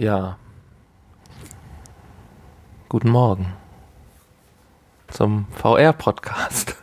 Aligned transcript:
Ja. 0.00 0.38
Guten 2.88 3.10
Morgen 3.10 3.52
zum 5.08 5.46
VR-Podcast. 5.52 6.74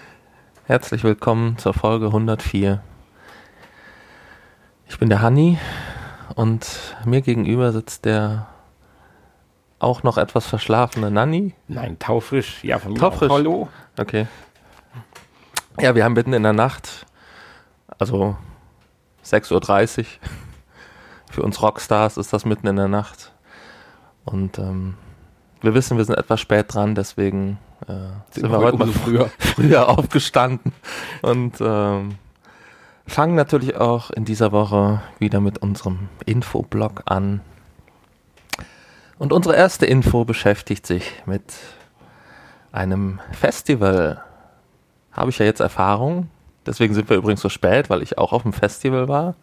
Herzlich 0.64 1.04
willkommen 1.04 1.58
zur 1.58 1.74
Folge 1.74 2.06
104. 2.06 2.82
Ich 4.88 4.98
bin 4.98 5.10
der 5.10 5.20
Hanni 5.20 5.58
und 6.36 6.96
mir 7.04 7.20
gegenüber 7.20 7.70
sitzt 7.70 8.06
der 8.06 8.46
auch 9.78 10.02
noch 10.02 10.16
etwas 10.16 10.46
verschlafene 10.46 11.10
Nanni. 11.10 11.54
Nein, 11.68 11.98
taufrisch. 11.98 12.64
Ja, 12.64 12.78
von 12.78 12.94
mir 12.94 12.98
taufrisch. 12.98 13.28
Auch. 13.28 13.34
Hallo. 13.34 13.68
Okay. 13.98 14.26
Ja, 15.78 15.94
wir 15.94 16.02
haben 16.02 16.14
mitten 16.14 16.32
in 16.32 16.44
der 16.44 16.54
Nacht, 16.54 17.04
also 17.98 18.38
6.30 19.22 19.98
Uhr. 19.98 20.06
Für 21.34 21.42
uns 21.42 21.60
Rockstars 21.60 22.16
ist 22.16 22.32
das 22.32 22.44
mitten 22.44 22.68
in 22.68 22.76
der 22.76 22.86
Nacht. 22.86 23.32
Und 24.24 24.56
ähm, 24.60 24.94
wir 25.62 25.74
wissen, 25.74 25.96
wir 25.96 26.04
sind 26.04 26.14
etwas 26.16 26.40
spät 26.40 26.72
dran, 26.72 26.94
deswegen 26.94 27.58
äh, 27.88 27.94
sind, 28.30 28.52
wir 28.52 28.58
heute 28.58 28.78
mal 28.78 28.86
früher, 28.86 29.28
früher 29.38 29.88
aufgestanden 29.88 30.72
und 31.22 31.56
ähm, 31.60 32.18
fangen 33.04 33.34
natürlich 33.34 33.76
auch 33.76 34.12
in 34.12 34.24
dieser 34.24 34.52
Woche 34.52 35.02
wieder 35.18 35.40
mit 35.40 35.58
unserem 35.58 36.08
Infoblog 36.24 37.02
an. 37.06 37.40
Und 39.18 39.32
unsere 39.32 39.56
erste 39.56 39.86
Info 39.86 40.24
beschäftigt 40.24 40.86
sich 40.86 41.20
mit 41.26 41.42
einem 42.70 43.18
Festival. 43.32 44.22
Habe 45.10 45.30
ich 45.30 45.38
ja 45.40 45.46
jetzt 45.46 45.60
Erfahrung. 45.60 46.30
Deswegen 46.64 46.94
sind 46.94 47.10
wir 47.10 47.16
übrigens 47.16 47.40
so 47.40 47.48
spät, 47.48 47.90
weil 47.90 48.02
ich 48.04 48.18
auch 48.18 48.32
auf 48.32 48.42
dem 48.42 48.52
Festival 48.52 49.08
war. 49.08 49.34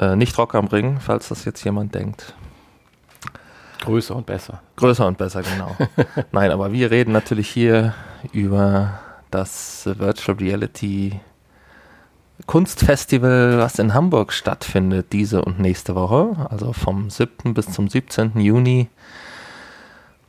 Äh, 0.00 0.16
nicht 0.16 0.36
Rock 0.38 0.54
am 0.54 0.66
Ring, 0.66 0.98
falls 0.98 1.28
das 1.28 1.44
jetzt 1.44 1.62
jemand 1.62 1.94
denkt. 1.94 2.34
Größer 3.82 4.16
und 4.16 4.26
besser. 4.26 4.62
Größer 4.76 5.06
und 5.06 5.18
besser, 5.18 5.42
genau. 5.42 5.76
Nein, 6.32 6.50
aber 6.50 6.72
wir 6.72 6.90
reden 6.90 7.12
natürlich 7.12 7.48
hier 7.50 7.94
über 8.32 8.98
das 9.30 9.84
Virtual 9.84 10.38
Reality 10.38 11.20
Kunstfestival, 12.46 13.58
was 13.58 13.78
in 13.78 13.92
Hamburg 13.92 14.32
stattfindet, 14.32 15.12
diese 15.12 15.42
und 15.44 15.60
nächste 15.60 15.94
Woche, 15.94 16.48
also 16.48 16.72
vom 16.72 17.10
7. 17.10 17.52
bis 17.52 17.70
zum 17.70 17.88
17. 17.88 18.40
Juni 18.40 18.88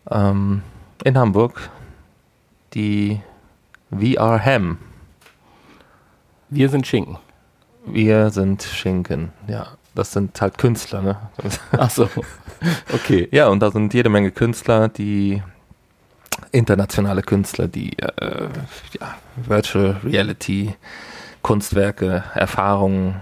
ähm, 0.10 0.62
in 1.06 1.18
Hamburg, 1.18 1.70
die 2.74 3.22
VR 3.90 4.44
Ham. 4.44 4.78
Wir 6.50 6.68
sind 6.68 6.86
Schinken. 6.86 7.18
Wir 7.86 8.30
sind 8.30 8.64
Schinken, 8.64 9.32
ja. 9.48 9.68
Das 9.94 10.14
sind 10.14 10.40
halt 10.40 10.58
Künstler, 10.58 11.02
ne? 11.02 11.18
Ach 11.74 11.90
so. 11.90 12.10
Okay. 12.94 13.28
Ja, 13.32 13.50
und 13.50 13.60
da 13.60 13.72
sind 13.72 13.94
jede 13.94 14.08
Menge 14.10 14.32
Künstler, 14.32 14.88
die 14.88 15.44
internationale 16.52 17.22
Künstler, 17.22 17.68
die 17.68 17.98
äh, 18.00 18.48
ja, 19.00 19.16
Virtual 19.36 20.00
Reality 20.04 20.76
Kunstwerke, 21.42 22.24
Erfahrungen 22.36 23.22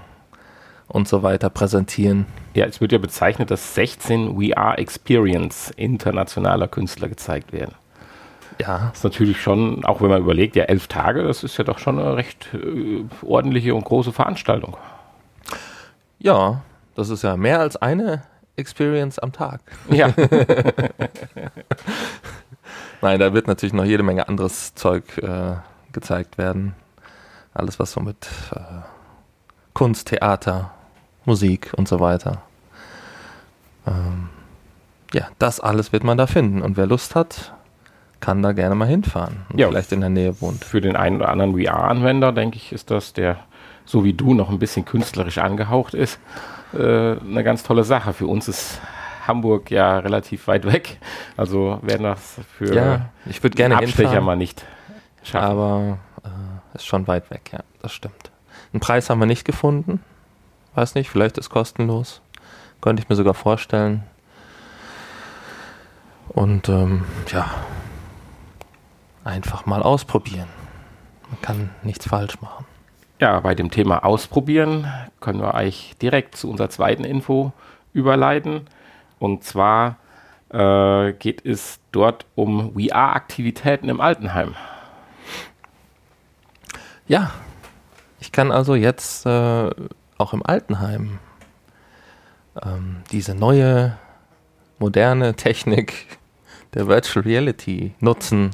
und 0.88 1.08
so 1.08 1.24
weiter 1.24 1.50
präsentieren. 1.50 2.26
Ja, 2.54 2.66
es 2.66 2.82
wird 2.82 2.92
ja 2.92 2.98
bezeichnet, 2.98 3.52
dass 3.52 3.76
16 3.76 4.36
VR 4.36 4.78
Experience 4.78 5.72
internationaler 5.76 6.68
Künstler 6.68 7.08
gezeigt 7.08 7.54
werden. 7.54 7.76
Ja. 8.60 8.90
Das 8.90 9.00
ist 9.00 9.04
natürlich 9.04 9.42
schon, 9.42 9.86
auch 9.86 10.02
wenn 10.02 10.10
man 10.10 10.22
überlegt, 10.22 10.56
ja, 10.56 10.66
elf 10.66 10.88
Tage, 10.88 11.24
das 11.24 11.44
ist 11.44 11.58
ja 11.58 11.64
doch 11.64 11.80
schon 11.80 11.98
eine 11.98 12.18
recht 12.18 12.50
äh, 12.54 13.06
ordentliche 13.26 13.74
und 13.74 13.86
große 13.86 14.12
Veranstaltung. 14.12 14.76
Ja, 16.20 16.62
das 16.96 17.10
ist 17.10 17.24
ja 17.24 17.38
mehr 17.38 17.62
als 17.62 17.78
eine 17.78 18.24
Experience 18.58 19.18
am 19.20 19.32
Tag. 19.32 19.62
Ja. 19.90 20.14
Nein, 23.02 23.20
da 23.20 23.34
wird 23.34 23.48
natürlich 23.48 23.72
noch 23.72 23.86
jede 23.86 24.04
Menge 24.04 24.28
anderes 24.28 24.76
Zeug 24.76 25.18
äh, 25.20 25.56
gezeigt 25.94 26.38
werden. 26.38 26.76
Alles, 27.54 27.80
was 27.80 27.94
so 27.94 28.02
mit 28.02 28.28
äh, 28.54 28.60
Kunst, 29.74 30.10
Theater, 30.10 30.72
Musik 31.24 31.72
und 31.78 31.88
so 31.88 32.02
weiter. 32.02 32.42
Ähm, 33.88 34.28
ja, 35.14 35.30
das 35.40 35.62
alles 35.62 35.94
wird 35.94 36.04
man 36.04 36.18
da 36.18 36.28
finden. 36.28 36.62
Und 36.62 36.76
wer 36.76 36.86
Lust 36.86 37.16
hat, 37.16 37.54
kann 38.20 38.42
da 38.42 38.52
gerne 38.52 38.76
mal 38.76 38.88
hinfahren 38.88 39.46
und 39.52 39.60
ja, 39.60 39.68
vielleicht 39.68 39.92
in 39.92 40.02
der 40.02 40.10
Nähe 40.10 40.42
wohnt. 40.42 40.64
Für 40.66 40.82
den 40.82 40.96
einen 40.96 41.18
oder 41.18 41.30
anderen 41.30 41.58
VR-Anwender, 41.60 42.32
denke 42.32 42.58
ich, 42.58 42.72
ist 42.72 42.92
das, 42.92 43.14
der 43.14 43.38
so 43.86 44.04
wie 44.04 44.14
du 44.14 44.36
noch 44.36 44.50
ein 44.50 44.60
bisschen 44.60 44.86
künstlerisch 44.86 45.40
angehaucht 45.40 45.96
ist, 45.96 46.20
äh, 46.74 47.18
eine 47.18 47.44
ganz 47.44 47.64
tolle 47.64 47.84
Sache. 47.84 48.14
Für 48.14 48.28
uns 48.28 48.48
ist 48.48 48.80
Hamburg 49.28 49.72
ja 49.72 49.98
relativ 49.98 50.48
weit 50.48 50.66
weg. 50.66 51.00
Also 51.38 51.80
werden 51.82 52.04
das 52.04 52.40
für 52.56 52.74
ja, 52.74 53.10
ich 53.26 53.42
würde 53.42 53.56
gerne 53.56 53.78
Abstecher 53.78 54.10
hinfahren, 54.10 54.26
mal 54.26 54.36
nicht 54.36 54.64
schaffen. 55.24 55.46
Aber 55.46 55.98
äh, 56.24 56.76
ist 56.76 56.86
schon 56.86 57.08
weit 57.08 57.32
weg, 57.32 57.50
ja, 57.52 57.60
das 57.82 57.94
stimmt. 57.94 58.32
Einen 58.72 58.80
Preis 58.80 59.10
haben 59.10 59.20
wir 59.20 59.26
nicht 59.26 59.46
gefunden. 59.46 60.04
Weiß 60.76 60.94
nicht, 60.94 61.10
vielleicht 61.10 61.40
ist 61.40 61.50
kostenlos. 61.50 62.22
Könnte 62.82 63.02
ich 63.02 63.10
mir 63.10 63.16
sogar 63.16 63.34
vorstellen. 63.34 64.04
Und 66.30 66.70
ähm, 66.70 67.06
ja, 67.32 67.50
einfach 69.30 69.66
mal 69.66 69.82
ausprobieren. 69.82 70.50
Man 71.30 71.42
kann 71.42 71.70
nichts 71.84 72.08
falsch 72.08 72.42
machen. 72.42 72.66
Ja, 73.20 73.40
bei 73.42 73.54
dem 73.54 73.70
Thema 73.70 74.04
Ausprobieren 74.04 74.92
können 75.20 75.42
wir 75.42 75.54
eigentlich 75.54 75.96
direkt 76.02 76.36
zu 76.36 76.50
unserer 76.50 76.70
zweiten 76.70 77.04
Info 77.04 77.52
überleiten. 77.94 78.68
Und 79.20 79.44
zwar 79.44 79.98
äh, 80.50 81.14
geht 81.14 81.46
es 81.46 81.80
dort 81.92 82.26
um 82.36 82.74
VR-Aktivitäten 82.74 83.90
im 83.90 84.02
Altenheim. 84.02 84.56
Ja, 87.08 87.32
ich 88.20 88.32
kann 88.32 88.52
also 88.52 88.76
jetzt 88.76 89.26
äh, 89.26 89.70
auch 90.18 90.34
im 90.34 90.46
Altenheim 90.46 91.20
ähm, 92.64 93.04
diese 93.12 93.36
neue, 93.36 93.98
moderne 94.80 95.36
Technik 95.36 96.18
der 96.74 96.88
Virtual 96.88 97.26
Reality 97.26 97.96
nutzen 98.00 98.52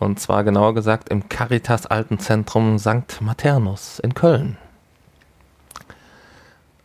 und 0.00 0.18
zwar 0.18 0.44
genauer 0.44 0.74
gesagt 0.74 1.10
im 1.10 1.28
Caritas 1.28 1.86
Altenzentrum 1.86 2.78
St. 2.78 3.20
Maternus 3.20 4.00
in 4.00 4.14
Köln. 4.14 4.56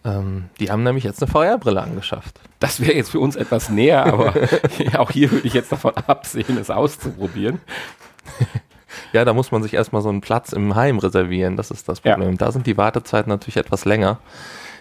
Ähm, 0.04 0.50
die 0.60 0.70
haben 0.70 0.84
nämlich 0.84 1.06
jetzt 1.06 1.24
eine 1.24 1.32
VR-Brille 1.32 1.82
angeschafft. 1.82 2.40
Das 2.60 2.80
wäre 2.80 2.94
jetzt 2.94 3.10
für 3.10 3.20
uns 3.20 3.36
etwas 3.36 3.70
näher, 3.70 4.06
aber 4.06 4.34
auch 5.00 5.12
hier 5.12 5.32
würde 5.32 5.48
ich 5.48 5.54
jetzt 5.54 5.72
davon 5.72 5.96
absehen, 5.96 6.58
es 6.58 6.70
auszuprobieren. 6.70 7.62
ja, 9.14 9.26
da 9.26 9.34
muss 9.34 9.52
man 9.52 9.64
sich 9.64 9.74
erstmal 9.74 10.02
so 10.02 10.10
einen 10.10 10.22
Platz 10.22 10.52
im 10.52 10.76
Heim 10.76 11.00
reservieren, 11.00 11.56
das 11.56 11.72
ist 11.72 11.88
das 11.88 12.02
Problem. 12.02 12.32
Ja. 12.32 12.38
Da 12.38 12.52
sind 12.52 12.68
die 12.68 12.78
Wartezeiten 12.78 13.30
natürlich 13.30 13.58
etwas 13.58 13.86
länger. 13.86 14.20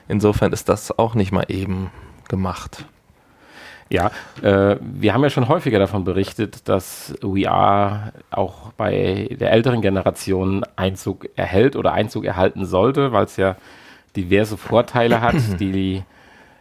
Insofern 0.09 0.53
ist 0.53 0.69
das 0.69 0.99
auch 0.99 1.15
nicht 1.15 1.33
mal 1.33 1.47
eben 1.49 1.91
gemacht. 2.29 2.85
Ja, 3.95 4.11
äh, 4.43 4.77
wir 4.81 5.15
haben 5.15 5.23
ja 5.23 5.31
schon 5.31 5.47
häufiger 5.47 5.79
davon 5.79 6.03
berichtet, 6.03 6.69
dass 6.69 7.15
VR 7.21 8.13
auch 8.33 8.73
bei 8.73 9.29
der 9.39 9.53
älteren 9.53 9.83
Generation 9.83 10.65
Einzug 10.75 11.29
erhält 11.37 11.77
oder 11.77 11.93
Einzug 11.93 12.25
erhalten 12.25 12.67
sollte, 12.67 13.13
weil 13.13 13.27
es 13.27 13.37
ja 13.37 13.55
diverse 14.17 14.57
Vorteile 14.57 15.21
hat, 15.21 15.37
die 15.61 16.03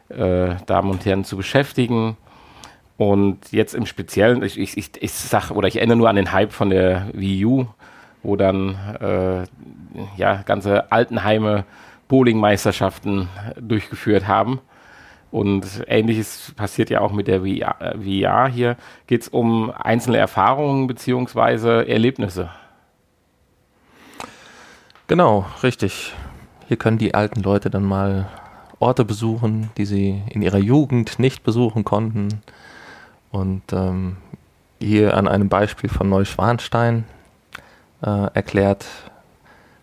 äh, 0.10 0.56
Damen 0.68 0.92
und 0.92 1.04
Herren 1.08 1.24
zu 1.24 1.36
beschäftigen. 1.36 2.18
Und 2.98 3.52
jetzt 3.52 3.74
im 3.74 3.88
Speziellen, 3.88 4.44
ich, 4.44 4.60
ich, 4.60 4.78
ich, 4.78 5.12
sag 5.12 5.50
oder 5.50 5.68
ich 5.68 5.78
erinnere 5.78 5.98
nur 5.98 6.10
an 6.10 6.16
den 6.16 6.32
Hype 6.34 6.54
von 6.54 6.70
der 6.70 7.08
Wii 7.14 7.46
U, 7.46 7.66
wo 8.22 8.36
dann 8.36 8.78
äh, 9.02 9.44
ja 10.18 10.44
ganze 10.44 10.92
Altenheime 10.92 11.66
Bowlingmeisterschaften 12.10 13.28
durchgeführt 13.60 14.28
haben. 14.28 14.60
Und 15.34 15.84
ähnliches 15.88 16.54
passiert 16.56 16.92
ja 16.92 17.02
auch 17.02 17.12
mit 17.12 17.26
der 17.26 17.42
VR, 17.42 18.48
hier. 18.50 18.78
Geht 19.08 19.24
es 19.24 19.30
um 19.30 19.72
einzelne 19.72 20.18
Erfahrungen 20.18 20.86
bzw. 20.86 21.92
Erlebnisse. 21.92 22.52
Genau, 25.08 25.48
richtig. 25.64 26.14
Hier 26.68 26.78
können 26.78 27.00
die 27.00 27.16
alten 27.16 27.42
Leute 27.42 27.72
dann 27.72 27.84
mal 27.84 28.30
Orte 28.78 29.06
besuchen, 29.06 29.72
die 29.76 29.86
sie 29.86 30.22
in 30.30 30.44
ihrer 30.44 30.60
Jugend 30.60 31.18
nicht 31.18 31.42
besuchen 31.42 31.84
konnten. 31.84 32.44
Und 33.32 33.64
ähm, 33.74 34.18
hier 34.80 35.18
an 35.18 35.28
einem 35.28 35.50
Beispiel 35.50 35.90
von 35.90 36.10
Neuschwanstein 36.10 37.06
äh, 38.04 38.28
erklärt 38.36 38.86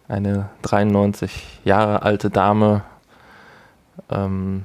eine 0.06 0.50
93 0.62 1.60
Jahre 1.64 2.02
alte 2.02 2.30
Dame, 2.30 2.84
ähm, 4.10 4.64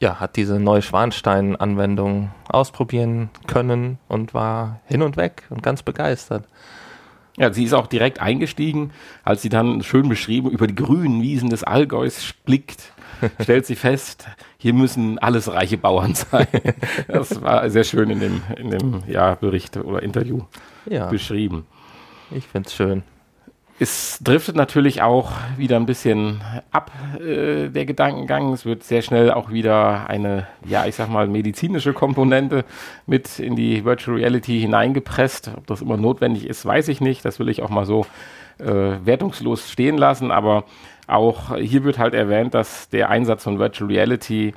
ja, 0.00 0.18
hat 0.18 0.36
diese 0.36 0.58
neue 0.58 0.82
Schwanstein-Anwendung 0.82 2.30
ausprobieren 2.48 3.30
können 3.46 3.98
und 4.08 4.34
war 4.34 4.80
hin 4.86 5.02
und 5.02 5.16
weg 5.16 5.44
und 5.50 5.62
ganz 5.62 5.82
begeistert. 5.82 6.48
Ja, 7.36 7.52
sie 7.52 7.64
ist 7.64 7.74
auch 7.74 7.86
direkt 7.86 8.20
eingestiegen, 8.20 8.92
als 9.24 9.42
sie 9.42 9.48
dann 9.48 9.82
schön 9.82 10.08
beschrieben 10.08 10.50
über 10.50 10.66
die 10.66 10.74
grünen 10.74 11.22
Wiesen 11.22 11.48
des 11.50 11.62
Allgäus 11.64 12.34
blickt, 12.44 12.92
stellt 13.40 13.66
sie 13.66 13.76
fest, 13.76 14.26
hier 14.58 14.72
müssen 14.74 15.18
alles 15.18 15.52
reiche 15.52 15.78
Bauern 15.78 16.14
sein. 16.14 16.46
Das 17.08 17.42
war 17.42 17.68
sehr 17.70 17.84
schön 17.84 18.10
in 18.10 18.20
dem, 18.20 18.42
in 18.56 18.70
dem 18.70 19.02
ja, 19.06 19.34
Bericht 19.34 19.76
oder 19.76 20.02
Interview 20.02 20.42
Ja, 20.86 21.06
beschrieben. 21.08 21.66
ich 22.30 22.46
finde 22.46 22.68
es 22.68 22.74
schön. 22.74 23.02
Es 23.82 24.18
driftet 24.22 24.56
natürlich 24.56 25.00
auch 25.00 25.32
wieder 25.56 25.76
ein 25.76 25.86
bisschen 25.86 26.42
ab, 26.70 26.90
äh, 27.18 27.68
der 27.68 27.86
Gedankengang. 27.86 28.52
Es 28.52 28.66
wird 28.66 28.84
sehr 28.84 29.00
schnell 29.00 29.30
auch 29.30 29.50
wieder 29.50 30.06
eine, 30.06 30.46
ja, 30.66 30.84
ich 30.84 30.96
sag 30.96 31.08
mal, 31.08 31.26
medizinische 31.28 31.94
Komponente 31.94 32.66
mit 33.06 33.38
in 33.38 33.56
die 33.56 33.86
Virtual 33.86 34.18
Reality 34.18 34.60
hineingepresst. 34.60 35.52
Ob 35.56 35.66
das 35.66 35.80
immer 35.80 35.96
notwendig 35.96 36.46
ist, 36.46 36.66
weiß 36.66 36.88
ich 36.88 37.00
nicht. 37.00 37.24
Das 37.24 37.38
will 37.38 37.48
ich 37.48 37.62
auch 37.62 37.70
mal 37.70 37.86
so 37.86 38.04
äh, 38.58 38.66
wertungslos 38.66 39.70
stehen 39.70 39.96
lassen. 39.96 40.30
Aber 40.30 40.64
auch 41.06 41.56
hier 41.56 41.82
wird 41.82 41.98
halt 41.98 42.12
erwähnt, 42.12 42.52
dass 42.52 42.90
der 42.90 43.08
Einsatz 43.08 43.44
von 43.44 43.58
Virtual 43.58 43.90
Reality 43.90 44.52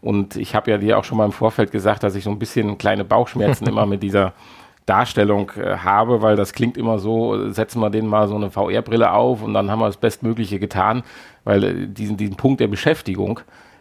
Und 0.00 0.36
ich 0.36 0.54
habe 0.54 0.70
ja 0.70 0.78
dir 0.78 0.98
auch 0.98 1.04
schon 1.04 1.18
mal 1.18 1.24
im 1.24 1.32
Vorfeld 1.32 1.72
gesagt, 1.72 2.02
dass 2.02 2.14
ich 2.14 2.24
so 2.24 2.30
ein 2.30 2.38
bisschen 2.38 2.78
kleine 2.78 3.04
Bauchschmerzen 3.04 3.66
immer 3.68 3.86
mit 3.86 4.02
dieser 4.02 4.32
Darstellung 4.86 5.50
äh, 5.56 5.76
habe, 5.78 6.22
weil 6.22 6.36
das 6.36 6.52
klingt 6.52 6.76
immer 6.76 6.98
so, 6.98 7.50
setzen 7.50 7.80
wir 7.80 7.90
denen 7.90 8.08
mal 8.08 8.26
so 8.28 8.36
eine 8.36 8.50
VR-Brille 8.50 9.12
auf 9.12 9.42
und 9.42 9.52
dann 9.54 9.70
haben 9.70 9.80
wir 9.80 9.86
das 9.86 9.98
Bestmögliche 9.98 10.58
getan, 10.58 11.02
weil 11.44 11.64
äh, 11.64 11.86
diesen, 11.86 12.16
diesen 12.16 12.36
Punkt 12.36 12.60
der 12.60 12.68
Beschäftigung, 12.68 13.40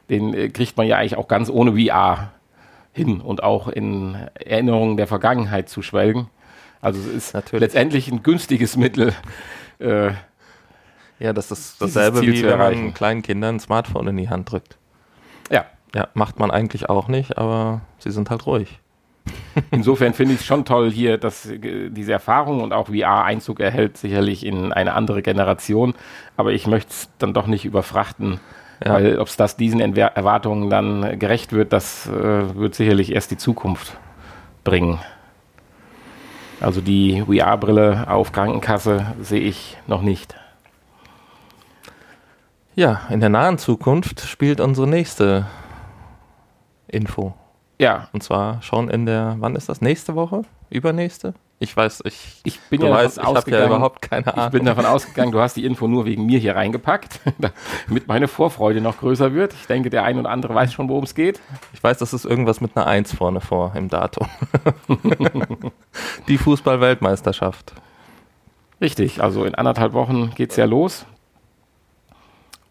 den 0.10 0.34
äh, 0.34 0.50
kriegt 0.50 0.76
man 0.76 0.86
ja 0.88 0.98
eigentlich 0.98 1.18
auch 1.18 1.28
ganz 1.28 1.50
ohne 1.50 1.74
VR 1.74 2.32
hin 2.92 3.22
und 3.22 3.44
auch 3.44 3.68
in 3.68 4.16
Erinnerungen 4.34 4.98
der 4.98 5.08
Vergangenheit 5.08 5.70
zu 5.70 5.82
schwelgen. 5.82 6.30
Also 6.82 7.00
es 7.00 7.08
ist 7.08 7.34
Natürlich. 7.34 7.62
letztendlich 7.62 8.12
ein 8.12 8.24
günstiges 8.24 8.76
Mittel. 8.76 9.14
Äh, 9.80 10.12
Ja, 11.20 11.34
das 11.34 11.52
ist 11.52 11.82
dasselbe, 11.82 12.22
wie 12.22 12.44
wenn 12.44 12.58
man 12.58 12.94
kleinen 12.94 13.22
Kindern 13.24 13.56
ein 13.56 13.60
Smartphone 13.60 14.08
in 14.08 14.18
die 14.18 14.30
Hand 14.30 14.52
drückt. 14.52 14.78
ja, 15.50 15.66
Ja, 15.96 16.08
macht 16.14 16.40
man 16.40 16.52
eigentlich 16.52 16.90
auch 16.90 17.08
nicht, 17.08 17.38
aber 17.38 17.82
sie 18.00 18.12
sind 18.12 18.30
halt 18.30 18.46
ruhig. 18.46 18.80
Insofern 19.72 20.14
finde 20.14 20.34
ich 20.36 20.42
es 20.42 20.46
schon 20.46 20.64
toll 20.66 20.92
hier, 20.92 21.18
dass 21.18 21.46
äh, 21.48 21.90
diese 21.90 22.12
Erfahrung 22.14 22.62
und 22.62 22.74
auch 22.74 22.88
VR 22.88 23.24
Einzug 23.24 23.60
erhält, 23.60 23.98
sicherlich 23.98 24.46
in 24.46 24.72
eine 24.72 24.94
andere 24.94 25.22
Generation. 25.22 25.96
Aber 26.38 26.52
ich 26.54 26.68
möchte 26.68 26.92
es 26.92 27.10
dann 27.20 27.34
doch 27.34 27.48
nicht 27.48 27.66
überfrachten, 27.66 28.40
Ja. 28.86 28.94
weil 28.94 29.20
ob 29.20 29.28
es 29.28 29.36
das 29.38 29.58
diesen 29.58 29.80
Entwer 29.82 30.16
Erwartungen 30.16 30.70
dann 30.70 31.20
gerecht 31.20 31.52
wird, 31.54 31.74
das 31.74 32.08
äh, 32.08 32.56
wird 32.56 32.76
sicherlich 32.76 33.12
erst 33.14 33.32
die 33.32 33.38
Zukunft 33.38 33.98
bringen. 34.64 35.00
Also 36.60 36.82
die 36.82 37.22
VR-Brille 37.26 38.06
auf 38.10 38.32
Krankenkasse 38.32 39.06
sehe 39.22 39.42
ich 39.42 39.78
noch 39.88 40.02
nicht. 40.02 40.36
Ja, 42.76 43.02
in 43.10 43.20
der 43.20 43.30
nahen 43.30 43.58
Zukunft 43.58 44.22
spielt 44.22 44.60
unsere 44.62 44.88
nächste 44.88 45.46
Info. 46.88 47.34
Ja, 47.80 48.08
Und 48.12 48.24
zwar 48.24 48.62
schon 48.64 48.90
in 48.90 49.06
der, 49.06 49.36
wann 49.40 49.56
ist 49.56 49.70
das? 49.70 49.82
Nächste 49.82 50.16
Woche? 50.16 50.42
Übernächste? 50.72 51.34
Ich 51.60 51.76
weiß, 51.76 52.04
ich, 52.06 52.42
ich 52.44 52.60
bin 52.70 52.82
ja 52.82 52.92
weißt, 52.92 53.18
ich 53.18 53.24
habe 53.24 53.34
ja 53.34 53.40
ausgegangen- 53.40 53.66
überhaupt 53.68 54.02
keine 54.02 54.28
Ahnung. 54.34 54.46
Ich 54.46 54.52
bin 54.52 54.66
davon 54.66 54.86
ausgegangen, 54.86 55.32
du 55.32 55.40
hast 55.40 55.56
die 55.58 55.66
Info 55.66 55.88
nur 55.88 56.06
wegen 56.06 56.26
mir 56.26 56.38
hier 56.40 56.56
reingepackt, 56.56 57.20
damit 57.90 58.08
meine 58.08 58.28
Vorfreude 58.28 58.80
noch 58.82 58.98
größer 59.00 59.34
wird. 59.34 59.54
Ich 59.54 59.66
denke, 59.68 59.90
der 59.90 60.04
ein 60.04 60.20
oder 60.20 60.30
andere 60.30 60.54
weiß 60.56 60.74
schon, 60.74 60.88
worum 60.90 61.04
es 61.04 61.14
geht. 61.16 61.40
Ich 61.74 61.84
weiß, 61.84 61.98
das 62.00 62.14
ist 62.14 62.26
irgendwas 62.26 62.62
mit 62.62 62.76
einer 62.78 62.86
Eins 62.88 63.14
vorne 63.14 63.42
vor 63.42 63.74
im 63.76 63.90
Datum. 63.90 64.28
Die 66.28 66.38
Fußball-Weltmeisterschaft. 66.38 67.74
Richtig, 68.82 69.22
also 69.24 69.44
in 69.46 69.56
anderthalb 69.56 69.94
Wochen 69.94 70.32
geht 70.36 70.52
es 70.52 70.58
ja 70.58 70.66
los. 70.66 71.06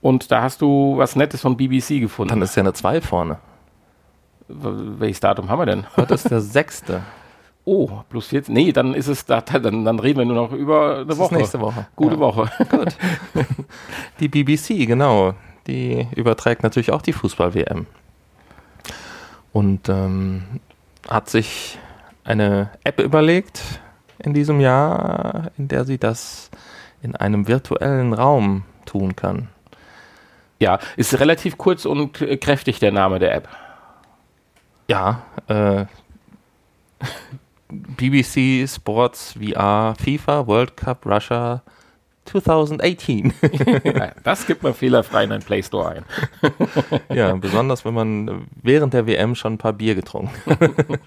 Und 0.01 0.31
da 0.31 0.43
hast 0.43 0.63
du 0.63 0.95
was 0.97 1.17
Nettes 1.17 1.41
von 1.41 1.57
BBC 1.57 1.89
Dann 1.95 2.01
gefunden. 2.01 2.43
ist 2.43 2.55
ja 2.55 2.63
eine 2.63 2.73
Zwei 2.73 3.01
vorne. 3.01 3.39
Welches 4.49 5.21
Datum 5.21 5.49
haben 5.49 5.59
wir 5.61 5.67
denn? 5.67 5.87
Heute 5.97 6.15
ist 6.15 6.31
der 6.31 6.41
sechste. 6.41 7.03
Oh, 7.69 7.91
plus 8.11 8.29
14. 8.29 8.55
Nee, 8.55 8.71
dann 8.71 8.95
ist 8.95 9.09
es, 9.09 9.25
da, 9.27 9.41
dann, 9.41 9.85
dann 9.85 9.99
reden 9.99 10.21
wir 10.21 10.25
nur 10.25 10.37
noch 10.37 10.53
über 10.53 10.99
eine 10.99 11.07
Das 11.07 11.19
Woche. 11.19 11.35
ist 11.35 11.39
nächste 11.41 11.61
Woche. 11.61 11.89
Gute 11.97 12.15
Ja. 12.15 12.21
Woche. 12.21 12.49
Gut. 12.71 12.97
Die 14.21 14.29
BBC, 14.29 14.87
genau. 14.87 15.35
Die 15.67 16.07
überträgt 16.15 16.63
natürlich 16.63 16.93
auch 16.93 17.03
die 17.03 17.13
Fußball-WM. 17.13 17.87
Und 19.53 19.89
ähm, 19.89 20.45
hat 21.09 21.29
sich 21.29 21.77
eine 22.23 22.71
App 22.85 23.01
überlegt 23.01 23.61
in 24.21 24.33
diesem 24.33 24.61
Jahr, 24.61 25.51
in 25.59 25.67
der 25.67 25.85
sie 25.85 25.99
das 25.99 26.53
in 27.03 27.17
einem 27.17 27.49
virtuellen 27.49 28.13
Raum 28.13 28.63
tun 28.85 29.17
kann. 29.17 29.49
Ja, 30.61 30.79
ist 30.97 31.19
relativ 31.19 31.59
kurz 31.59 31.85
und 31.85 32.21
äh, 32.23 32.37
kräftig 32.37 32.79
der 32.79 32.93
Name 32.93 33.19
der 33.19 33.35
App. 33.35 33.49
Ja, 34.89 35.23
äh, 35.49 35.85
BBC 37.69 38.69
Sports 38.69 39.33
VR 39.33 39.95
FIFA 39.99 40.47
World 40.47 40.77
Cup 40.77 41.05
Russia 41.05 41.63
2018. 42.27 43.33
Ja, 43.85 44.13
das 44.25 44.47
gibt 44.47 44.63
man 44.63 44.75
fehlerfrei 44.75 45.25
in 45.25 45.33
einen 45.33 45.43
Play 45.43 45.63
Store 45.63 45.89
ein. 45.89 46.05
ja, 47.17 47.35
besonders 47.35 47.85
wenn 47.85 47.95
man 47.95 48.47
während 48.63 48.95
der 48.95 49.07
WM 49.07 49.35
schon 49.35 49.55
ein 49.55 49.59
paar 49.59 49.73
Bier 49.73 49.95
getrunken 49.95 50.33
hat. 50.47 51.01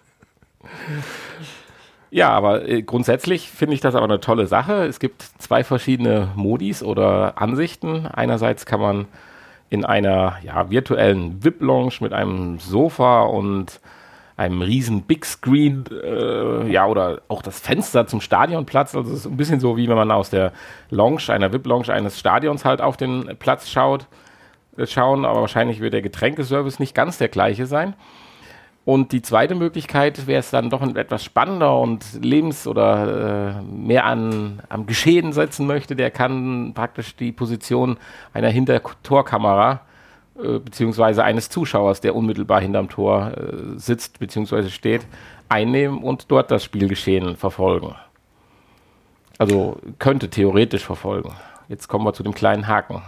Ja, 2.12 2.30
aber 2.30 2.68
äh, 2.68 2.82
grundsätzlich 2.82 3.50
finde 3.52 3.76
ich 3.76 3.82
das 3.82 3.96
aber 3.96 4.06
eine 4.06 4.20
tolle 4.20 4.48
Sache. 4.48 4.86
Es 4.86 5.00
gibt 5.00 5.22
zwei 5.38 5.64
verschiedene 5.64 6.32
Modis 6.36 6.82
oder 6.82 7.40
Ansichten. 7.40 8.08
Einerseits 8.08 8.66
kann 8.66 8.80
man 8.80 9.06
in 9.70 9.86
einer 9.86 10.38
ja, 10.44 10.70
virtuellen 10.70 11.44
VIP-Lounge 11.44 11.96
mit 12.02 12.14
einem 12.14 12.60
Sofa 12.60 13.22
und 13.24 13.80
einem 14.40 14.62
riesen 14.62 15.02
Big 15.02 15.26
Screen, 15.26 15.84
äh, 15.92 16.72
ja, 16.72 16.88
oder 16.88 17.22
auch 17.28 17.42
das 17.42 17.60
Fenster 17.60 18.08
zum 18.08 18.22
Stadionplatz. 18.22 18.96
Also 18.96 19.12
es 19.12 19.20
ist 19.20 19.26
ein 19.26 19.36
bisschen 19.36 19.60
so, 19.60 19.76
wie 19.76 19.90
wenn 19.90 19.98
man 19.98 20.12
aus 20.12 20.30
der 20.30 20.54
Lounge, 20.90 21.24
einer 21.28 21.52
VIP-Lounge 21.52 21.90
eines 21.92 22.18
Stadions 22.18 22.64
halt 22.64 22.80
auf 22.82 22.96
den 22.96 23.36
Platz 23.38 23.70
schaut, 23.70 24.08
äh, 24.78 24.88
schauen, 24.88 25.26
aber 25.26 25.42
wahrscheinlich 25.42 25.82
wird 25.82 25.94
der 25.94 26.02
Getränkeservice 26.02 26.80
nicht 26.80 26.96
ganz 26.96 27.18
der 27.18 27.28
gleiche 27.28 27.66
sein. 27.66 27.96
Und 28.86 29.12
die 29.12 29.22
zweite 29.22 29.56
Möglichkeit 29.56 30.26
wäre 30.26 30.40
es 30.40 30.50
dann 30.50 30.70
doch 30.70 30.82
etwas 30.96 31.24
spannender 31.24 31.78
und 31.80 32.24
lebens- 32.24 32.66
oder 32.66 33.60
äh, 33.60 33.62
mehr 33.62 34.06
an, 34.06 34.62
am 34.70 34.88
Geschehen 34.88 35.32
setzen 35.32 35.68
möchte, 35.68 35.96
der 35.96 36.10
kann 36.10 36.74
praktisch 36.74 37.16
die 37.16 37.32
Position 37.32 37.98
einer 38.34 38.50
Hintertorkamera 38.50 39.82
äh, 40.42 40.60
beziehungsweise 40.60 41.24
eines 41.24 41.50
Zuschauers, 41.50 42.02
der 42.02 42.16
unmittelbar 42.16 42.62
hinterm 42.62 42.90
Tor 42.90 43.34
äh, 43.38 43.78
sitzt 43.78 44.20
beziehungsweise 44.20 44.72
steht, 44.72 45.06
einnehmen 45.50 46.02
und 46.02 46.32
dort 46.32 46.50
das 46.50 46.64
Spielgeschehen 46.64 47.36
verfolgen. 47.36 47.96
Also 49.38 49.78
könnte 50.00 50.30
theoretisch 50.30 50.84
verfolgen. 50.84 51.34
Jetzt 51.68 51.88
kommen 51.88 52.06
wir 52.06 52.14
zu 52.14 52.24
dem 52.24 52.34
kleinen 52.34 52.68
Haken. 52.68 53.02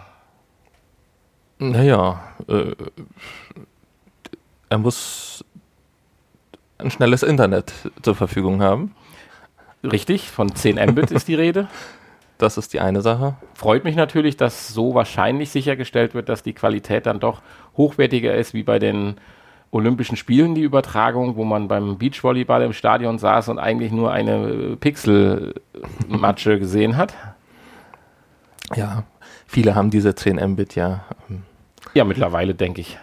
Naja, 1.60 2.22
äh, 2.48 2.76
er 4.70 4.78
muss 4.78 5.46
ein 6.82 6.92
schnelles 6.92 7.24
Internet 7.24 7.74
zur 8.02 8.16
Verfügung 8.16 8.62
haben. 8.62 8.94
Richtig, 9.84 10.30
von 10.30 10.54
10 10.54 10.76
Mbit 10.92 11.12
ist 11.12 11.28
die 11.28 11.36
Rede. 11.36 11.68
Das 12.38 12.58
ist 12.58 12.74
die 12.74 12.80
eine 12.80 13.04
Sache. 13.04 13.36
freut 13.54 13.84
mich 13.84 13.96
natürlich, 13.96 14.36
dass 14.36 14.70
so 14.70 14.96
wahrscheinlich 14.96 15.52
sichergestellt 15.52 16.16
wird, 16.16 16.28
dass 16.28 16.42
die 16.42 16.54
Qualität 16.54 17.06
dann 17.06 17.20
doch 17.20 17.44
hochwertiger 17.78 18.34
ist 18.34 18.56
wie 18.56 18.64
bei 18.64 18.80
den 18.80 19.18
Olympischen 19.70 20.18
Spielen, 20.18 20.56
die 20.56 20.64
Übertragung, 20.64 21.36
wo 21.36 21.46
man 21.46 21.68
beim 21.68 22.00
Beachvolleyball 22.00 22.64
im 22.64 22.74
Stadion 22.74 23.20
saß 23.20 23.50
und 23.50 23.60
eigentlich 23.60 23.92
nur 23.92 24.12
eine 24.12 24.48
äh, 24.48 24.76
Pixelmatsche 24.76 26.58
gesehen 26.60 26.98
hat. 26.98 27.14
Ja, 28.76 29.04
viele 29.46 29.76
haben 29.76 29.92
diese 29.92 30.16
10 30.16 30.38
Mbit 30.54 30.76
ja. 30.76 31.06
ähm, 31.30 31.44
Ja, 31.94 32.04
mittlerweile 32.06 32.56
denke 32.56 32.82
ich. 32.82 32.98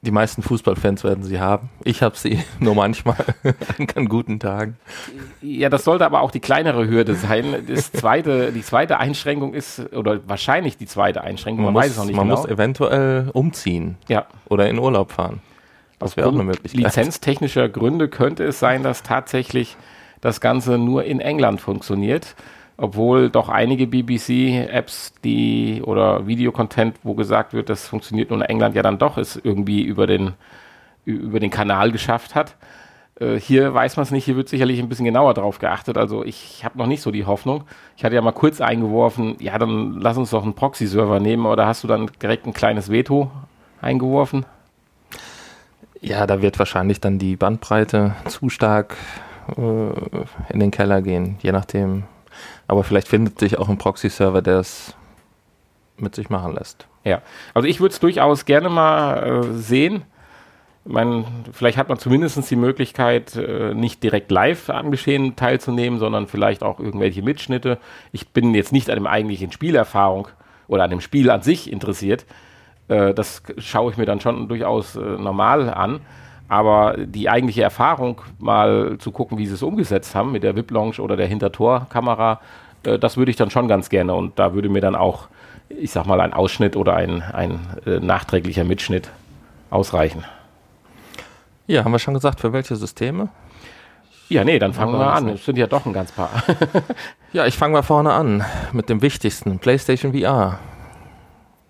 Die 0.00 0.12
meisten 0.12 0.42
Fußballfans 0.42 1.02
werden 1.02 1.24
sie 1.24 1.40
haben. 1.40 1.70
Ich 1.82 2.02
habe 2.02 2.16
sie 2.16 2.42
nur 2.60 2.74
manchmal 2.74 3.16
an 3.96 4.08
guten 4.08 4.38
Tagen. 4.38 4.76
Ja, 5.42 5.68
das 5.68 5.84
sollte 5.84 6.06
aber 6.06 6.20
auch 6.20 6.30
die 6.30 6.40
kleinere 6.40 6.86
Hürde 6.86 7.14
sein. 7.14 7.64
Das 7.66 7.90
zweite, 7.92 8.52
die 8.52 8.62
zweite 8.62 8.98
Einschränkung 8.98 9.54
ist, 9.54 9.92
oder 9.92 10.20
wahrscheinlich 10.28 10.76
die 10.76 10.86
zweite 10.86 11.22
Einschränkung, 11.22 11.64
man, 11.64 11.74
man 11.74 11.82
weiß 11.82 11.92
es 11.92 11.96
noch 11.96 12.04
nicht 12.04 12.16
Man 12.16 12.28
genau. 12.28 12.40
muss 12.40 12.48
eventuell 12.48 13.30
umziehen 13.32 13.96
ja. 14.06 14.26
oder 14.48 14.68
in 14.68 14.78
Urlaub 14.78 15.10
fahren. 15.10 15.40
Das 15.98 16.16
wäre 16.16 16.28
auch 16.28 16.32
eine 16.32 16.44
Möglichkeit. 16.44 16.80
Lizenztechnischer 16.80 17.68
Gründe 17.68 18.08
könnte 18.08 18.44
es 18.44 18.60
sein, 18.60 18.84
dass 18.84 19.02
tatsächlich 19.02 19.76
das 20.20 20.40
Ganze 20.40 20.78
nur 20.78 21.04
in 21.04 21.18
England 21.18 21.60
funktioniert 21.60 22.36
obwohl 22.78 23.28
doch 23.28 23.48
einige 23.48 23.86
BBC-Apps, 23.88 25.12
die 25.24 25.82
oder 25.84 26.26
Videocontent, 26.26 26.96
wo 27.02 27.14
gesagt 27.14 27.52
wird, 27.52 27.68
das 27.68 27.88
funktioniert 27.88 28.30
nur 28.30 28.38
in 28.38 28.44
England, 28.44 28.76
ja 28.76 28.82
dann 28.82 28.98
doch 28.98 29.18
es 29.18 29.36
irgendwie 29.36 29.82
über 29.82 30.06
den, 30.06 30.34
über 31.04 31.40
den 31.40 31.50
Kanal 31.50 31.90
geschafft 31.90 32.36
hat. 32.36 32.56
Äh, 33.20 33.34
hier 33.40 33.74
weiß 33.74 33.96
man 33.96 34.04
es 34.04 34.12
nicht, 34.12 34.24
hier 34.24 34.36
wird 34.36 34.48
sicherlich 34.48 34.78
ein 34.78 34.88
bisschen 34.88 35.04
genauer 35.04 35.34
drauf 35.34 35.58
geachtet. 35.58 35.98
Also 35.98 36.24
ich 36.24 36.64
habe 36.64 36.78
noch 36.78 36.86
nicht 36.86 37.02
so 37.02 37.10
die 37.10 37.26
Hoffnung. 37.26 37.64
Ich 37.96 38.04
hatte 38.04 38.14
ja 38.14 38.22
mal 38.22 38.32
kurz 38.32 38.60
eingeworfen, 38.60 39.36
ja, 39.40 39.58
dann 39.58 40.00
lass 40.00 40.16
uns 40.16 40.30
doch 40.30 40.44
einen 40.44 40.54
Proxy-Server 40.54 41.18
nehmen, 41.18 41.46
oder 41.46 41.66
hast 41.66 41.82
du 41.82 41.88
dann 41.88 42.08
direkt 42.22 42.46
ein 42.46 42.54
kleines 42.54 42.92
Veto 42.92 43.28
eingeworfen? 43.80 44.46
Ja, 46.00 46.28
da 46.28 46.40
wird 46.42 46.60
wahrscheinlich 46.60 47.00
dann 47.00 47.18
die 47.18 47.34
Bandbreite 47.34 48.14
zu 48.26 48.50
stark 48.50 48.96
äh, 49.56 50.52
in 50.52 50.60
den 50.60 50.70
Keller 50.70 51.02
gehen, 51.02 51.38
je 51.42 51.50
nachdem, 51.50 52.04
aber 52.68 52.84
vielleicht 52.84 53.08
findet 53.08 53.40
sich 53.40 53.58
auch 53.58 53.68
ein 53.68 53.78
Proxy-Server, 53.78 54.42
der 54.42 54.58
es 54.58 54.94
mit 55.96 56.14
sich 56.14 56.30
machen 56.30 56.54
lässt. 56.54 56.86
Ja, 57.04 57.22
also 57.54 57.66
ich 57.66 57.80
würde 57.80 57.92
es 57.92 58.00
durchaus 58.00 58.44
gerne 58.44 58.68
mal 58.68 59.42
äh, 59.42 59.52
sehen. 59.54 60.02
Meine, 60.84 61.24
vielleicht 61.52 61.76
hat 61.76 61.88
man 61.88 61.98
zumindest 61.98 62.50
die 62.50 62.56
Möglichkeit, 62.56 63.34
äh, 63.36 63.74
nicht 63.74 64.02
direkt 64.02 64.30
live 64.30 64.70
am 64.70 64.90
Geschehen 64.90 65.34
teilzunehmen, 65.34 65.98
sondern 65.98 66.28
vielleicht 66.28 66.62
auch 66.62 66.78
irgendwelche 66.78 67.22
Mitschnitte. 67.22 67.78
Ich 68.12 68.28
bin 68.28 68.54
jetzt 68.54 68.72
nicht 68.72 68.88
an 68.88 68.96
dem 68.96 69.06
eigentlichen 69.06 69.50
Spielerfahrung 69.50 70.28
oder 70.66 70.84
an 70.84 70.90
dem 70.90 71.00
Spiel 71.00 71.30
an 71.30 71.42
sich 71.42 71.70
interessiert. 71.72 72.26
Äh, 72.88 73.14
das 73.14 73.42
schaue 73.58 73.90
ich 73.90 73.98
mir 73.98 74.06
dann 74.06 74.20
schon 74.20 74.48
durchaus 74.48 74.96
äh, 74.96 75.00
normal 75.00 75.70
an. 75.70 76.00
Aber 76.48 76.96
die 76.98 77.28
eigentliche 77.28 77.62
Erfahrung, 77.62 78.22
mal 78.38 78.96
zu 78.98 79.12
gucken, 79.12 79.36
wie 79.36 79.46
sie 79.46 79.54
es 79.54 79.62
umgesetzt 79.62 80.14
haben 80.14 80.32
mit 80.32 80.42
der 80.42 80.56
VIP-Lounge 80.56 81.00
oder 81.00 81.16
der 81.16 81.26
Hintertorkamera, 81.26 82.40
äh, 82.84 82.98
das 82.98 83.16
würde 83.16 83.30
ich 83.30 83.36
dann 83.36 83.50
schon 83.50 83.68
ganz 83.68 83.90
gerne. 83.90 84.14
Und 84.14 84.38
da 84.38 84.54
würde 84.54 84.68
mir 84.68 84.80
dann 84.80 84.94
auch, 84.94 85.28
ich 85.68 85.90
sag 85.90 86.06
mal, 86.06 86.20
ein 86.20 86.32
Ausschnitt 86.32 86.76
oder 86.76 86.96
ein, 86.96 87.22
ein 87.22 87.60
äh, 87.86 88.00
nachträglicher 88.00 88.64
Mitschnitt 88.64 89.10
ausreichen. 89.70 90.24
Ja, 91.66 91.84
haben 91.84 91.92
wir 91.92 91.98
schon 91.98 92.14
gesagt, 92.14 92.40
für 92.40 92.54
welche 92.54 92.76
Systeme? 92.76 93.28
Ja, 94.30 94.44
nee, 94.44 94.58
dann 94.58 94.72
fangen 94.72 94.98
wir 94.98 95.12
an. 95.12 95.28
Es 95.28 95.44
sind 95.44 95.58
ja 95.58 95.66
doch 95.66 95.84
ein 95.84 95.92
ganz 95.92 96.12
paar. 96.12 96.30
ja, 97.32 97.46
ich 97.46 97.56
fange 97.56 97.74
mal 97.74 97.82
vorne 97.82 98.12
an 98.12 98.44
mit 98.72 98.88
dem 98.88 99.02
wichtigsten, 99.02 99.58
PlayStation 99.58 100.12
VR. 100.12 100.58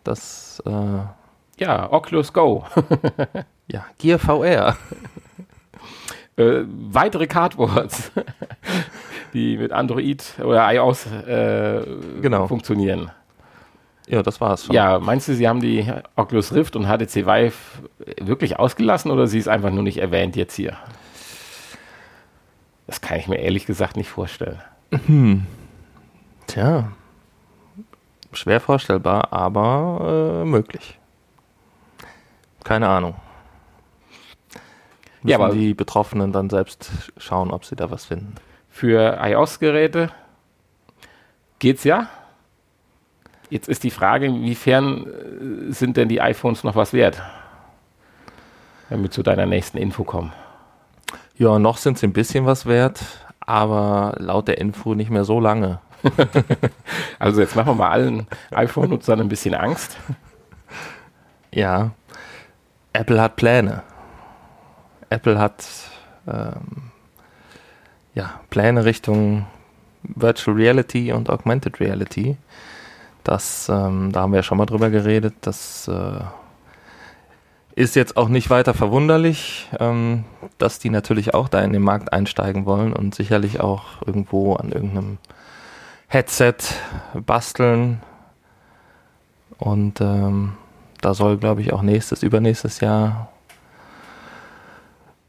Das 0.04 0.62
äh, 0.66 1.62
ja, 1.62 1.92
Oculus 1.92 2.32
Go. 2.32 2.64
ja, 3.70 3.84
Gear 3.98 4.18
VR. 4.18 4.76
äh, 6.36 6.64
weitere 6.66 7.26
Cardboards, 7.26 8.10
die 9.32 9.58
mit 9.58 9.72
Android 9.72 10.24
oder 10.42 10.72
iOS 10.72 11.06
äh, 11.06 11.84
genau. 12.20 12.46
funktionieren. 12.46 13.10
Ja, 14.08 14.22
das 14.22 14.40
war's 14.40 14.64
schon. 14.64 14.74
Ja, 14.74 14.98
meinst 14.98 15.28
du, 15.28 15.34
sie 15.34 15.46
haben 15.46 15.60
die 15.60 15.86
Oculus 16.16 16.54
Rift 16.54 16.76
und 16.76 16.86
HTC 16.86 17.26
Vive 17.26 17.52
wirklich 18.18 18.58
ausgelassen 18.58 19.10
oder 19.10 19.26
sie 19.26 19.38
ist 19.38 19.48
einfach 19.48 19.70
nur 19.70 19.82
nicht 19.82 19.98
erwähnt 19.98 20.34
jetzt 20.34 20.54
hier? 20.54 20.78
Das 22.86 23.02
kann 23.02 23.18
ich 23.18 23.28
mir 23.28 23.36
ehrlich 23.36 23.66
gesagt 23.66 23.98
nicht 23.98 24.08
vorstellen. 24.08 24.62
Hm. 25.06 25.44
Tja, 26.46 26.90
schwer 28.32 28.60
vorstellbar, 28.60 29.30
aber 29.30 30.40
äh, 30.40 30.44
möglich. 30.46 30.98
Keine 32.64 32.88
Ahnung. 32.88 33.14
Müssen 35.22 35.30
ja, 35.30 35.38
aber 35.38 35.54
die 35.54 35.74
Betroffenen 35.74 36.32
dann 36.32 36.50
selbst 36.50 36.90
schauen, 37.16 37.50
ob 37.50 37.64
sie 37.64 37.76
da 37.76 37.90
was 37.90 38.04
finden. 38.04 38.34
Für 38.68 39.18
iOS-Geräte 39.20 40.10
geht's 41.58 41.84
ja. 41.84 42.08
Jetzt 43.50 43.68
ist 43.68 43.82
die 43.82 43.90
Frage, 43.90 44.26
inwiefern 44.26 45.06
äh, 45.06 45.72
sind 45.72 45.96
denn 45.96 46.08
die 46.08 46.20
iPhones 46.20 46.64
noch 46.64 46.76
was 46.76 46.92
wert? 46.92 47.20
Wenn 48.88 49.02
wir 49.02 49.10
zu 49.10 49.22
deiner 49.22 49.46
nächsten 49.46 49.78
Info 49.78 50.04
kommen. 50.04 50.32
Ja, 51.36 51.58
noch 51.58 51.76
sind 51.76 51.98
sie 51.98 52.06
ein 52.06 52.12
bisschen 52.12 52.46
was 52.46 52.66
wert, 52.66 53.00
aber 53.40 54.14
laut 54.18 54.48
der 54.48 54.58
Info 54.58 54.94
nicht 54.94 55.10
mehr 55.10 55.24
so 55.24 55.40
lange. 55.40 55.80
also 57.18 57.40
jetzt 57.40 57.56
machen 57.56 57.68
wir 57.68 57.74
mal 57.74 57.90
allen 57.90 58.26
iPhone-Nutzern 58.50 59.20
ein 59.20 59.28
bisschen 59.28 59.54
Angst. 59.54 59.96
Ja, 61.52 61.92
Apple 62.92 63.20
hat 63.20 63.36
Pläne. 63.36 63.82
Apple 65.10 65.38
hat 65.38 65.64
ähm, 66.26 66.90
ja, 68.14 68.40
Pläne 68.50 68.84
Richtung 68.84 69.46
Virtual 70.02 70.56
Reality 70.56 71.12
und 71.12 71.30
Augmented 71.30 71.80
Reality. 71.80 72.36
Das, 73.24 73.68
ähm, 73.68 74.12
da 74.12 74.22
haben 74.22 74.32
wir 74.32 74.38
ja 74.38 74.42
schon 74.42 74.58
mal 74.58 74.66
drüber 74.66 74.90
geredet. 74.90 75.34
Das 75.42 75.88
äh, 75.88 76.20
ist 77.74 77.94
jetzt 77.94 78.16
auch 78.16 78.28
nicht 78.28 78.50
weiter 78.50 78.74
verwunderlich, 78.74 79.68
ähm, 79.78 80.24
dass 80.58 80.78
die 80.78 80.90
natürlich 80.90 81.34
auch 81.34 81.48
da 81.48 81.60
in 81.60 81.72
den 81.72 81.82
Markt 81.82 82.12
einsteigen 82.12 82.66
wollen 82.66 82.92
und 82.92 83.14
sicherlich 83.14 83.60
auch 83.60 84.02
irgendwo 84.04 84.54
an 84.54 84.72
irgendeinem 84.72 85.18
Headset 86.08 86.56
basteln. 87.14 88.00
Und 89.58 90.00
ähm, 90.00 90.54
da 91.00 91.14
soll, 91.14 91.36
glaube 91.36 91.60
ich, 91.60 91.72
auch 91.72 91.82
nächstes, 91.82 92.22
übernächstes 92.22 92.80
Jahr 92.80 93.28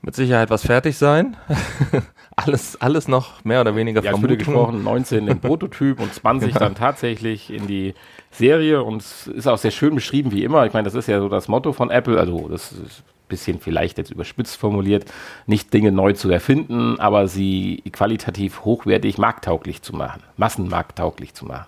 mit 0.01 0.15
Sicherheit 0.15 0.49
was 0.49 0.65
fertig 0.65 0.97
sein. 0.97 1.35
alles, 2.35 2.79
alles 2.79 3.07
noch 3.07 3.43
mehr 3.43 3.61
oder 3.61 3.75
weniger 3.75 4.01
ja, 4.01 4.11
Vermutung. 4.11 4.37
gesprochen, 4.37 4.83
19 4.83 5.27
in 5.27 5.39
Prototyp 5.41 5.99
und 5.99 6.13
20 6.13 6.53
dann 6.53 6.75
tatsächlich 6.75 7.51
in 7.51 7.67
die 7.67 7.93
Serie 8.31 8.83
und 8.83 9.01
es 9.01 9.27
ist 9.27 9.47
auch 9.47 9.57
sehr 9.57 9.71
schön 9.71 9.95
beschrieben 9.95 10.31
wie 10.31 10.43
immer. 10.43 10.65
Ich 10.65 10.73
meine, 10.73 10.85
das 10.85 10.95
ist 10.95 11.07
ja 11.07 11.19
so 11.19 11.29
das 11.29 11.47
Motto 11.47 11.73
von 11.73 11.89
Apple, 11.89 12.19
also 12.19 12.47
das 12.47 12.71
ist 12.71 12.99
ein 12.99 13.27
bisschen 13.27 13.59
vielleicht 13.59 13.97
jetzt 13.97 14.11
überspitzt 14.11 14.57
formuliert, 14.57 15.05
nicht 15.47 15.73
Dinge 15.73 15.91
neu 15.91 16.13
zu 16.13 16.29
erfinden, 16.29 16.99
aber 16.99 17.27
sie 17.27 17.83
qualitativ 17.91 18.63
hochwertig 18.63 19.17
markttauglich 19.17 19.81
zu 19.81 19.95
machen, 19.95 20.23
massenmarkttauglich 20.37 21.33
zu 21.33 21.45
machen. 21.45 21.67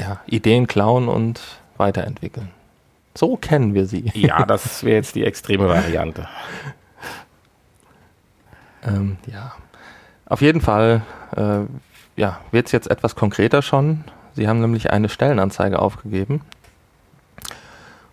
Ja, 0.00 0.20
Ideen 0.26 0.66
klauen 0.66 1.08
und 1.08 1.40
weiterentwickeln. 1.76 2.50
So 3.14 3.36
kennen 3.36 3.74
wir 3.74 3.84
sie. 3.84 4.10
Ja, 4.14 4.46
das 4.46 4.84
wäre 4.84 4.96
jetzt 4.96 5.14
die 5.14 5.24
extreme 5.24 5.68
Variante. 5.68 6.28
ähm, 8.82 9.16
ja. 9.26 9.52
Auf 10.26 10.40
jeden 10.40 10.60
Fall 10.60 11.02
äh, 11.36 11.60
ja, 12.16 12.40
wird 12.50 12.66
es 12.66 12.72
jetzt 12.72 12.90
etwas 12.90 13.14
konkreter 13.14 13.62
schon. 13.62 14.04
Sie 14.34 14.48
haben 14.48 14.60
nämlich 14.60 14.90
eine 14.90 15.08
Stellenanzeige 15.08 15.78
aufgegeben. 15.78 16.42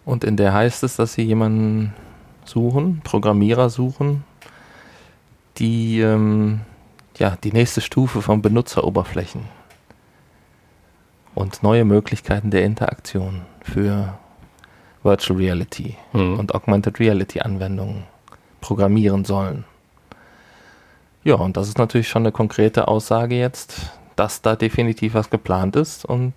Und 0.06 0.24
in 0.24 0.38
der 0.38 0.54
heißt 0.54 0.84
es, 0.84 0.96
dass 0.96 1.14
sie 1.14 1.24
jemanden 1.24 1.94
suchen, 2.46 3.02
Programmierer 3.04 3.70
suchen, 3.70 4.24
die 5.58 6.00
ähm, 6.00 6.62
ja, 7.18 7.38
die 7.44 7.52
nächste 7.52 7.82
Stufe 7.82 8.22
von 8.22 8.42
Benutzeroberflächen 8.42 9.42
und 11.36 11.64
neue 11.64 11.86
Möglichkeiten 11.86 12.50
der 12.50 12.64
Interaktion 12.64 13.42
für 13.62 14.18
Virtual 15.04 15.38
Reality 15.38 15.96
mhm. 16.14 16.40
und 16.40 16.56
Augmented 16.56 17.00
Reality 17.00 17.42
Anwendungen 17.42 18.04
programmieren 18.62 19.26
sollen. 19.26 19.66
Ja, 21.29 21.36
und 21.36 21.57
das 21.57 21.67
ist 21.67 21.77
natürlich 21.77 22.07
schon 22.07 22.24
eine 22.24 22.31
konkrete 22.31 22.88
Aussage 22.88 23.36
jetzt, 23.36 23.91
dass 24.15 24.41
da 24.41 24.55
definitiv 24.55 25.13
was 25.13 25.29
geplant 25.29 25.75
ist 25.75 26.03
und 26.03 26.33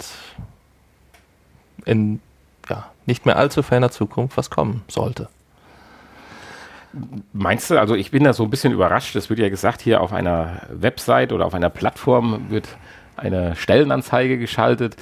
in 1.86 2.20
ja, 2.68 2.90
nicht 3.06 3.24
mehr 3.24 3.36
allzu 3.36 3.62
ferner 3.62 3.90
Zukunft 3.90 4.36
was 4.36 4.50
kommen 4.50 4.82
sollte. 4.88 5.30
Meinst 7.32 7.70
du, 7.70 7.80
also 7.80 7.94
ich 7.94 8.10
bin 8.10 8.24
da 8.24 8.34
so 8.34 8.44
ein 8.44 8.50
bisschen 8.50 8.74
überrascht, 8.74 9.16
es 9.16 9.30
wird 9.30 9.40
ja 9.40 9.48
gesagt, 9.48 9.80
hier 9.80 10.02
auf 10.02 10.12
einer 10.12 10.60
Website 10.70 11.32
oder 11.32 11.46
auf 11.46 11.54
einer 11.54 11.70
Plattform 11.70 12.50
wird 12.50 12.68
eine 13.16 13.56
Stellenanzeige 13.56 14.36
geschaltet 14.36 14.98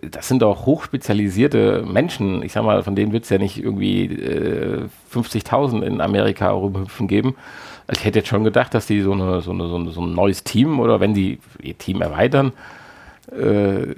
das 0.00 0.28
sind 0.28 0.40
doch 0.40 0.64
hochspezialisierte 0.64 1.84
Menschen. 1.86 2.42
Ich 2.42 2.52
sag 2.52 2.64
mal, 2.64 2.82
von 2.82 2.96
denen 2.96 3.12
wird 3.12 3.24
es 3.24 3.30
ja 3.30 3.38
nicht 3.38 3.62
irgendwie 3.62 4.06
äh, 4.06 4.88
50.000 5.12 5.82
in 5.82 6.00
Amerika 6.00 6.50
rumhüpfen 6.50 7.06
geben. 7.06 7.36
Ich 7.92 8.04
hätte 8.04 8.20
jetzt 8.20 8.28
schon 8.28 8.44
gedacht, 8.44 8.72
dass 8.74 8.86
die 8.86 9.00
so, 9.02 9.12
eine, 9.12 9.40
so, 9.40 9.50
eine, 9.50 9.68
so, 9.68 9.76
eine, 9.76 9.90
so 9.90 10.00
ein 10.00 10.14
neues 10.14 10.44
Team 10.44 10.80
oder 10.80 11.00
wenn 11.00 11.14
die 11.14 11.38
ihr 11.60 11.76
Team 11.76 12.00
erweitern, 12.00 12.52
äh, 13.30 13.94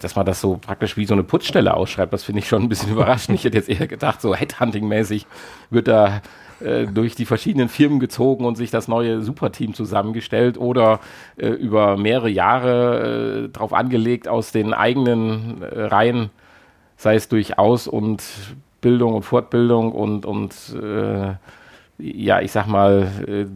dass 0.00 0.16
man 0.16 0.26
das 0.26 0.40
so 0.40 0.56
praktisch 0.56 0.96
wie 0.96 1.06
so 1.06 1.14
eine 1.14 1.22
Putzstelle 1.22 1.74
ausschreibt. 1.74 2.12
Das 2.12 2.24
finde 2.24 2.40
ich 2.40 2.48
schon 2.48 2.62
ein 2.62 2.68
bisschen 2.68 2.92
überraschend. 2.92 3.38
Ich 3.38 3.44
hätte 3.44 3.58
jetzt 3.58 3.68
eher 3.68 3.86
gedacht, 3.86 4.20
so 4.20 4.34
Headhunting-mäßig 4.34 5.26
wird 5.70 5.88
da 5.88 6.22
äh, 6.60 6.86
durch 6.86 7.14
die 7.14 7.24
verschiedenen 7.24 7.68
Firmen 7.68 8.00
gezogen 8.00 8.44
und 8.44 8.56
sich 8.56 8.70
das 8.70 8.88
neue 8.88 9.22
Superteam 9.22 9.74
zusammengestellt 9.74 10.58
oder 10.58 11.00
äh, 11.36 11.48
über 11.48 11.96
mehrere 11.96 12.28
Jahre 12.28 13.46
äh, 13.46 13.48
drauf 13.48 13.72
angelegt 13.72 14.28
aus 14.28 14.52
den 14.52 14.74
eigenen 14.74 15.62
äh, 15.62 15.82
Reihen, 15.84 16.30
sei 16.96 17.16
es 17.16 17.28
durch 17.28 17.58
Aus- 17.58 17.88
und 17.88 18.22
Bildung 18.80 19.14
und 19.14 19.22
Fortbildung 19.22 19.92
und, 19.92 20.26
und 20.26 20.52
äh, 20.74 21.34
ja, 22.02 22.40
ich 22.40 22.50
sag 22.50 22.66
mal, 22.66 23.08
äh, 23.28 23.46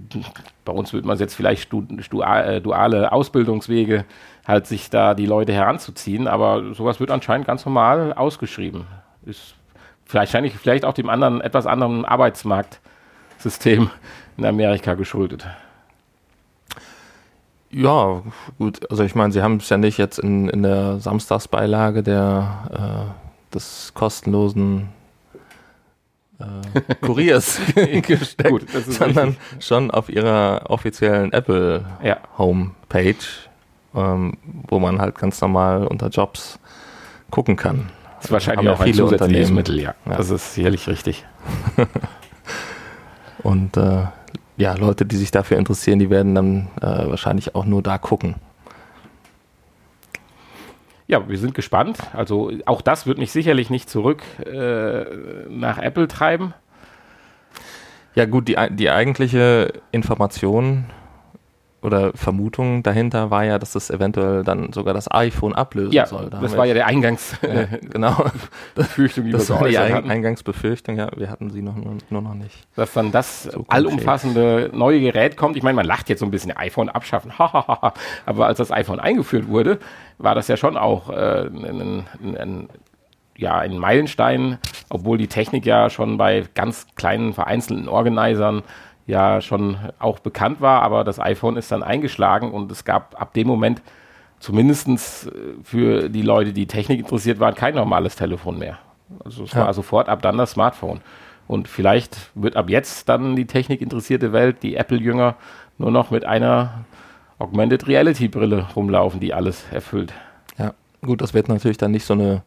bei 0.64 0.72
uns 0.72 0.92
würde 0.92 1.06
man 1.06 1.18
jetzt 1.18 1.34
vielleicht 1.34 1.64
stu, 1.64 1.82
duale 1.82 3.12
Ausbildungswege 3.12 4.04
halt 4.46 4.66
sich 4.66 4.88
da 4.88 5.14
die 5.14 5.26
Leute 5.26 5.52
heranzuziehen, 5.52 6.28
aber 6.28 6.74
sowas 6.74 7.00
wird 7.00 7.10
anscheinend 7.10 7.46
ganz 7.46 7.64
normal 7.64 8.12
ausgeschrieben. 8.12 8.86
Ist 9.24 9.56
vielleicht, 10.04 10.32
vielleicht 10.32 10.84
auch 10.84 10.94
dem 10.94 11.10
anderen, 11.10 11.40
etwas 11.40 11.66
anderen 11.66 12.04
Arbeitsmarkt 12.04 12.80
System 13.38 13.90
in 14.36 14.44
Amerika 14.44 14.94
geschuldet. 14.94 15.46
Ja, 17.70 18.22
gut. 18.58 18.88
Also 18.90 19.02
ich 19.02 19.16
meine, 19.16 19.32
sie 19.32 19.42
haben 19.42 19.56
es 19.56 19.68
ja 19.68 19.76
nicht 19.76 19.98
jetzt 19.98 20.18
in, 20.18 20.48
in 20.48 20.62
der 20.62 21.00
Samstagsbeilage 21.00 22.04
der, 22.04 23.10
äh, 23.50 23.54
des 23.54 23.92
kostenlosen 23.94 24.88
äh, 26.38 26.94
Kuriers 27.00 27.60
gesteckt, 28.02 28.50
gut, 28.50 28.68
sondern 28.86 29.28
richtig. 29.28 29.64
schon 29.64 29.90
auf 29.90 30.08
ihrer 30.08 30.62
offiziellen 30.68 31.32
Apple 31.32 31.84
ja. 32.02 32.18
Homepage, 32.36 33.14
ähm, 33.94 34.36
wo 34.68 34.78
man 34.78 35.00
halt 35.00 35.18
ganz 35.18 35.40
normal 35.40 35.86
unter 35.86 36.08
Jobs 36.08 36.58
gucken 37.30 37.56
kann. 37.56 37.90
Das 38.16 38.26
ist 38.26 38.32
wahrscheinlich 38.32 38.68
auch 38.68 38.80
ein 38.80 38.94
zusätzliches 38.94 39.50
Mittel, 39.50 39.80
ja. 39.80 39.94
ja. 40.04 40.16
Das 40.16 40.30
ist 40.30 40.54
sicherlich 40.54 40.88
richtig. 40.88 41.24
Und 43.42 43.76
äh, 43.76 44.04
ja, 44.56 44.74
Leute, 44.74 45.04
die 45.04 45.16
sich 45.16 45.30
dafür 45.30 45.58
interessieren, 45.58 45.98
die 45.98 46.10
werden 46.10 46.34
dann 46.34 46.68
äh, 46.80 47.08
wahrscheinlich 47.08 47.54
auch 47.54 47.64
nur 47.64 47.82
da 47.82 47.98
gucken. 47.98 48.36
Ja, 51.08 51.28
wir 51.28 51.38
sind 51.38 51.54
gespannt. 51.54 51.98
Also 52.12 52.50
auch 52.66 52.82
das 52.82 53.06
wird 53.06 53.18
mich 53.18 53.30
sicherlich 53.30 53.70
nicht 53.70 53.88
zurück 53.88 54.22
äh, 54.44 55.04
nach 55.48 55.78
Apple 55.78 56.08
treiben. 56.08 56.52
Ja 58.14 58.24
gut, 58.24 58.48
die, 58.48 58.56
die 58.70 58.90
eigentliche 58.90 59.74
Information 59.92 60.86
oder 61.86 62.12
Vermutung 62.14 62.82
dahinter 62.82 63.30
war 63.30 63.44
ja, 63.44 63.58
dass 63.58 63.72
das 63.72 63.90
eventuell 63.90 64.42
dann 64.42 64.72
sogar 64.72 64.92
das 64.92 65.10
iPhone 65.10 65.54
ablösen 65.54 65.92
ja, 65.92 66.04
soll. 66.04 66.28
Da 66.28 66.40
das 66.40 66.56
war 66.56 66.66
ja 66.66 66.74
der 66.74 66.86
Eingangs 66.86 67.36
ja, 67.42 67.64
genau. 67.92 68.26
Befürchtung, 68.74 69.24
die 69.24 69.30
das 69.30 69.48
wir 69.48 69.60
war 69.60 69.68
die 69.68 69.78
Ein 69.78 70.10
Eingangsbefürchtung, 70.10 70.96
ja, 70.96 71.08
wir 71.16 71.30
hatten 71.30 71.50
sie 71.50 71.62
noch, 71.62 71.76
nur, 71.76 71.96
nur 72.10 72.22
noch 72.22 72.34
nicht. 72.34 72.66
Dass 72.74 72.92
dann 72.92 73.12
das 73.12 73.44
so 73.44 73.64
allumfassende 73.68 74.70
neue 74.74 75.00
Gerät 75.00 75.36
kommt. 75.36 75.56
Ich 75.56 75.62
meine, 75.62 75.76
man 75.76 75.86
lacht 75.86 76.08
jetzt 76.08 76.20
so 76.20 76.26
ein 76.26 76.30
bisschen 76.32 76.56
iPhone 76.56 76.88
abschaffen, 76.88 77.32
aber 77.38 78.46
als 78.46 78.58
das 78.58 78.72
iPhone 78.72 78.98
eingeführt 78.98 79.48
wurde, 79.48 79.78
war 80.18 80.34
das 80.34 80.48
ja 80.48 80.56
schon 80.56 80.76
auch 80.76 81.08
äh, 81.08 81.46
ein, 81.46 82.04
ein, 82.20 82.36
ein 82.36 82.68
ja, 83.38 83.58
ein 83.58 83.78
Meilenstein, 83.78 84.58
obwohl 84.88 85.18
die 85.18 85.28
Technik 85.28 85.66
ja 85.66 85.90
schon 85.90 86.16
bei 86.16 86.44
ganz 86.54 86.86
kleinen 86.96 87.32
vereinzelten 87.34 87.88
Organisern 87.88 88.62
ja 89.06 89.40
schon 89.40 89.76
auch 89.98 90.18
bekannt 90.18 90.60
war, 90.60 90.82
aber 90.82 91.04
das 91.04 91.20
iPhone 91.20 91.56
ist 91.56 91.70
dann 91.70 91.82
eingeschlagen 91.82 92.50
und 92.50 92.70
es 92.72 92.84
gab 92.84 93.20
ab 93.20 93.32
dem 93.34 93.46
Moment 93.46 93.82
zumindest 94.40 94.88
äh, 94.88 95.30
für 95.62 96.08
die 96.08 96.22
Leute, 96.22 96.52
die 96.52 96.66
Technik 96.66 97.00
interessiert 97.00 97.40
waren, 97.40 97.54
kein 97.54 97.74
normales 97.74 98.16
Telefon 98.16 98.58
mehr. 98.58 98.78
Also 99.24 99.44
es 99.44 99.52
ja. 99.52 99.66
war 99.66 99.74
sofort 99.74 100.08
ab 100.08 100.22
dann 100.22 100.38
das 100.38 100.52
Smartphone. 100.52 101.00
Und 101.46 101.68
vielleicht 101.68 102.30
wird 102.34 102.56
ab 102.56 102.68
jetzt 102.68 103.08
dann 103.08 103.36
die 103.36 103.46
technikinteressierte 103.46 104.32
Welt, 104.32 104.62
die 104.62 104.74
Apple-Jünger, 104.74 105.36
nur 105.78 105.90
noch 105.92 106.10
mit 106.10 106.24
einer 106.24 106.84
Augmented 107.38 107.86
Reality-Brille 107.86 108.66
rumlaufen, 108.74 109.20
die 109.20 109.32
alles 109.32 109.64
erfüllt. 109.70 110.12
Ja, 110.58 110.74
gut, 111.02 111.20
das 111.20 111.34
wird 111.34 111.48
natürlich 111.48 111.76
dann 111.76 111.92
nicht 111.92 112.04
so 112.04 112.14
eine 112.14 112.42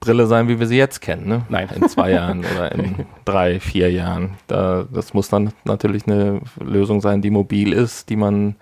Brille 0.00 0.26
sein, 0.26 0.48
wie 0.48 0.60
wir 0.60 0.66
sie 0.66 0.76
jetzt 0.76 1.00
kennen. 1.00 1.26
Ne? 1.26 1.42
Nein. 1.48 1.68
In 1.74 1.88
zwei 1.88 2.10
Jahren 2.12 2.40
oder 2.40 2.72
in 2.72 3.06
drei, 3.24 3.60
vier 3.60 3.90
Jahren. 3.90 4.34
Da, 4.46 4.86
das 4.92 5.14
muss 5.14 5.28
dann 5.28 5.52
natürlich 5.64 6.06
eine 6.06 6.40
Lösung 6.60 7.00
sein, 7.00 7.22
die 7.22 7.30
mobil 7.30 7.72
ist, 7.72 8.08
die 8.08 8.16
man 8.16 8.56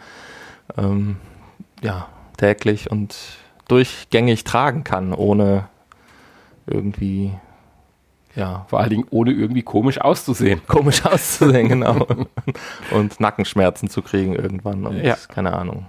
ähm, 0.77 1.17
ja, 1.83 2.09
täglich 2.37 2.91
und 2.91 3.17
durchgängig 3.69 4.45
tragen 4.45 4.85
kann, 4.85 5.13
ohne 5.13 5.69
irgendwie 6.67 7.33
ja. 8.37 8.67
Vor 8.69 8.81
allen 8.81 8.91
Dingen 8.91 9.07
ohne 9.11 9.33
irgendwie 9.33 9.63
komisch 9.63 10.01
auszusehen. 10.01 10.61
Komisch 10.67 11.05
auszusehen, 11.05 11.69
genau. 11.69 12.07
und 12.91 13.21
Nackenschmerzen 13.21 13.89
zu 13.89 14.03
kriegen 14.03 14.35
irgendwann 14.35 14.87
und 14.87 15.03
ja. 15.03 15.17
keine 15.29 15.53
Ahnung. 15.53 15.87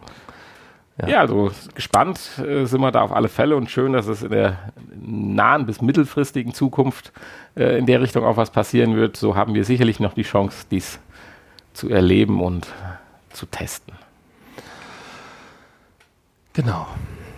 Ja. 1.01 1.07
ja, 1.07 1.19
also 1.19 1.51
gespannt 1.73 2.39
äh, 2.39 2.65
sind 2.65 2.79
wir 2.79 2.91
da 2.91 3.01
auf 3.01 3.11
alle 3.11 3.27
Fälle 3.27 3.57
und 3.57 3.69
schön, 3.69 3.91
dass 3.91 4.07
es 4.07 4.23
in 4.23 4.31
der 4.31 4.57
nahen 4.95 5.65
bis 5.65 5.81
mittelfristigen 5.81 6.53
Zukunft 6.53 7.11
äh, 7.57 7.77
in 7.77 7.85
der 7.85 7.99
Richtung 8.01 8.23
auch 8.23 8.37
was 8.37 8.49
passieren 8.49 8.95
wird. 8.95 9.17
So 9.17 9.35
haben 9.35 9.53
wir 9.53 9.65
sicherlich 9.65 9.99
noch 9.99 10.13
die 10.13 10.23
Chance, 10.23 10.65
dies 10.71 10.99
zu 11.73 11.89
erleben 11.89 12.41
und 12.41 12.67
zu 13.31 13.45
testen. 13.45 13.93
Genau. 16.53 16.87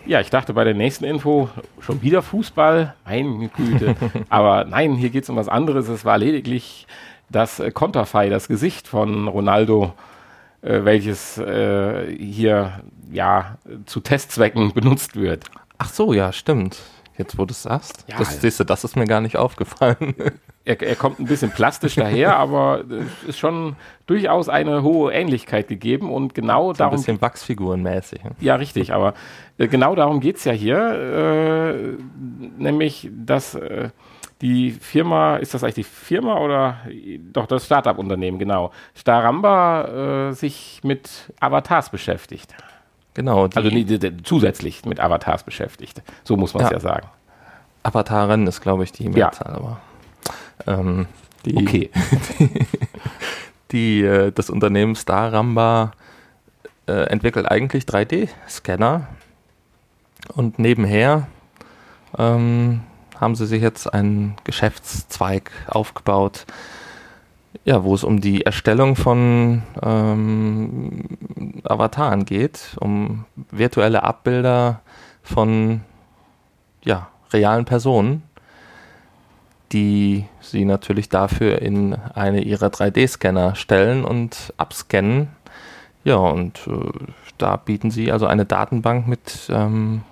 Ja, 0.06 0.22
ich 0.22 0.30
dachte 0.30 0.54
bei 0.54 0.64
der 0.64 0.76
nächsten 0.76 1.04
Info 1.04 1.50
schon 1.82 2.04
wieder 2.04 2.22
Fußball. 2.22 2.94
Meine 3.06 3.50
Güte. 3.50 3.96
Aber 4.30 4.64
nein, 4.66 4.94
hier 4.94 5.10
geht 5.10 5.24
es 5.24 5.30
um 5.30 5.36
was 5.36 5.50
anderes. 5.50 5.88
Es 5.90 6.06
war 6.06 6.20
lediglich 6.20 6.86
das 7.30 7.60
äh, 7.60 7.72
Konterfei, 7.72 8.30
das 8.30 8.48
Gesicht 8.48 8.88
von 8.88 9.28
Ronaldo, 9.28 9.94
äh, 10.62 10.84
welches 10.84 11.38
äh, 11.38 12.16
hier 12.18 12.82
ja, 13.12 13.58
zu 13.86 14.00
Testzwecken 14.00 14.74
benutzt 14.76 15.16
wird. 15.16 15.46
Ach 15.78 15.90
so, 15.90 16.14
ja, 16.14 16.32
stimmt. 16.32 16.80
Jetzt, 17.18 17.38
wo 17.38 17.46
du 17.46 17.52
es 17.52 17.64
sagst. 17.64 18.06
Ja, 18.08 18.18
das, 18.20 18.42
siehst 18.42 18.60
du, 18.60 18.64
das 18.64 18.84
ist 18.84 18.96
mir 18.96 19.06
gar 19.06 19.22
nicht 19.22 19.38
aufgefallen. 19.38 20.16
Er, 20.68 20.82
er 20.82 20.98
kommt 20.98 21.18
ein 21.18 21.28
bisschen 21.28 21.50
plastisch 21.52 21.96
daher, 21.96 22.36
aber 22.38 22.84
es 22.90 23.30
ist 23.30 23.40
schon 23.40 23.78
durchaus 24.06 24.50
eine 24.50 24.84
hohe 24.84 25.14
Ähnlichkeit 25.14 25.70
gegeben 25.70 26.12
und 26.12 26.34
genau 26.36 26.74
so 26.74 26.80
darum. 26.80 26.96
Ein 26.96 26.98
bisschen 26.98 27.22
Wachsfigurenmäßig. 27.22 28.20
Ja, 28.42 28.56
richtig, 28.56 28.92
aber 28.92 29.14
äh, 29.58 29.70
genau 29.70 29.96
darum 29.96 30.20
geht 30.20 30.36
es 30.36 30.44
ja 30.44 30.52
hier. 30.52 30.78
Äh, 30.78 32.62
nämlich, 32.62 33.10
dass 33.14 33.56
äh, 33.56 33.92
die 34.42 34.72
Firma, 34.72 35.38
ist 35.38 35.54
das 35.54 35.64
eigentlich 35.64 35.76
die 35.76 35.84
Firma 35.84 36.38
oder 36.40 36.78
doch 37.34 37.48
das 37.48 37.66
Startup-Unternehmen, 37.66 38.38
genau, 38.38 38.72
Staramba 38.94 40.30
äh, 40.30 40.34
sich 40.34 40.82
mit 40.84 41.34
Avatars 41.40 41.90
beschäftigt. 41.90 42.54
Genau. 43.14 43.50
also 43.56 43.70
die, 43.70 43.84
die, 43.84 44.18
zusätzlich 44.24 44.86
mit 44.86 45.00
Avatars 45.00 45.44
beschäftigt. 45.44 46.04
So 46.24 46.38
muss 46.38 46.54
man 46.54 46.66
es 46.66 46.70
ja. 46.70 46.76
ja. 46.76 46.80
sagen. 46.80 47.08
Avataren 47.82 48.46
ist, 48.46 48.62
glaube 48.62 48.84
ich, 48.84 48.92
die 48.92 49.10
Mehrzahl, 49.10 49.54
ja. 49.54 49.58
aber. 49.58 49.82
Ähm, 50.68 51.08
die, 51.46 51.58
okay. 51.58 51.90
die, 53.72 54.04
äh, 54.04 54.32
das 54.32 54.52
Unternehmen 54.52 54.96
Staramba 54.96 55.94
äh, 56.88 56.92
entwickelt 57.10 57.50
eigentlich 57.50 57.86
3D-Scanner 57.86 59.08
und 60.36 60.60
nebenher 60.60 61.28
ähm, 62.18 62.82
haben 63.20 63.36
sie 63.36 63.46
sich 63.46 63.62
jetzt 63.62 63.94
einen 63.94 64.36
Geschäftszweig 64.44 65.52
aufgebaut, 65.68 66.46
ja, 67.66 67.84
wo 67.84 67.96
es 67.96 68.04
um 68.04 68.22
die 68.22 68.46
Erstellung 68.46 68.96
von 68.96 69.64
ähm, 69.82 71.06
Avataren 71.64 72.26
geht, 72.26 72.78
um 72.80 73.26
virtuelle 73.52 74.04
Abbilder 74.04 74.82
von 75.24 75.82
ja, 76.84 77.10
realen 77.34 77.66
Personen, 77.66 78.24
die 79.72 80.26
sie 80.40 80.66
natürlich 80.66 81.10
dafür 81.10 81.62
in 81.62 81.96
eine 82.14 82.42
ihrer 82.42 82.68
3D-Scanner 82.68 83.56
stellen 83.56 84.06
und 84.06 84.54
abscannen. 84.58 85.30
Ja, 86.04 86.16
und 86.16 86.68
äh, 86.68 87.14
da 87.38 87.58
bieten 87.58 87.92
sie 87.92 88.12
also 88.12 88.28
eine 88.28 88.46
Datenbank 88.46 89.08
mit 89.08 89.50
ähm, 89.50 90.04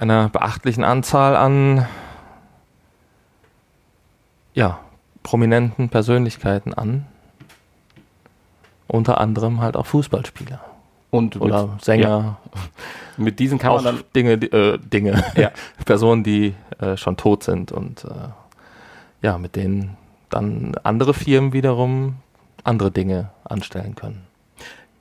einer 0.00 0.30
beachtlichen 0.30 0.82
Anzahl 0.82 1.36
an 1.36 1.86
ja, 4.54 4.80
prominenten 5.22 5.90
Persönlichkeiten 5.90 6.74
an. 6.74 7.06
Unter 8.88 9.20
anderem 9.20 9.60
halt 9.60 9.76
auch 9.76 9.86
Fußballspieler. 9.86 10.60
Und 11.10 11.40
oder 11.40 11.66
mit, 11.66 11.84
Sänger. 11.84 12.08
Ja. 12.08 12.36
Mit 13.16 13.38
diesen 13.38 13.58
kann 13.58 13.74
man 13.74 13.84
dann 13.84 14.04
Dinge, 14.16 14.32
äh, 14.32 14.78
Dinge, 14.78 15.22
ja. 15.36 15.50
Personen, 15.84 16.24
die 16.24 16.54
äh, 16.78 16.96
schon 16.96 17.16
tot 17.18 17.42
sind 17.42 17.70
und 17.70 18.04
äh, 18.04 18.28
ja, 19.20 19.36
mit 19.36 19.56
denen 19.56 19.98
dann 20.30 20.74
andere 20.84 21.12
Firmen 21.12 21.52
wiederum 21.52 22.16
andere 22.64 22.90
Dinge 22.90 23.30
anstellen 23.44 23.94
können. 23.94 24.29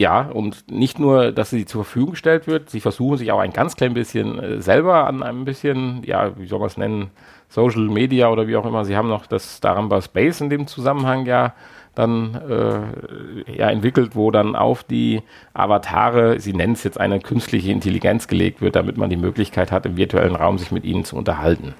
Ja, 0.01 0.21
und 0.21 0.71
nicht 0.71 0.97
nur, 0.97 1.33
dass 1.33 1.49
sie 1.49 1.65
zur 1.65 1.83
Verfügung 1.83 2.11
gestellt 2.11 2.47
wird, 2.47 2.69
sie 2.69 2.79
versuchen 2.79 3.17
sich 3.17 3.33
auch 3.33 3.39
ein 3.39 3.51
ganz 3.51 3.75
klein 3.75 3.93
bisschen 3.93 4.39
äh, 4.39 4.61
selber 4.61 5.05
an 5.05 5.21
einem 5.21 5.43
bisschen, 5.43 6.03
ja, 6.05 6.37
wie 6.37 6.47
soll 6.47 6.59
man 6.59 6.67
es 6.67 6.77
nennen, 6.77 7.11
Social 7.49 7.89
Media 7.89 8.29
oder 8.29 8.47
wie 8.47 8.55
auch 8.55 8.65
immer. 8.65 8.85
Sie 8.85 8.95
haben 8.95 9.09
noch 9.09 9.25
das 9.25 9.59
Daramba 9.59 10.01
Space 10.01 10.39
in 10.39 10.49
dem 10.49 10.67
Zusammenhang 10.67 11.25
ja 11.25 11.53
dann 11.95 12.35
äh, 12.49 13.57
ja, 13.57 13.69
entwickelt, 13.69 14.15
wo 14.15 14.31
dann 14.31 14.55
auf 14.55 14.85
die 14.85 15.21
Avatare, 15.53 16.39
sie 16.39 16.53
nennen 16.53 16.73
es 16.73 16.83
jetzt 16.85 16.97
eine 16.97 17.19
künstliche 17.19 17.69
Intelligenz 17.69 18.29
gelegt 18.29 18.61
wird, 18.61 18.77
damit 18.77 18.95
man 18.95 19.09
die 19.09 19.17
Möglichkeit 19.17 19.69
hat, 19.69 19.85
im 19.85 19.97
virtuellen 19.97 20.35
Raum 20.35 20.57
sich 20.57 20.71
mit 20.71 20.85
ihnen 20.85 21.03
zu 21.03 21.17
unterhalten. 21.17 21.73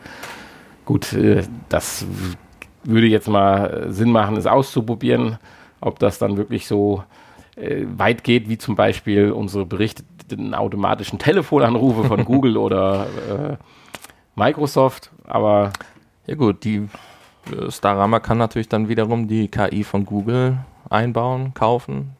Gut, 0.84 1.14
äh, 1.14 1.44
das 1.70 2.06
würde 2.84 3.08
jetzt 3.08 3.30
mal 3.30 3.86
Sinn 3.90 4.12
machen, 4.12 4.36
es 4.36 4.46
auszuprobieren, 4.46 5.38
ob 5.80 6.00
das 6.00 6.20
dann 6.20 6.36
wirklich 6.36 6.68
so 6.68 7.04
äh, 7.60 7.86
weit 7.98 8.24
geht, 8.24 8.50
wie 8.50 8.58
zum 8.58 8.76
Beispiel 8.76 9.32
unsere 9.32 9.66
berichteten 9.66 10.54
automatischen 10.54 11.20
Telefonanrufe 11.20 12.06
von 12.06 12.26
Google 12.26 12.58
oder 12.58 13.08
äh, 13.30 13.58
Microsoft. 14.36 15.12
Aber 15.26 15.72
ja 16.28 16.36
gut, 16.36 16.64
die 16.64 16.88
äh, 17.52 17.72
Starama 17.72 18.20
kann 18.20 18.38
natürlich 18.38 18.70
dann 18.70 18.90
wiederum 18.90 19.28
die 19.28 19.48
KI 19.48 19.84
von 19.84 20.06
Google 20.06 20.58
einbauen, 20.90 21.54
kaufen. 21.54 22.12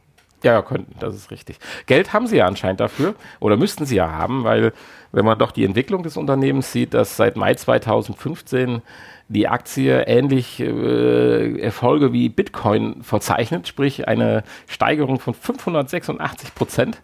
Ja, 0.44 0.62
könnten, 0.62 0.96
das 1.00 1.16
ist 1.16 1.32
richtig. 1.32 1.60
Geld 1.86 2.14
haben 2.14 2.26
sie 2.26 2.38
ja 2.38 2.48
anscheinend 2.48 2.80
dafür 2.80 3.16
oder 3.42 3.58
müssten 3.58 3.86
sie 3.86 3.98
ja 3.98 4.10
haben, 4.10 4.46
weil 4.46 4.72
wenn 5.12 5.26
man 5.26 5.38
doch 5.38 5.52
die 5.52 5.66
Entwicklung 5.66 6.02
des 6.04 6.16
Unternehmens 6.16 6.72
sieht, 6.72 6.94
dass 6.94 7.18
seit 7.18 7.36
Mai 7.36 7.56
2015 7.56 8.82
die 9.30 9.48
Aktie 9.48 10.02
ähnlich 10.08 10.60
äh, 10.60 11.60
Erfolge 11.62 12.12
wie 12.12 12.30
Bitcoin 12.30 13.04
verzeichnet, 13.04 13.68
sprich 13.68 14.08
eine 14.08 14.44
Steigerung 14.68 15.20
von 15.20 15.34
586 15.34 16.56
Prozent. 16.56 17.02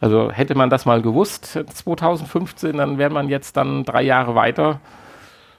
Also 0.00 0.32
hätte 0.32 0.56
man 0.56 0.68
das 0.68 0.84
mal 0.84 1.00
gewusst 1.00 1.46
2015, 1.46 2.76
dann 2.76 2.98
wäre 2.98 3.10
man 3.10 3.28
jetzt 3.28 3.56
dann 3.56 3.84
drei 3.84 4.02
Jahre 4.02 4.34
weiter. 4.34 4.80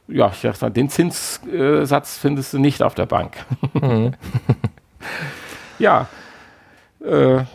Ja, 0.09 0.27
ich 0.27 0.39
sag 0.39 0.61
mal, 0.61 0.69
den 0.69 0.89
Zinssatz 0.89 2.17
findest 2.17 2.53
du 2.53 2.59
nicht 2.59 2.83
auf 2.83 2.93
der 2.93 3.05
Bank. 3.05 3.37
Mhm. 3.71 4.13
ja, 5.79 6.07
äh, 6.99 7.45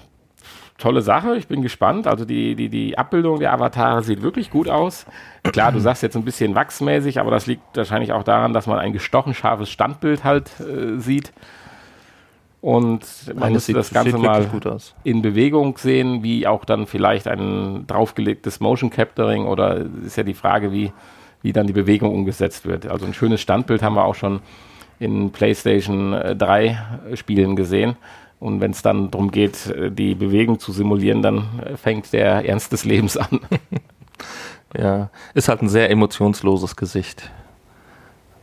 tolle 0.79 1.03
Sache. 1.03 1.37
Ich 1.37 1.47
bin 1.47 1.61
gespannt. 1.61 2.07
Also 2.07 2.25
die, 2.25 2.55
die, 2.55 2.71
die 2.71 2.97
Abbildung 2.97 3.41
der 3.41 3.53
Avatare 3.53 4.03
sieht 4.03 4.23
wirklich 4.23 4.51
gut 4.51 4.71
aus. 4.71 5.05
Klar, 5.53 5.73
du 5.73 5.81
sagst 5.81 6.03
jetzt 6.03 6.17
ein 6.17 6.25
bisschen 6.25 6.55
wachsmäßig, 6.55 7.21
aber 7.21 7.31
das 7.31 7.47
liegt 7.47 7.77
wahrscheinlich 7.77 8.13
auch 8.13 8.23
daran, 8.23 8.53
dass 8.53 8.67
man 8.67 8.79
ein 8.79 8.93
gestochen 8.93 9.35
scharfes 9.35 9.71
Standbild 9.71 10.25
halt 10.25 10.51
äh, 10.61 10.99
sieht. 10.99 11.33
Und 12.61 13.03
man 13.37 13.53
muss 13.53 13.67
das 13.67 13.93
Ganze 13.93 14.19
mal 14.19 14.49
in 15.05 15.23
Bewegung 15.23 15.79
sehen, 15.79 16.25
wie 16.25 16.47
auch 16.47 16.65
dann 16.65 16.87
vielleicht 16.87 17.29
ein 17.29 17.87
draufgelegtes 17.87 18.59
Motion 18.59 18.91
Capturing 18.91 19.47
oder 19.47 19.87
ist 20.05 20.17
ja 20.17 20.25
die 20.25 20.35
Frage, 20.35 20.73
wie, 20.73 20.93
wie 21.41 21.53
dann 21.53 21.69
die 21.69 21.73
Bewegung 21.73 22.13
umgesetzt 22.13 22.67
wird. 22.67 22.87
Also 22.87 23.07
ein 23.07 23.15
schönes 23.15 23.41
Standbild 23.41 23.83
haben 23.83 23.95
wir 23.95 24.05
auch 24.05 24.17
schon 24.17 24.41
in 24.99 25.31
PlayStation 25.31 26.11
3 26.37 26.67
äh, 27.13 27.17
Spielen 27.17 27.55
gesehen. 27.55 27.97
Und 28.41 28.61
wenn 28.61 28.71
es 28.71 28.83
dann 28.83 29.11
darum 29.11 29.31
geht, 29.31 29.67
äh, 29.67 29.91
die 29.91 30.15
Bewegung 30.15 30.59
zu 30.59 30.73
simulieren, 30.73 31.23
dann 31.23 31.61
äh, 31.65 31.77
fängt 31.77 32.13
der 32.13 32.49
Ernst 32.49 32.73
des 32.73 32.85
Lebens 32.85 33.17
an. 33.17 33.41
ja, 34.77 35.11
ist 35.35 35.49
halt 35.49 35.63
ein 35.63 35.69
sehr 35.69 35.91
emotionsloses 35.91 36.77
Gesicht. 36.77 37.31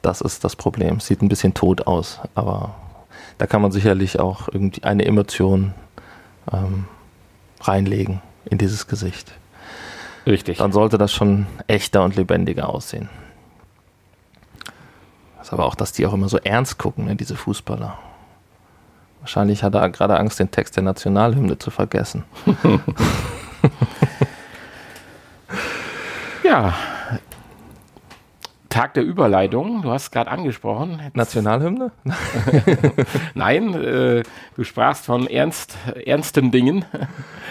Das 0.01 0.21
ist 0.21 0.43
das 0.43 0.55
Problem. 0.55 0.99
Sieht 0.99 1.21
ein 1.21 1.29
bisschen 1.29 1.53
tot 1.53 1.87
aus, 1.87 2.19
aber 2.35 2.75
da 3.37 3.47
kann 3.47 3.61
man 3.61 3.71
sicherlich 3.71 4.19
auch 4.19 4.47
irgendwie 4.47 4.83
eine 4.83 5.05
Emotion 5.05 5.73
ähm, 6.51 6.85
reinlegen 7.61 8.21
in 8.45 8.57
dieses 8.57 8.87
Gesicht. 8.87 9.33
Richtig. 10.25 10.57
Dann 10.57 10.71
sollte 10.71 10.97
das 10.97 11.13
schon 11.13 11.45
echter 11.67 12.03
und 12.03 12.15
lebendiger 12.15 12.69
aussehen. 12.69 13.09
Ist 15.41 15.53
aber 15.53 15.65
auch, 15.65 15.75
dass 15.75 15.91
die 15.91 16.07
auch 16.07 16.13
immer 16.13 16.29
so 16.29 16.37
ernst 16.37 16.79
gucken, 16.79 17.05
ne, 17.05 17.15
diese 17.15 17.35
Fußballer. 17.35 17.99
Wahrscheinlich 19.19 19.63
hat 19.63 19.75
er 19.75 19.89
gerade 19.89 20.17
Angst, 20.17 20.39
den 20.39 20.49
Text 20.49 20.75
der 20.75 20.83
Nationalhymne 20.83 21.59
zu 21.59 21.69
vergessen. 21.69 22.23
ja. 26.45 26.73
Tag 28.69 28.93
der 28.93 29.03
Überleitung, 29.03 29.81
du 29.83 29.91
hast 29.91 30.03
es 30.03 30.11
gerade 30.11 30.29
angesprochen. 30.29 31.01
Nationalhymne? 31.13 31.91
Nein, 33.33 33.73
äh, 33.73 34.23
du 34.55 34.63
sprachst 34.63 35.05
von 35.05 35.27
ernst, 35.27 35.77
ernsten 36.05 36.51
Dingen. 36.51 36.83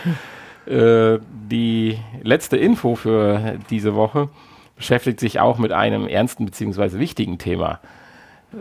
äh, 0.66 1.18
die 1.50 1.98
letzte 2.22 2.58
Info 2.58 2.94
für 2.94 3.58
diese 3.70 3.94
Woche 3.94 4.28
beschäftigt 4.76 5.18
sich 5.18 5.40
auch 5.40 5.56
mit 5.56 5.72
einem 5.72 6.06
ernsten 6.06 6.44
bzw. 6.44 6.98
wichtigen 6.98 7.38
Thema. 7.38 7.80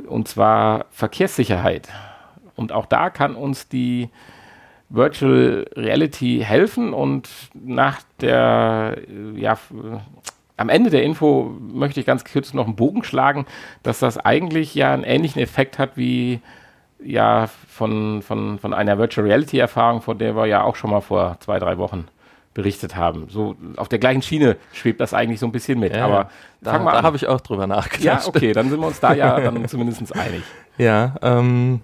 Und 0.08 0.30
zwar 0.30 0.86
Verkehrssicherheit. 0.92 1.90
Und 2.56 2.72
auch 2.72 2.86
da 2.86 3.10
kann 3.10 3.36
uns 3.36 3.68
die 3.68 4.10
Virtual 4.94 5.66
Reality 5.76 6.44
helfen. 6.46 6.94
Und 6.94 7.30
nach 7.54 8.02
der, 8.22 8.98
ja, 9.36 9.58
am 10.56 10.70
Ende 10.70 10.92
der 10.92 11.04
Info 11.04 11.56
möchte 11.60 12.00
ich 12.00 12.06
ganz 12.06 12.24
kurz 12.24 12.54
noch 12.54 12.66
einen 12.66 12.76
Bogen 12.76 13.04
schlagen, 13.04 13.46
dass 13.82 14.00
das 14.00 14.18
eigentlich 14.18 14.76
ja 14.76 14.94
einen 14.94 15.04
ähnlichen 15.04 15.42
Effekt 15.42 15.80
hat 15.80 15.98
wie 15.98 16.40
ja 17.04 17.50
von, 17.68 18.22
von, 18.22 18.60
von 18.60 18.74
einer 18.74 18.98
Virtual 18.98 19.28
Reality 19.28 19.58
Erfahrung, 19.58 20.02
von 20.02 20.18
der 20.18 20.36
wir 20.36 20.46
ja 20.46 20.64
auch 20.64 20.76
schon 20.76 20.92
mal 20.92 21.02
vor 21.02 21.38
zwei, 21.40 21.60
drei 21.60 21.78
Wochen 21.78 22.08
berichtet 22.54 22.96
haben. 22.96 23.28
So 23.30 23.56
auf 23.78 23.90
der 23.90 23.98
gleichen 23.98 24.22
Schiene 24.22 24.58
schwebt 24.74 25.02
das 25.02 25.14
eigentlich 25.14 25.40
so 25.40 25.48
ein 25.48 25.52
bisschen 25.52 25.80
mit. 25.80 25.96
Ja, 25.96 26.06
Aber 26.06 26.30
da, 26.62 26.78
da 26.78 27.02
habe 27.02 27.18
ich 27.18 27.28
auch 27.28 27.42
drüber 27.42 27.66
nachgedacht. 27.66 28.04
Ja, 28.04 28.22
okay, 28.28 28.54
dann 28.54 28.70
sind 28.70 28.80
wir 28.80 28.88
uns 28.88 29.00
da 29.00 29.14
ja 29.16 29.40
dann 29.42 29.68
zumindest 29.68 30.16
einig. 30.16 30.44
Ja, 30.78 31.16
ähm, 31.24 31.82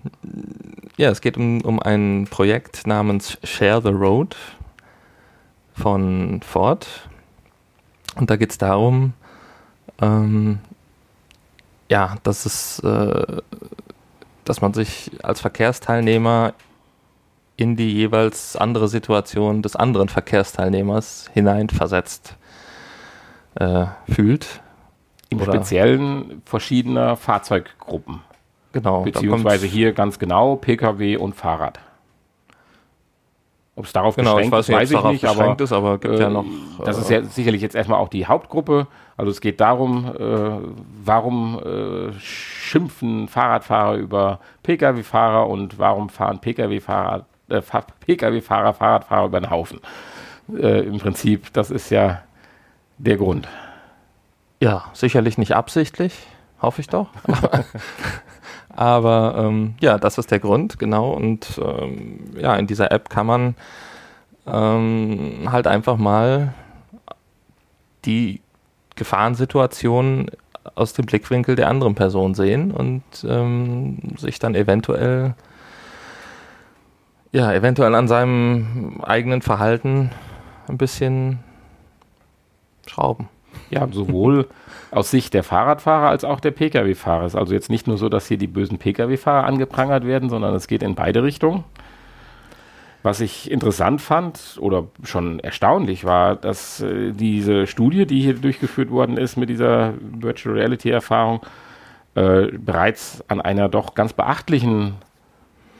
ja, 0.99 1.09
es 1.09 1.21
geht 1.21 1.37
um, 1.37 1.61
um 1.61 1.81
ein 1.81 2.27
Projekt 2.29 2.85
namens 2.85 3.37
Share 3.45 3.81
the 3.81 3.87
Road 3.87 4.35
von 5.73 6.41
Ford. 6.41 6.87
Und 8.15 8.29
da 8.29 8.35
geht 8.35 8.51
es 8.51 8.57
darum, 8.57 9.13
ähm, 10.01 10.59
ja, 11.87 12.17
dass 12.23 12.45
es, 12.45 12.79
äh, 12.79 13.41
dass 14.43 14.59
man 14.59 14.73
sich 14.73 15.11
als 15.23 15.39
Verkehrsteilnehmer 15.39 16.53
in 17.55 17.77
die 17.77 17.93
jeweils 17.93 18.57
andere 18.57 18.89
Situation 18.89 19.61
des 19.61 19.77
anderen 19.77 20.09
Verkehrsteilnehmers 20.09 21.29
hineinversetzt 21.33 22.35
äh, 23.55 23.85
fühlt. 24.11 24.59
Im 25.29 25.41
Speziellen 25.41 26.41
verschiedener 26.43 27.15
Fahrzeuggruppen. 27.15 28.19
Genau. 28.71 29.03
Beziehungsweise 29.03 29.65
hier 29.65 29.93
ganz 29.93 30.19
genau 30.19 30.55
Pkw 30.55 31.17
und 31.17 31.35
Fahrrad. 31.35 31.79
Ob 33.75 33.85
es 33.85 33.93
darauf 33.93 34.17
genau, 34.17 34.35
beschränkt 34.35 34.57
ist, 34.57 34.69
weiß 34.69 34.91
ich 34.91 35.03
nicht, 35.03 35.25
aber, 35.25 35.57
ist, 35.57 35.71
aber 35.71 35.99
äh, 36.03 36.19
ja 36.19 36.29
noch. 36.29 36.43
Das 36.83 36.97
ist 36.97 37.09
ja 37.09 37.23
sicherlich 37.23 37.61
jetzt 37.61 37.75
erstmal 37.75 37.99
auch 37.99 38.09
die 38.09 38.25
Hauptgruppe. 38.25 38.87
Also 39.15 39.31
es 39.31 39.39
geht 39.39 39.61
darum, 39.61 40.05
äh, 40.05 40.69
warum 41.05 41.59
äh, 41.59 42.11
schimpfen 42.19 43.29
Fahrradfahrer 43.29 43.95
über 43.95 44.39
Pkw-Fahrer 44.63 45.47
und 45.47 45.79
warum 45.79 46.09
fahren 46.09 46.39
Pkw-Fahrer 46.39 47.25
äh, 47.47 47.61
Pkw-Fahrer, 48.05 48.73
Fahrradfahrer 48.73 49.25
über 49.27 49.39
den 49.39 49.49
Haufen. 49.49 49.79
Äh, 50.53 50.81
Im 50.81 50.99
Prinzip, 50.99 51.53
das 51.53 51.71
ist 51.71 51.89
ja 51.89 52.21
der 52.97 53.17
Grund. 53.17 53.47
Ja, 54.61 54.85
sicherlich 54.93 55.37
nicht 55.37 55.55
absichtlich, 55.55 56.13
hoffe 56.61 56.81
ich 56.81 56.87
doch. 56.87 57.07
Aber 58.69 59.35
ähm, 59.37 59.75
ja, 59.79 59.97
das 59.97 60.17
ist 60.17 60.31
der 60.31 60.39
Grund, 60.39 60.79
genau. 60.79 61.11
Und 61.11 61.59
ähm, 61.63 62.19
ja, 62.39 62.55
in 62.55 62.67
dieser 62.67 62.91
App 62.91 63.09
kann 63.09 63.25
man 63.25 63.55
ähm, 64.47 65.49
halt 65.51 65.67
einfach 65.67 65.97
mal 65.97 66.53
die 68.05 68.41
Gefahrensituation 68.95 70.29
aus 70.75 70.93
dem 70.93 71.05
Blickwinkel 71.05 71.55
der 71.55 71.69
anderen 71.69 71.95
Person 71.95 72.35
sehen 72.35 72.71
und 72.71 73.03
ähm, 73.27 73.97
sich 74.17 74.39
dann 74.39 74.55
eventuell 74.55 75.35
ja, 77.31 77.53
eventuell 77.53 77.93
an 77.93 78.07
seinem 78.07 79.01
eigenen 79.03 79.41
Verhalten 79.41 80.09
ein 80.67 80.77
bisschen 80.77 81.39
schrauben. 82.87 83.29
Ja, 83.69 83.87
sowohl 83.91 84.47
aus 84.91 85.11
Sicht 85.11 85.33
der 85.33 85.43
Fahrradfahrer 85.43 86.09
als 86.09 86.23
auch 86.23 86.39
der 86.39 86.51
Pkw-Fahrer. 86.51 87.25
Es 87.25 87.33
ist 87.33 87.39
also 87.39 87.53
jetzt 87.53 87.69
nicht 87.69 87.87
nur 87.87 87.97
so, 87.97 88.09
dass 88.09 88.27
hier 88.27 88.37
die 88.37 88.47
bösen 88.47 88.79
Pkw-Fahrer 88.79 89.45
angeprangert 89.45 90.05
werden, 90.05 90.29
sondern 90.29 90.55
es 90.55 90.67
geht 90.67 90.83
in 90.83 90.95
beide 90.95 91.23
Richtungen. 91.23 91.63
Was 93.01 93.21
ich 93.21 93.49
interessant 93.49 94.01
fand 94.01 94.57
oder 94.59 94.87
schon 95.03 95.39
erstaunlich 95.39 96.03
war, 96.03 96.35
dass 96.35 96.81
äh, 96.81 97.13
diese 97.13 97.65
Studie, 97.65 98.05
die 98.05 98.19
hier 98.19 98.33
durchgeführt 98.33 98.91
worden 98.91 99.17
ist 99.17 99.37
mit 99.37 99.49
dieser 99.49 99.93
Virtual 100.01 100.55
Reality 100.55 100.89
Erfahrung, 100.89 101.39
äh, 102.15 102.47
bereits 102.57 103.23
an 103.29 103.39
einer 103.39 103.69
doch 103.69 103.95
ganz 103.95 104.11
beachtlichen 104.11 104.95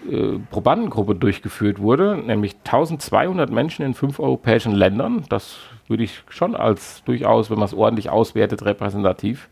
äh, 0.09 0.39
Probandengruppe 0.49 1.13
durchgeführt 1.13 1.79
wurde, 1.79 2.15
nämlich 2.15 2.55
1200 2.63 3.49
Menschen 3.49 3.83
in 3.83 3.95
fünf 3.95 4.19
europäischen 4.19 4.71
Ländern. 4.71 5.25
Das 5.27 5.57
würde 5.89 6.03
ich 6.03 6.23
schon 6.29 6.55
als 6.55 7.03
durchaus, 7.03 7.49
wenn 7.49 7.57
man 7.57 7.65
es 7.65 7.73
ordentlich 7.73 8.09
auswertet, 8.09 8.63
repräsentativ 8.63 9.49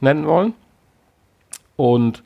nennen 0.00 0.26
wollen. 0.26 0.54
Und 1.76 2.22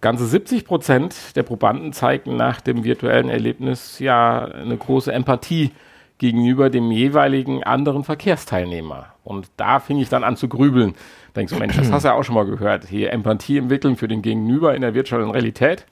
ganze 0.00 0.26
70 0.26 0.64
Prozent 0.64 1.36
der 1.36 1.42
Probanden 1.42 1.92
zeigten 1.92 2.36
nach 2.36 2.60
dem 2.60 2.84
virtuellen 2.84 3.28
Erlebnis 3.28 3.98
ja 3.98 4.44
eine 4.44 4.76
große 4.76 5.12
Empathie 5.12 5.72
gegenüber 6.18 6.68
dem 6.68 6.90
jeweiligen 6.90 7.64
anderen 7.64 8.04
Verkehrsteilnehmer. 8.04 9.06
Und 9.24 9.50
da 9.56 9.80
fing 9.80 9.98
ich 9.98 10.10
dann 10.10 10.22
an 10.22 10.36
zu 10.36 10.48
grübeln. 10.48 10.94
Denkst 11.34 11.52
du, 11.52 11.58
Mensch, 11.58 11.76
das 11.76 11.90
hast 11.92 12.04
du 12.04 12.08
ja 12.08 12.14
auch 12.14 12.24
schon 12.24 12.34
mal 12.34 12.44
gehört. 12.44 12.86
Hier 12.86 13.12
Empathie 13.12 13.58
entwickeln 13.58 13.96
für 13.96 14.06
den 14.06 14.20
Gegenüber 14.20 14.74
in 14.74 14.82
der 14.82 14.94
virtuellen 14.94 15.30
Realität. 15.30 15.86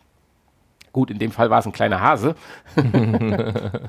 Gut, 0.98 1.12
in 1.12 1.20
dem 1.20 1.30
Fall 1.30 1.48
war 1.48 1.61
es 1.61 1.66
ein 1.66 1.70
kleiner 1.70 2.00
Hase. 2.00 2.34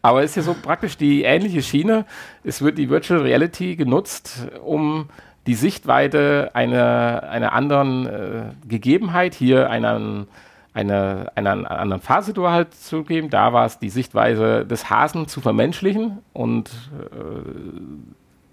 Aber 0.00 0.22
es 0.22 0.30
ist 0.30 0.36
ja 0.36 0.42
so 0.42 0.54
praktisch 0.54 0.96
die 0.96 1.24
ähnliche 1.24 1.60
Schiene. 1.60 2.06
Es 2.42 2.62
wird 2.62 2.78
die 2.78 2.88
Virtual 2.88 3.20
Reality 3.20 3.76
genutzt, 3.76 4.48
um 4.64 5.10
die 5.46 5.52
Sichtweite 5.52 6.50
einer, 6.54 7.24
einer 7.28 7.52
anderen 7.52 8.06
äh, 8.06 8.42
Gegebenheit, 8.66 9.34
hier 9.34 9.68
einen, 9.68 10.26
eine, 10.72 11.30
einer 11.34 11.70
anderen 11.70 12.00
Phase 12.00 12.32
halt 12.50 12.72
zu 12.72 13.04
geben. 13.04 13.28
Da 13.28 13.52
war 13.52 13.66
es 13.66 13.78
die 13.78 13.90
Sichtweise 13.90 14.64
des 14.64 14.88
Hasen 14.88 15.28
zu 15.28 15.42
vermenschlichen 15.42 16.20
und 16.32 16.70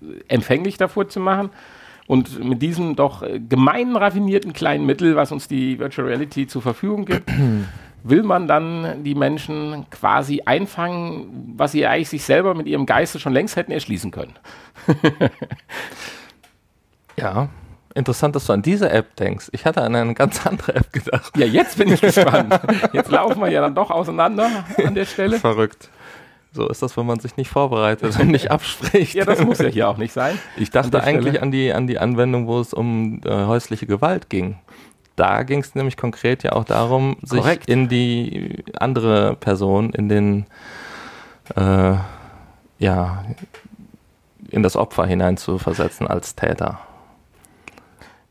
äh, 0.02 0.24
empfänglich 0.28 0.78
davor 0.78 1.08
zu 1.08 1.22
machen. 1.22 1.50
Und 2.10 2.44
mit 2.44 2.64
diesem 2.64 2.96
doch 2.96 3.24
gemeinen, 3.48 3.96
raffinierten 3.96 4.52
kleinen 4.52 4.84
Mittel, 4.84 5.16
was 5.16 5.32
uns 5.32 5.48
die 5.48 5.78
Virtual 5.78 6.08
Reality 6.08 6.48
zur 6.48 6.64
Verfügung 6.64 7.06
gibt, 7.06 7.30
will 8.04 8.24
man 8.24 8.48
dann 8.48 9.04
die 9.04 9.14
Menschen 9.14 9.86
quasi 9.92 10.42
einfangen, 10.44 11.54
was 11.56 11.72
sie 11.72 11.86
eigentlich 11.86 12.10
sich 12.10 12.24
selber 12.24 12.56
mit 12.56 12.66
ihrem 12.66 12.88
Geiste 12.88 13.20
schon 13.20 13.32
längst 13.32 13.58
hätten 13.58 13.72
erschließen 13.72 14.10
können. 14.10 14.34
ja, 17.16 17.50
interessant, 17.94 18.36
dass 18.36 18.48
du 18.48 18.54
an 18.54 18.64
diese 18.64 18.90
App 18.90 19.16
denkst. 19.18 19.50
Ich 19.52 19.66
hatte 19.66 19.84
an 19.84 19.94
eine 19.94 20.16
ganz 20.16 20.44
andere 20.48 20.78
App 20.78 20.92
gedacht. 20.92 21.38
Ja, 21.38 21.46
jetzt 21.46 21.78
bin 21.78 21.94
ich 21.94 22.02
gespannt. 22.02 22.60
Jetzt 22.92 23.12
laufen 23.12 23.40
wir 23.40 23.52
ja 23.52 23.62
dann 23.62 23.76
doch 23.76 23.92
auseinander 23.92 24.50
an 24.84 24.96
der 24.96 25.06
Stelle. 25.06 25.38
Verrückt. 25.38 25.92
So 26.60 26.68
ist 26.68 26.82
das, 26.82 26.98
wenn 26.98 27.06
man 27.06 27.20
sich 27.22 27.38
nicht 27.38 27.50
vorbereitet 27.50 28.20
und 28.20 28.28
nicht 28.28 28.52
abspricht. 28.52 29.14
ja, 29.14 29.24
das 29.24 29.42
muss 29.44 29.60
ja 29.60 29.68
hier 29.68 29.88
auch 29.88 29.98
nicht 29.98 30.12
sein. 30.12 30.38
Ich 30.58 30.72
dachte 30.72 31.00
an 31.00 31.08
eigentlich 31.08 31.42
an 31.42 31.52
die, 31.52 31.72
an 31.72 31.88
die 31.88 32.00
Anwendung, 32.00 32.48
wo 32.48 32.60
es 32.60 32.74
um 32.74 33.22
äh, 33.24 33.46
häusliche 33.46 33.86
Gewalt 33.86 34.30
ging 34.30 34.58
da 35.16 35.44
ging 35.44 35.60
es 35.60 35.76
nämlich 35.76 35.98
konkret 35.98 36.44
ja 36.44 36.54
auch 36.54 36.64
darum, 36.64 37.18
sich 37.22 37.42
Korrekt. 37.42 37.68
in 37.68 37.90
die 37.90 38.64
andere 38.80 39.36
Person, 39.36 39.92
in 39.92 40.08
den, 40.08 40.46
äh, 41.58 41.96
ja, 42.80 43.26
in 44.50 44.64
das 44.64 44.78
Opfer 44.78 45.06
hineinzuversetzen 45.06 46.08
als 46.08 46.36
Täter. 46.36 46.80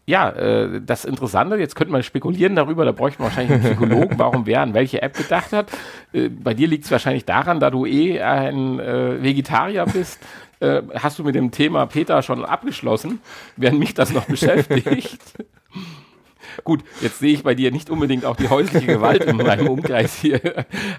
Ja, 0.09 0.31
äh, 0.31 0.81
das 0.81 1.05
Interessante, 1.05 1.57
jetzt 1.57 1.77
könnte 1.77 1.93
man 1.93 2.03
spekulieren 2.03 2.57
darüber, 2.57 2.87
da 2.87 2.93
bräuchte 2.93 3.21
man 3.21 3.29
wahrscheinlich 3.29 3.53
einen 3.53 3.77
Psychologen, 3.77 4.19
warum 4.19 4.47
wer 4.47 4.63
an 4.63 4.73
welche 4.73 5.03
App 5.03 5.15
gedacht 5.15 5.53
hat. 5.53 5.71
Äh, 6.15 6.31
bei 6.31 6.55
dir 6.55 6.67
liegt 6.67 6.87
es 6.87 6.91
wahrscheinlich 6.91 7.27
daran, 7.27 7.61
da 7.61 7.69
du 7.69 7.85
eh 7.85 8.19
ein 8.23 8.81
äh, 8.81 9.23
Vegetarier 9.23 9.85
bist, 9.85 10.19
äh, 10.61 10.81
hast 10.95 11.19
du 11.19 11.25
mit 11.25 11.35
dem 11.35 11.51
Thema 11.51 11.85
Peter 11.85 12.23
schon 12.23 12.43
abgeschlossen, 12.43 13.21
während 13.59 13.81
mich 13.81 13.93
das 13.93 14.11
noch 14.11 14.25
beschäftigt. 14.25 15.19
Gut, 16.65 16.85
jetzt 17.03 17.19
sehe 17.19 17.35
ich 17.35 17.43
bei 17.43 17.55
dir 17.55 17.71
nicht 17.71 17.91
unbedingt 17.91 18.25
auch 18.25 18.37
die 18.37 18.49
häusliche 18.49 18.87
Gewalt 18.87 19.25
in 19.25 19.37
meinem 19.37 19.69
Umkreis 19.69 20.15
hier, 20.15 20.41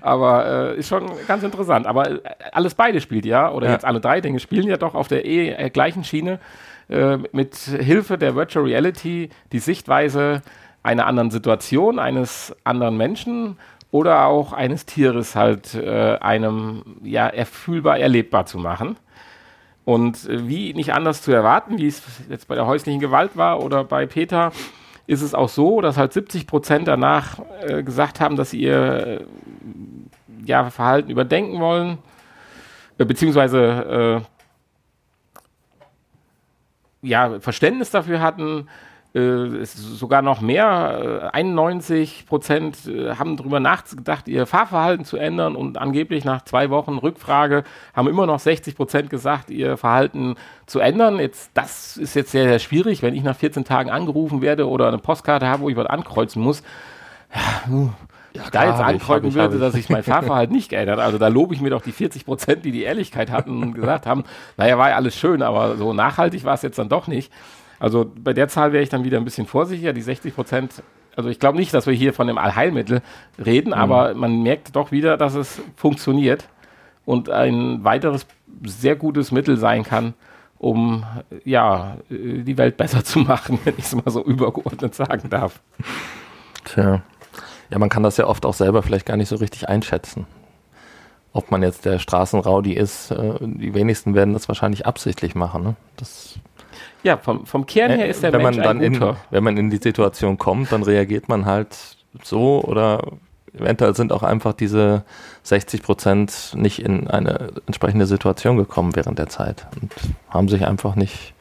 aber 0.01 0.75
äh, 0.75 0.77
ist 0.77 0.87
schon 0.87 1.09
ganz 1.27 1.41
interessant. 1.41 1.87
Aber 1.87 2.11
äh, 2.11 2.19
alles 2.51 2.75
beide 2.75 3.01
spielt 3.01 3.25
ja, 3.25 3.51
oder 3.51 3.65
ja. 3.65 3.73
jetzt 3.73 3.85
alle 3.85 4.01
drei 4.01 4.21
Dinge 4.21 4.39
spielen 4.39 4.67
ja 4.67 4.77
doch 4.77 4.93
auf 4.93 5.07
der 5.07 5.25
eh 5.25 5.49
äh, 5.49 5.69
gleichen 5.71 6.03
Schiene 6.03 6.39
äh, 6.89 7.17
mit 7.31 7.55
Hilfe 7.55 8.17
der 8.17 8.35
Virtual 8.35 8.65
Reality 8.65 9.29
die 9.51 9.59
Sichtweise 9.59 10.41
einer 10.83 11.05
anderen 11.05 11.31
Situation, 11.31 11.99
eines 11.99 12.55
anderen 12.63 12.97
Menschen 12.97 13.57
oder 13.91 14.25
auch 14.25 14.53
eines 14.53 14.85
Tieres 14.85 15.35
halt 15.35 15.75
äh, 15.75 16.17
einem 16.19 16.83
ja 17.03 17.27
erfühlbar 17.27 17.99
erlebbar 17.99 18.45
zu 18.45 18.57
machen. 18.57 18.97
Und 19.85 20.29
äh, 20.29 20.47
wie 20.47 20.73
nicht 20.73 20.93
anders 20.93 21.21
zu 21.21 21.31
erwarten, 21.31 21.77
wie 21.77 21.87
es 21.87 22.01
jetzt 22.29 22.47
bei 22.47 22.55
der 22.55 22.67
häuslichen 22.67 22.99
Gewalt 22.99 23.35
war 23.35 23.63
oder 23.63 23.83
bei 23.83 24.05
Peter, 24.05 24.51
ist 25.07 25.23
es 25.23 25.33
auch 25.33 25.49
so, 25.49 25.81
dass 25.81 25.97
halt 25.97 26.13
70 26.13 26.45
Prozent 26.45 26.87
danach 26.87 27.39
äh, 27.61 27.81
gesagt 27.81 28.19
haben, 28.19 28.35
dass 28.35 28.51
sie 28.51 28.59
ihr 28.59 29.07
äh, 29.07 29.25
ja, 30.45 30.69
Verhalten 30.69 31.09
überdenken 31.09 31.59
wollen, 31.59 31.97
äh, 32.99 33.05
beziehungsweise 33.05 34.21
äh, 34.23 34.38
ja, 37.01 37.39
Verständnis 37.39 37.91
dafür 37.91 38.21
hatten, 38.21 38.67
äh, 39.11 39.65
sogar 39.65 40.21
noch 40.21 40.39
mehr, 40.39 41.31
91 41.33 42.21
äh, 42.21 42.25
Prozent 42.27 42.85
äh, 42.85 43.15
haben 43.15 43.37
darüber 43.37 43.59
nachgedacht, 43.59 44.27
ihr 44.27 44.45
Fahrverhalten 44.45 45.03
zu 45.03 45.17
ändern 45.17 45.55
und 45.55 45.79
angeblich 45.79 46.25
nach 46.25 46.43
zwei 46.43 46.69
Wochen 46.69 46.99
Rückfrage 46.99 47.63
haben 47.95 48.07
immer 48.07 48.27
noch 48.27 48.39
60 48.39 48.75
Prozent 48.75 49.09
gesagt, 49.09 49.49
ihr 49.49 49.77
Verhalten 49.77 50.35
zu 50.67 50.79
ändern. 50.79 51.17
Jetzt, 51.17 51.49
das 51.55 51.97
ist 51.97 52.13
jetzt 52.13 52.29
sehr, 52.29 52.47
sehr 52.47 52.59
schwierig, 52.59 53.01
wenn 53.01 53.15
ich 53.15 53.23
nach 53.23 53.35
14 53.35 53.65
Tagen 53.65 53.89
angerufen 53.89 54.43
werde 54.43 54.69
oder 54.69 54.87
eine 54.87 54.99
Postkarte 54.99 55.47
habe, 55.47 55.63
wo 55.63 55.69
ich 55.69 55.75
was 55.75 55.87
ankreuzen 55.87 56.43
muss. 56.43 56.61
Ja, 57.33 57.89
ja, 58.33 58.43
da 58.51 58.69
jetzt 58.69 58.79
ankreuzen 58.79 59.33
würde, 59.33 59.57
dass 59.57 59.73
sich 59.73 59.89
mein 59.89 60.03
Fahrverhalten 60.03 60.55
nicht 60.55 60.69
geändert. 60.69 60.99
Also 60.99 61.17
da 61.17 61.27
lobe 61.27 61.53
ich 61.53 61.61
mir 61.61 61.69
doch 61.69 61.81
die 61.81 61.91
40 61.91 62.25
Prozent, 62.25 62.65
die 62.65 62.71
die 62.71 62.83
Ehrlichkeit 62.83 63.31
hatten 63.31 63.63
und 63.63 63.73
gesagt 63.73 64.05
haben, 64.05 64.23
naja, 64.57 64.77
war 64.77 64.89
ja 64.89 64.95
alles 64.95 65.15
schön, 65.15 65.41
aber 65.41 65.77
so 65.77 65.93
nachhaltig 65.93 66.43
war 66.43 66.53
es 66.53 66.61
jetzt 66.61 66.77
dann 66.77 66.89
doch 66.89 67.07
nicht. 67.07 67.31
Also 67.79 68.11
bei 68.15 68.33
der 68.33 68.47
Zahl 68.47 68.73
wäre 68.73 68.83
ich 68.83 68.89
dann 68.89 69.03
wieder 69.03 69.17
ein 69.17 69.25
bisschen 69.25 69.47
vorsichtiger. 69.47 69.93
Die 69.93 70.01
60 70.01 70.35
Prozent, 70.35 70.83
also 71.15 71.29
ich 71.29 71.39
glaube 71.39 71.57
nicht, 71.57 71.73
dass 71.73 71.87
wir 71.87 71.93
hier 71.93 72.13
von 72.13 72.29
einem 72.29 72.37
Allheilmittel 72.37 73.01
reden, 73.43 73.69
mhm. 73.69 73.73
aber 73.73 74.13
man 74.13 74.43
merkt 74.43 74.75
doch 74.75 74.91
wieder, 74.91 75.17
dass 75.17 75.35
es 75.35 75.61
funktioniert 75.75 76.47
und 77.05 77.29
ein 77.29 77.83
weiteres 77.83 78.27
sehr 78.63 78.95
gutes 78.95 79.31
Mittel 79.31 79.57
sein 79.57 79.83
kann, 79.83 80.13
um 80.59 81.05
ja, 81.45 81.97
die 82.09 82.57
Welt 82.57 82.77
besser 82.77 83.03
zu 83.03 83.19
machen, 83.19 83.59
wenn 83.63 83.75
ich 83.77 83.85
es 83.85 83.95
mal 83.95 84.11
so 84.11 84.23
übergeordnet 84.23 84.93
sagen 84.93 85.29
darf. 85.29 85.61
Tja. 86.65 87.01
Ja, 87.69 87.79
man 87.79 87.89
kann 87.89 88.03
das 88.03 88.17
ja 88.17 88.27
oft 88.27 88.45
auch 88.45 88.53
selber 88.53 88.83
vielleicht 88.83 89.05
gar 89.05 89.17
nicht 89.17 89.29
so 89.29 89.35
richtig 89.35 89.69
einschätzen. 89.69 90.25
Ob 91.31 91.51
man 91.51 91.61
jetzt 91.61 91.85
der 91.85 91.99
Straßenraudi 91.99 92.73
ist, 92.73 93.11
äh, 93.11 93.35
die 93.39 93.73
wenigsten 93.73 94.15
werden 94.15 94.33
das 94.33 94.47
wahrscheinlich 94.47 94.85
absichtlich 94.85 95.35
machen. 95.35 95.63
Ne? 95.63 95.75
Das 95.97 96.39
ja, 97.03 97.17
vom, 97.17 97.45
vom 97.45 97.65
Kern 97.65 97.91
her 97.91 98.07
ist 98.07 98.23
der 98.23 98.33
wenn 98.33 98.41
Mensch 98.41 98.57
man 98.57 98.63
dann 98.65 98.81
in, 98.81 98.99
Wenn 99.29 99.43
man 99.43 99.57
in 99.57 99.69
die 99.69 99.77
Situation 99.77 100.37
kommt, 100.37 100.71
dann 100.71 100.83
reagiert 100.83 101.29
man 101.29 101.45
halt 101.45 101.97
so 102.23 102.61
oder 102.63 103.01
eventuell 103.53 103.95
sind 103.95 104.11
auch 104.11 104.23
einfach 104.23 104.53
diese 104.53 105.03
60 105.43 105.81
Prozent 105.81 106.53
nicht 106.55 106.79
in 106.79 107.07
eine 107.07 107.51
entsprechende 107.67 108.05
Situation 108.05 108.57
gekommen 108.57 108.95
während 108.95 109.17
der 109.17 109.27
Zeit 109.27 109.67
und 109.81 109.93
haben 110.29 110.49
sich 110.49 110.65
einfach 110.65 110.95
nicht 110.95 111.33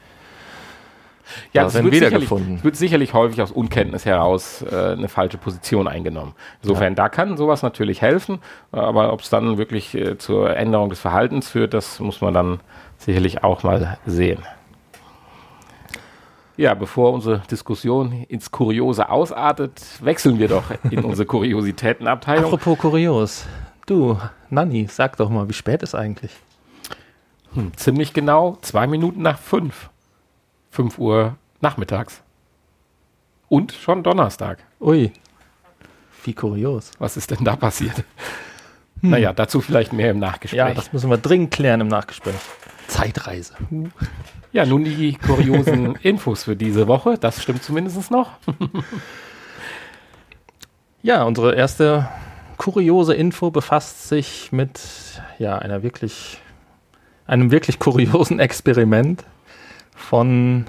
ja, 1.53 1.65
es 1.65 1.73
wird, 1.73 1.91
wiedergefunden. 1.91 2.63
wird 2.63 2.75
sicherlich 2.75 3.13
häufig 3.13 3.41
aus 3.41 3.51
Unkenntnis 3.51 4.05
heraus 4.05 4.61
äh, 4.61 4.93
eine 4.93 5.09
falsche 5.09 5.37
Position 5.37 5.87
eingenommen. 5.87 6.33
Insofern, 6.61 6.93
ja. 6.93 6.95
da 6.95 7.09
kann 7.09 7.37
sowas 7.37 7.61
natürlich 7.61 8.01
helfen, 8.01 8.39
aber 8.71 9.13
ob 9.13 9.21
es 9.21 9.29
dann 9.29 9.57
wirklich 9.57 9.95
äh, 9.95 10.17
zur 10.17 10.55
Änderung 10.55 10.89
des 10.89 10.99
Verhaltens 10.99 11.49
führt, 11.49 11.73
das 11.73 11.99
muss 11.99 12.21
man 12.21 12.33
dann 12.33 12.59
sicherlich 12.97 13.43
auch 13.43 13.63
mal 13.63 13.97
sehen. 14.05 14.39
Ja, 16.57 16.73
bevor 16.73 17.13
unsere 17.13 17.39
Diskussion 17.49 18.25
ins 18.27 18.51
Kuriose 18.51 19.09
ausartet, 19.09 19.81
wechseln 20.01 20.39
wir 20.39 20.49
doch 20.49 20.65
in 20.91 21.05
unsere 21.05 21.25
Kuriositätenabteilung. 21.27 22.53
Apropos 22.53 22.77
kurios. 22.77 23.45
Du, 23.85 24.17
Nanni, 24.49 24.87
sag 24.91 25.15
doch 25.15 25.29
mal, 25.29 25.47
wie 25.47 25.53
spät 25.53 25.83
ist 25.83 25.95
eigentlich? 25.95 26.31
Hm, 27.53 27.71
ziemlich 27.77 28.13
genau 28.13 28.57
zwei 28.61 28.87
Minuten 28.87 29.21
nach 29.21 29.39
fünf. 29.39 29.89
Fünf 30.69 30.97
Uhr 30.97 31.37
nachmittags. 31.61 32.21
Und 33.47 33.71
schon 33.71 34.03
Donnerstag. 34.03 34.59
Ui. 34.79 35.11
Wie 36.23 36.33
kurios. 36.33 36.91
Was 36.99 37.17
ist 37.17 37.31
denn 37.31 37.43
da 37.43 37.55
passiert? 37.55 38.03
Hm. 39.01 39.09
Naja, 39.11 39.33
dazu 39.33 39.61
vielleicht 39.61 39.93
mehr 39.93 40.11
im 40.11 40.19
Nachgespräch. 40.19 40.57
Ja, 40.57 40.73
das 40.73 40.93
müssen 40.93 41.09
wir 41.09 41.17
dringend 41.17 41.51
klären 41.51 41.81
im 41.81 41.87
Nachgespräch. 41.87 42.35
Zeitreise. 42.87 43.53
Ja, 44.51 44.65
nun 44.65 44.83
die 44.83 45.13
kuriosen 45.13 45.95
Infos 46.01 46.43
für 46.43 46.55
diese 46.55 46.87
Woche. 46.87 47.17
Das 47.17 47.41
stimmt 47.41 47.63
zumindest 47.63 48.11
noch. 48.11 48.31
ja, 51.01 51.23
unsere 51.23 51.55
erste 51.55 52.09
kuriose 52.57 53.13
Info 53.13 53.51
befasst 53.51 54.09
sich 54.09 54.51
mit 54.51 54.81
ja, 55.37 55.57
einer 55.57 55.81
wirklich, 55.81 56.39
einem 57.25 57.51
wirklich 57.51 57.79
kuriosen 57.79 58.39
Experiment 58.39 59.23
von 59.99 60.65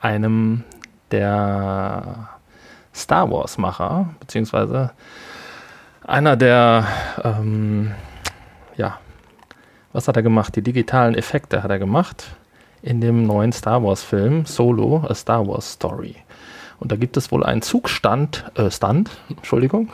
einem 0.00 0.62
der 1.10 2.28
Star 2.94 3.30
Wars-Macher, 3.30 4.10
beziehungsweise 4.20 4.92
einer 6.06 6.36
der, 6.36 6.86
ähm, 7.24 7.92
ja, 8.76 8.98
was 9.92 10.06
hat 10.06 10.16
er 10.16 10.22
gemacht? 10.22 10.54
Die 10.54 10.62
digitalen 10.62 11.14
Effekte 11.14 11.62
hat 11.62 11.70
er 11.70 11.78
gemacht 11.78 12.36
in 12.82 13.00
dem 13.00 13.26
neuen 13.26 13.52
Star 13.52 13.82
Wars-Film 13.82 14.44
Solo, 14.44 15.04
A 15.08 15.14
Star 15.14 15.46
Wars 15.46 15.72
Story. 15.72 16.16
Und 16.78 16.92
da 16.92 16.96
gibt 16.96 17.16
es 17.16 17.32
wohl 17.32 17.42
einen 17.44 17.62
Zugstand, 17.62 18.44
äh, 18.56 18.70
Stand, 18.70 19.10
Entschuldigung. 19.30 19.90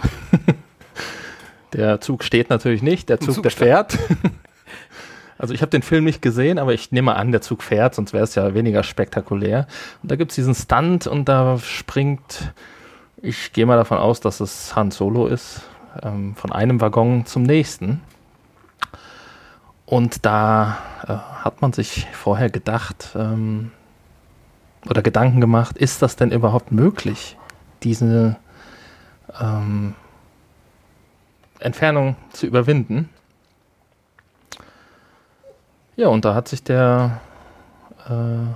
der 1.73 2.01
Zug 2.01 2.25
steht 2.25 2.51
natürlich 2.51 2.83
nicht, 2.83 3.09
der 3.09 3.21
Zug, 3.21 3.43
der 3.43 3.53
fährt. 3.53 3.97
Also 5.41 5.55
ich 5.55 5.63
habe 5.63 5.71
den 5.71 5.81
Film 5.81 6.05
nicht 6.05 6.21
gesehen, 6.21 6.59
aber 6.59 6.75
ich 6.75 6.93
nehme 6.93 7.17
an, 7.17 7.33
der 7.33 7.41
Zug 7.41 7.63
fährt, 7.63 7.95
sonst 7.95 8.13
wäre 8.13 8.25
es 8.25 8.35
ja 8.35 8.53
weniger 8.53 8.83
spektakulär. 8.83 9.67
Und 10.03 10.11
da 10.11 10.17
gibt 10.17 10.33
es 10.33 10.35
diesen 10.35 10.55
Stunt 10.55 11.07
und 11.07 11.31
da 11.31 11.59
springt, 11.59 12.53
ich 13.17 13.55
gehe 13.55 13.65
mal 13.65 13.79
davon 13.79 13.97
aus, 13.97 14.21
dass 14.21 14.41
es 14.41 14.77
Han 14.77 14.91
Solo 14.91 15.27
ist, 15.29 15.63
ähm, 16.03 16.37
von 16.37 16.53
einem 16.53 16.83
Waggon 16.83 17.25
zum 17.25 17.45
nächsten. 17.45 18.03
Und 19.87 20.27
da 20.27 20.77
äh, 21.05 21.15
hat 21.43 21.63
man 21.63 21.73
sich 21.73 22.07
vorher 22.13 22.51
gedacht 22.51 23.13
ähm, 23.15 23.71
oder 24.91 25.01
Gedanken 25.01 25.41
gemacht, 25.41 25.79
ist 25.79 26.03
das 26.03 26.17
denn 26.17 26.33
überhaupt 26.33 26.71
möglich, 26.71 27.39
diese 27.83 28.37
ähm, 29.41 29.95
Entfernung 31.61 32.17
zu 32.31 32.47
überwinden? 32.47 33.09
Ja, 36.01 36.09
und 36.09 36.25
da 36.25 36.35
hat 36.35 36.49
sich 36.49 36.65
der, 36.65 37.21
äh, 38.09 38.55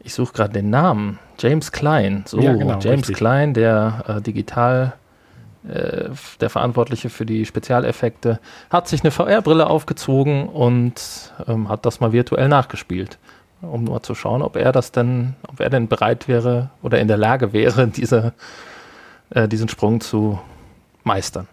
ich 0.00 0.12
suche 0.12 0.32
gerade 0.32 0.52
den 0.52 0.70
Namen, 0.70 1.20
James 1.38 1.70
Klein, 1.70 2.24
so, 2.26 2.40
ja, 2.40 2.52
genau, 2.54 2.80
James 2.80 3.02
richtig. 3.02 3.16
Klein, 3.16 3.54
der 3.54 4.02
äh, 4.08 4.20
digital 4.20 4.94
äh, 5.68 6.08
der 6.40 6.50
Verantwortliche 6.50 7.10
für 7.10 7.24
die 7.24 7.46
Spezialeffekte, 7.46 8.40
hat 8.70 8.88
sich 8.88 9.04
eine 9.04 9.12
VR-Brille 9.12 9.68
aufgezogen 9.68 10.48
und 10.48 11.32
ähm, 11.46 11.68
hat 11.68 11.86
das 11.86 12.00
mal 12.00 12.10
virtuell 12.12 12.48
nachgespielt, 12.48 13.16
um 13.62 13.84
nur 13.84 14.02
zu 14.02 14.16
schauen, 14.16 14.42
ob 14.42 14.56
er 14.56 14.72
das 14.72 14.90
denn, 14.90 15.36
ob 15.46 15.60
er 15.60 15.70
denn 15.70 15.86
bereit 15.86 16.26
wäre 16.26 16.70
oder 16.82 16.98
in 16.98 17.06
der 17.06 17.18
Lage 17.18 17.52
wäre, 17.52 17.86
diese, 17.96 18.32
äh, 19.30 19.46
diesen 19.46 19.68
Sprung 19.68 20.00
zu 20.00 20.40
meistern. 21.04 21.46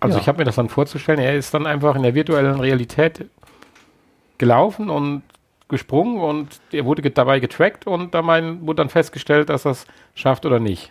Also 0.00 0.16
ja. 0.16 0.22
ich 0.22 0.28
habe 0.28 0.38
mir 0.38 0.44
das 0.44 0.56
dann 0.56 0.68
vorzustellen, 0.68 1.20
er 1.20 1.36
ist 1.36 1.52
dann 1.52 1.66
einfach 1.66 1.94
in 1.94 2.02
der 2.02 2.14
virtuellen 2.14 2.58
Realität 2.58 3.26
gelaufen 4.38 4.88
und 4.88 5.22
gesprungen 5.68 6.20
und 6.20 6.60
er 6.72 6.84
wurde 6.84 7.08
dabei 7.10 7.38
getrackt 7.38 7.86
und 7.86 8.14
da 8.14 8.22
mein, 8.22 8.66
wurde 8.66 8.76
dann 8.76 8.88
festgestellt, 8.88 9.50
dass 9.50 9.66
er 9.66 9.72
es 9.72 9.86
schafft 10.14 10.46
oder 10.46 10.58
nicht. 10.58 10.90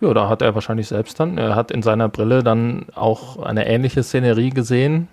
Ja, 0.00 0.14
da 0.14 0.28
hat 0.28 0.42
er 0.42 0.54
wahrscheinlich 0.54 0.88
selbst 0.88 1.18
dann. 1.18 1.38
Er 1.38 1.56
hat 1.56 1.70
in 1.70 1.82
seiner 1.82 2.08
Brille 2.08 2.42
dann 2.42 2.86
auch 2.94 3.38
eine 3.38 3.66
ähnliche 3.66 4.02
Szenerie 4.02 4.50
gesehen. 4.50 5.08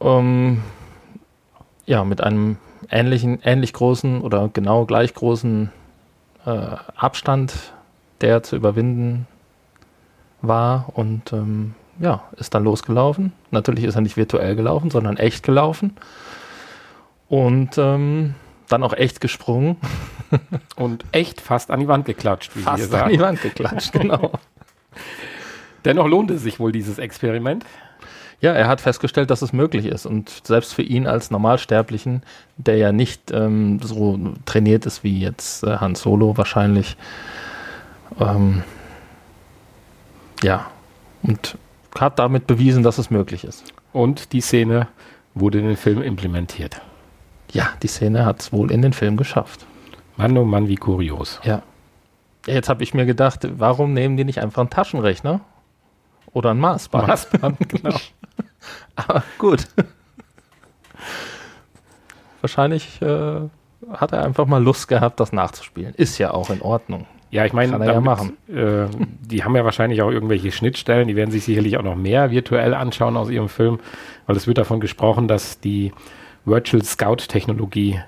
Ähm, 0.00 0.62
ja, 1.84 2.04
mit 2.04 2.22
einem 2.22 2.56
ähnlichen, 2.90 3.40
ähnlich 3.42 3.72
großen 3.72 4.22
oder 4.22 4.48
genau 4.52 4.86
gleich 4.86 5.12
großen 5.12 5.70
äh, 6.46 6.50
Abstand, 6.96 7.72
der 8.20 8.42
zu 8.42 8.56
überwinden 8.56 9.26
war. 10.42 10.90
Und 10.94 11.32
ähm, 11.32 11.74
ja, 11.98 12.22
ist 12.36 12.54
dann 12.54 12.64
losgelaufen. 12.64 13.32
Natürlich 13.50 13.84
ist 13.84 13.94
er 13.94 14.00
nicht 14.00 14.16
virtuell 14.16 14.56
gelaufen, 14.56 14.90
sondern 14.90 15.16
echt 15.16 15.42
gelaufen. 15.42 15.96
Und 17.28 17.78
ähm, 17.78 18.34
dann 18.68 18.82
auch 18.82 18.94
echt 18.94 19.20
gesprungen. 19.20 19.76
Und 20.76 21.04
echt 21.12 21.40
fast 21.40 21.70
an 21.70 21.80
die 21.80 21.88
Wand 21.88 22.06
geklatscht, 22.06 22.56
wie 22.56 22.62
fast 22.62 22.92
an 22.94 23.10
die 23.10 23.20
Wand 23.20 23.42
geklatscht, 23.42 23.92
genau. 23.92 24.32
Dennoch 25.84 26.06
lohnte 26.06 26.38
sich 26.38 26.58
wohl 26.58 26.72
dieses 26.72 26.98
Experiment. 26.98 27.64
Ja, 28.40 28.52
er 28.52 28.66
hat 28.66 28.80
festgestellt, 28.80 29.30
dass 29.30 29.42
es 29.42 29.52
möglich 29.52 29.86
ist. 29.86 30.04
Und 30.06 30.42
selbst 30.44 30.74
für 30.74 30.82
ihn 30.82 31.06
als 31.06 31.30
Normalsterblichen, 31.30 32.22
der 32.56 32.76
ja 32.76 32.92
nicht 32.92 33.30
ähm, 33.30 33.78
so 33.80 34.18
trainiert 34.46 34.84
ist 34.86 35.04
wie 35.04 35.20
jetzt 35.20 35.62
äh, 35.64 35.76
Han 35.76 35.94
Solo 35.94 36.36
wahrscheinlich, 36.36 36.96
ähm, 38.18 38.64
ja, 40.42 40.70
und 41.22 41.56
hat 41.98 42.18
damit 42.18 42.46
bewiesen, 42.46 42.82
dass 42.82 42.98
es 42.98 43.10
möglich 43.10 43.44
ist. 43.44 43.64
Und 43.92 44.32
die 44.32 44.40
Szene 44.40 44.88
wurde 45.34 45.58
in 45.58 45.66
den 45.66 45.76
Film 45.76 46.02
implementiert. 46.02 46.80
Ja, 47.52 47.68
die 47.82 47.88
Szene 47.88 48.24
hat 48.24 48.40
es 48.40 48.52
wohl 48.52 48.70
in 48.70 48.82
den 48.82 48.92
Film 48.92 49.16
geschafft. 49.16 49.66
Mann, 50.16 50.36
oh 50.36 50.44
Mann, 50.44 50.68
wie 50.68 50.76
kurios. 50.76 51.40
Ja. 51.44 51.62
Jetzt 52.46 52.68
habe 52.68 52.82
ich 52.82 52.94
mir 52.94 53.06
gedacht, 53.06 53.46
warum 53.56 53.92
nehmen 53.92 54.16
die 54.16 54.24
nicht 54.24 54.40
einfach 54.40 54.60
einen 54.60 54.70
Taschenrechner? 54.70 55.40
Oder 56.32 56.50
ein 56.50 56.58
Maßband? 56.58 57.06
Maßband, 57.06 57.58
genau. 57.68 57.96
Aber 58.96 59.22
gut. 59.38 59.68
Wahrscheinlich 62.40 63.00
äh, 63.02 63.40
hat 63.92 64.12
er 64.12 64.24
einfach 64.24 64.46
mal 64.46 64.62
Lust 64.62 64.88
gehabt, 64.88 65.20
das 65.20 65.32
nachzuspielen. 65.32 65.94
Ist 65.94 66.18
ja 66.18 66.32
auch 66.32 66.50
in 66.50 66.62
Ordnung. 66.62 67.06
Ja, 67.32 67.46
ich 67.46 67.54
meine, 67.54 67.84
ja. 67.84 68.82
Äh, 68.82 68.88
die 69.22 69.42
haben 69.42 69.56
ja 69.56 69.64
wahrscheinlich 69.64 70.02
auch 70.02 70.10
irgendwelche 70.10 70.52
Schnittstellen. 70.52 71.08
Die 71.08 71.16
werden 71.16 71.30
sich 71.30 71.44
sicherlich 71.44 71.78
auch 71.78 71.82
noch 71.82 71.96
mehr 71.96 72.30
virtuell 72.30 72.74
anschauen 72.74 73.16
aus 73.16 73.30
ihrem 73.30 73.48
Film, 73.48 73.80
weil 74.26 74.36
es 74.36 74.46
wird 74.46 74.58
davon 74.58 74.80
gesprochen, 74.80 75.28
dass 75.28 75.58
die 75.58 75.92
Virtual 76.44 76.82
Scout-Technologie 76.82 78.00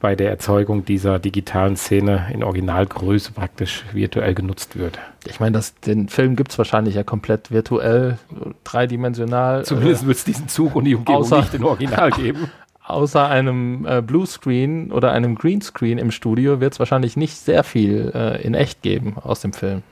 bei 0.00 0.16
der 0.16 0.30
Erzeugung 0.30 0.86
dieser 0.86 1.18
digitalen 1.18 1.76
Szene 1.76 2.30
in 2.32 2.42
Originalgröße 2.42 3.32
praktisch 3.32 3.84
virtuell 3.92 4.34
genutzt 4.34 4.78
wird. 4.78 4.98
Ich 5.26 5.38
meine, 5.38 5.60
den 5.84 6.08
Film 6.08 6.34
gibt 6.34 6.52
es 6.52 6.58
wahrscheinlich 6.58 6.94
ja 6.94 7.04
komplett 7.04 7.50
virtuell, 7.50 8.16
dreidimensional. 8.64 9.66
Zumindest 9.66 10.04
äh, 10.04 10.06
wird 10.06 10.16
es 10.16 10.24
diesen 10.24 10.48
Zug 10.48 10.74
und 10.76 10.84
die 10.84 10.94
Umgebung 10.94 11.20
außer, 11.20 11.40
nicht 11.40 11.52
in 11.52 11.64
Original 11.64 12.10
geben. 12.16 12.50
Außer 12.90 13.28
einem 13.28 13.86
äh, 13.86 14.02
Bluescreen 14.02 14.92
oder 14.92 15.12
einem 15.12 15.34
Greenscreen 15.34 15.98
im 15.98 16.10
Studio 16.10 16.60
wird 16.60 16.74
es 16.74 16.78
wahrscheinlich 16.78 17.16
nicht 17.16 17.36
sehr 17.36 17.64
viel 17.64 18.12
äh, 18.14 18.42
in 18.42 18.54
echt 18.54 18.82
geben 18.82 19.16
aus 19.22 19.40
dem 19.40 19.52
Film. 19.52 19.82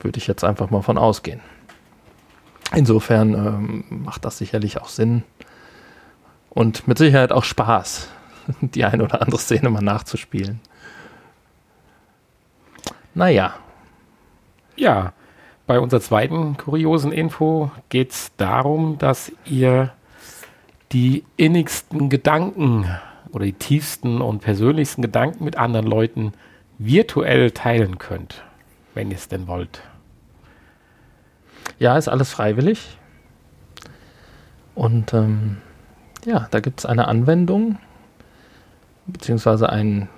Würde 0.00 0.18
ich 0.18 0.26
jetzt 0.26 0.44
einfach 0.44 0.70
mal 0.70 0.82
von 0.82 0.98
ausgehen. 0.98 1.40
Insofern 2.74 3.34
ähm, 3.34 3.84
macht 3.88 4.24
das 4.24 4.38
sicherlich 4.38 4.80
auch 4.80 4.88
Sinn, 4.88 5.22
und 6.54 6.86
mit 6.86 6.98
Sicherheit 6.98 7.32
auch 7.32 7.44
Spaß, 7.44 8.08
die 8.60 8.84
eine 8.84 9.04
oder 9.04 9.20
andere 9.20 9.38
Szene 9.38 9.68
mal 9.68 9.82
nachzuspielen. 9.82 10.60
Naja. 13.12 13.54
Ja, 14.76 15.12
bei 15.66 15.78
unserer 15.78 16.00
zweiten 16.00 16.56
kuriosen 16.56 17.12
Info 17.12 17.70
geht 17.88 18.10
es 18.10 18.32
darum, 18.36 18.98
dass 18.98 19.30
ihr 19.44 19.92
die 20.94 21.24
innigsten 21.36 22.08
Gedanken 22.08 22.88
oder 23.32 23.44
die 23.44 23.52
tiefsten 23.52 24.20
und 24.20 24.40
persönlichsten 24.40 25.02
Gedanken 25.02 25.44
mit 25.44 25.56
anderen 25.58 25.86
Leuten 25.86 26.32
virtuell 26.78 27.50
teilen 27.50 27.98
könnt, 27.98 28.44
wenn 28.94 29.10
ihr 29.10 29.16
es 29.16 29.28
denn 29.28 29.48
wollt. 29.48 29.82
Ja, 31.80 31.98
ist 31.98 32.08
alles 32.08 32.30
freiwillig. 32.30 32.96
Und 34.76 35.12
ähm, 35.12 35.58
ja, 36.24 36.46
da 36.52 36.60
gibt 36.60 36.80
es 36.80 36.86
eine 36.86 37.08
Anwendung, 37.08 37.78
beziehungsweise 39.06 39.70
ein, 39.70 40.08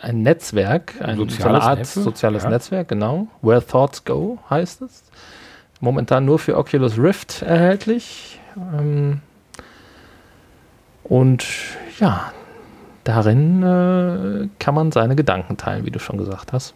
ein 0.00 0.22
Netzwerk, 0.22 0.94
ein 1.00 1.16
soziales 1.16 1.62
Art 1.62 1.78
Netze? 1.78 2.02
soziales 2.02 2.42
ja. 2.42 2.50
Netzwerk, 2.50 2.88
genau. 2.88 3.28
Where 3.40 3.64
Thoughts 3.64 4.04
Go 4.04 4.38
heißt 4.50 4.82
es. 4.82 5.04
Momentan 5.80 6.24
nur 6.24 6.40
für 6.40 6.56
Oculus 6.56 6.98
Rift 6.98 7.42
erhältlich. 7.42 8.40
Ähm, 8.56 9.22
und 11.10 11.44
ja, 11.98 12.32
darin 13.02 13.62
äh, 13.64 14.48
kann 14.60 14.74
man 14.76 14.92
seine 14.92 15.16
Gedanken 15.16 15.56
teilen, 15.56 15.84
wie 15.84 15.90
du 15.90 15.98
schon 15.98 16.16
gesagt 16.18 16.52
hast. 16.52 16.74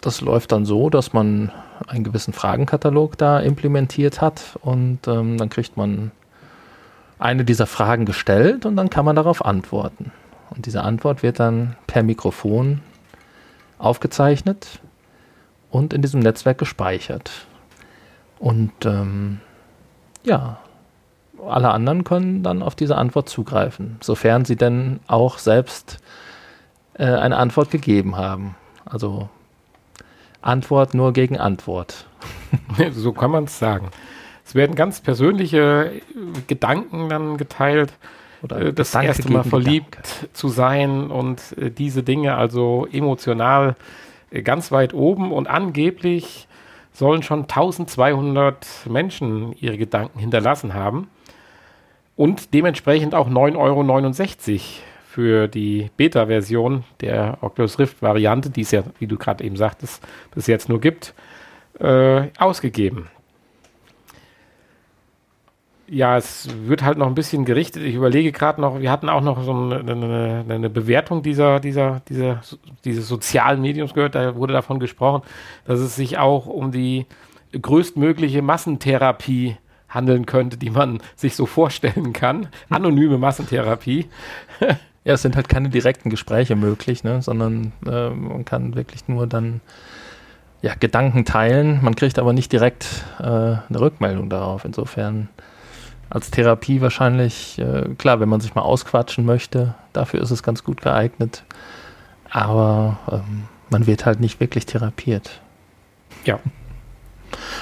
Das 0.00 0.20
läuft 0.20 0.50
dann 0.50 0.64
so, 0.64 0.90
dass 0.90 1.12
man 1.12 1.52
einen 1.86 2.02
gewissen 2.02 2.32
Fragenkatalog 2.32 3.16
da 3.16 3.38
implementiert 3.38 4.20
hat 4.20 4.58
und 4.60 5.06
ähm, 5.06 5.38
dann 5.38 5.50
kriegt 5.50 5.76
man 5.76 6.10
eine 7.20 7.44
dieser 7.44 7.66
Fragen 7.66 8.06
gestellt 8.06 8.66
und 8.66 8.74
dann 8.74 8.90
kann 8.90 9.04
man 9.04 9.14
darauf 9.14 9.44
antworten. 9.44 10.10
Und 10.50 10.66
diese 10.66 10.82
Antwort 10.82 11.22
wird 11.22 11.38
dann 11.38 11.76
per 11.86 12.02
Mikrofon 12.02 12.80
aufgezeichnet 13.78 14.80
und 15.70 15.94
in 15.94 16.02
diesem 16.02 16.18
Netzwerk 16.18 16.58
gespeichert. 16.58 17.30
Und 18.40 18.72
ähm, 18.84 19.38
ja, 20.24 20.58
alle 21.46 21.70
anderen 21.70 22.04
können 22.04 22.42
dann 22.42 22.62
auf 22.62 22.74
diese 22.74 22.96
Antwort 22.96 23.28
zugreifen, 23.28 23.96
sofern 24.00 24.44
sie 24.44 24.56
denn 24.56 25.00
auch 25.06 25.38
selbst 25.38 25.98
äh, 26.94 27.04
eine 27.04 27.36
Antwort 27.36 27.70
gegeben 27.70 28.16
haben. 28.16 28.56
Also 28.84 29.28
Antwort 30.40 30.94
nur 30.94 31.12
gegen 31.12 31.38
Antwort. 31.38 32.06
so 32.92 33.12
kann 33.12 33.30
man 33.30 33.44
es 33.44 33.58
sagen. 33.58 33.90
Es 34.44 34.54
werden 34.54 34.74
ganz 34.74 35.00
persönliche 35.00 35.92
äh, 35.94 36.00
Gedanken 36.46 37.08
dann 37.08 37.36
geteilt. 37.36 37.92
Oder 38.42 38.60
äh, 38.60 38.72
das 38.72 38.94
erste 38.94 39.30
Mal 39.30 39.44
verliebt 39.44 40.02
Gedanke. 40.02 40.32
zu 40.32 40.48
sein 40.48 41.10
und 41.10 41.40
äh, 41.56 41.70
diese 41.70 42.02
Dinge 42.02 42.36
also 42.36 42.86
emotional 42.90 43.76
ganz 44.44 44.72
weit 44.72 44.94
oben 44.94 45.30
und 45.30 45.46
angeblich 45.46 46.48
sollen 46.94 47.22
schon 47.22 47.42
1200 47.42 48.66
Menschen 48.88 49.52
ihre 49.58 49.76
Gedanken 49.76 50.18
hinterlassen 50.18 50.72
haben 50.74 51.08
und 52.16 52.54
dementsprechend 52.54 53.14
auch 53.14 53.28
9,69 53.28 54.52
Euro 54.52 54.58
für 55.12 55.46
die 55.46 55.90
Beta-Version 55.96 56.84
der 57.00 57.38
Oculus 57.42 57.78
Rift-Variante, 57.78 58.48
die 58.48 58.62
es 58.62 58.70
ja, 58.70 58.82
wie 58.98 59.06
du 59.06 59.18
gerade 59.18 59.44
eben 59.44 59.56
sagtest, 59.56 60.02
bis 60.34 60.46
jetzt 60.46 60.70
nur 60.70 60.80
gibt, 60.80 61.14
äh, 61.80 62.28
ausgegeben. 62.38 63.08
Ja, 65.86 66.16
es 66.16 66.48
wird 66.64 66.82
halt 66.82 66.96
noch 66.96 67.06
ein 67.06 67.14
bisschen 67.14 67.44
gerichtet. 67.44 67.82
Ich 67.82 67.94
überlege 67.94 68.32
gerade 68.32 68.62
noch, 68.62 68.80
wir 68.80 68.90
hatten 68.90 69.10
auch 69.10 69.20
noch 69.20 69.42
so 69.44 69.52
eine, 69.52 69.80
eine, 69.80 70.44
eine, 70.48 70.70
Bewertung 70.70 71.22
dieser, 71.22 71.60
dieser, 71.60 72.00
dieser, 72.08 72.40
dieses 72.86 73.06
sozialen 73.06 73.60
Mediums 73.60 73.92
gehört, 73.92 74.14
da 74.14 74.34
wurde 74.36 74.54
davon 74.54 74.80
gesprochen, 74.80 75.22
dass 75.66 75.80
es 75.80 75.94
sich 75.94 76.16
auch 76.16 76.46
um 76.46 76.72
die 76.72 77.04
größtmögliche 77.60 78.40
Massentherapie 78.40 79.58
handeln 79.92 80.26
könnte, 80.26 80.56
die 80.56 80.70
man 80.70 81.00
sich 81.16 81.36
so 81.36 81.46
vorstellen 81.46 82.12
kann. 82.12 82.48
Anonyme 82.68 83.18
Massentherapie. 83.18 84.06
Ja, 85.04 85.14
es 85.14 85.22
sind 85.22 85.34
halt 85.34 85.48
keine 85.48 85.68
direkten 85.68 86.10
Gespräche 86.10 86.54
möglich, 86.54 87.02
ne? 87.02 87.22
sondern 87.22 87.72
äh, 87.84 88.10
man 88.10 88.44
kann 88.44 88.76
wirklich 88.76 89.08
nur 89.08 89.26
dann 89.26 89.60
ja, 90.60 90.74
Gedanken 90.78 91.24
teilen. 91.24 91.80
Man 91.82 91.96
kriegt 91.96 92.20
aber 92.20 92.32
nicht 92.32 92.52
direkt 92.52 93.04
äh, 93.18 93.24
eine 93.24 93.80
Rückmeldung 93.80 94.30
darauf. 94.30 94.64
Insofern 94.64 95.28
als 96.08 96.30
Therapie 96.30 96.80
wahrscheinlich, 96.80 97.58
äh, 97.58 97.88
klar, 97.98 98.20
wenn 98.20 98.28
man 98.28 98.40
sich 98.40 98.54
mal 98.54 98.62
ausquatschen 98.62 99.24
möchte, 99.24 99.74
dafür 99.92 100.20
ist 100.20 100.30
es 100.30 100.44
ganz 100.44 100.62
gut 100.62 100.82
geeignet. 100.82 101.42
Aber 102.30 102.98
ähm, 103.10 103.48
man 103.70 103.88
wird 103.88 104.06
halt 104.06 104.20
nicht 104.20 104.38
wirklich 104.38 104.66
therapiert. 104.66 105.40
Ja. 106.24 106.38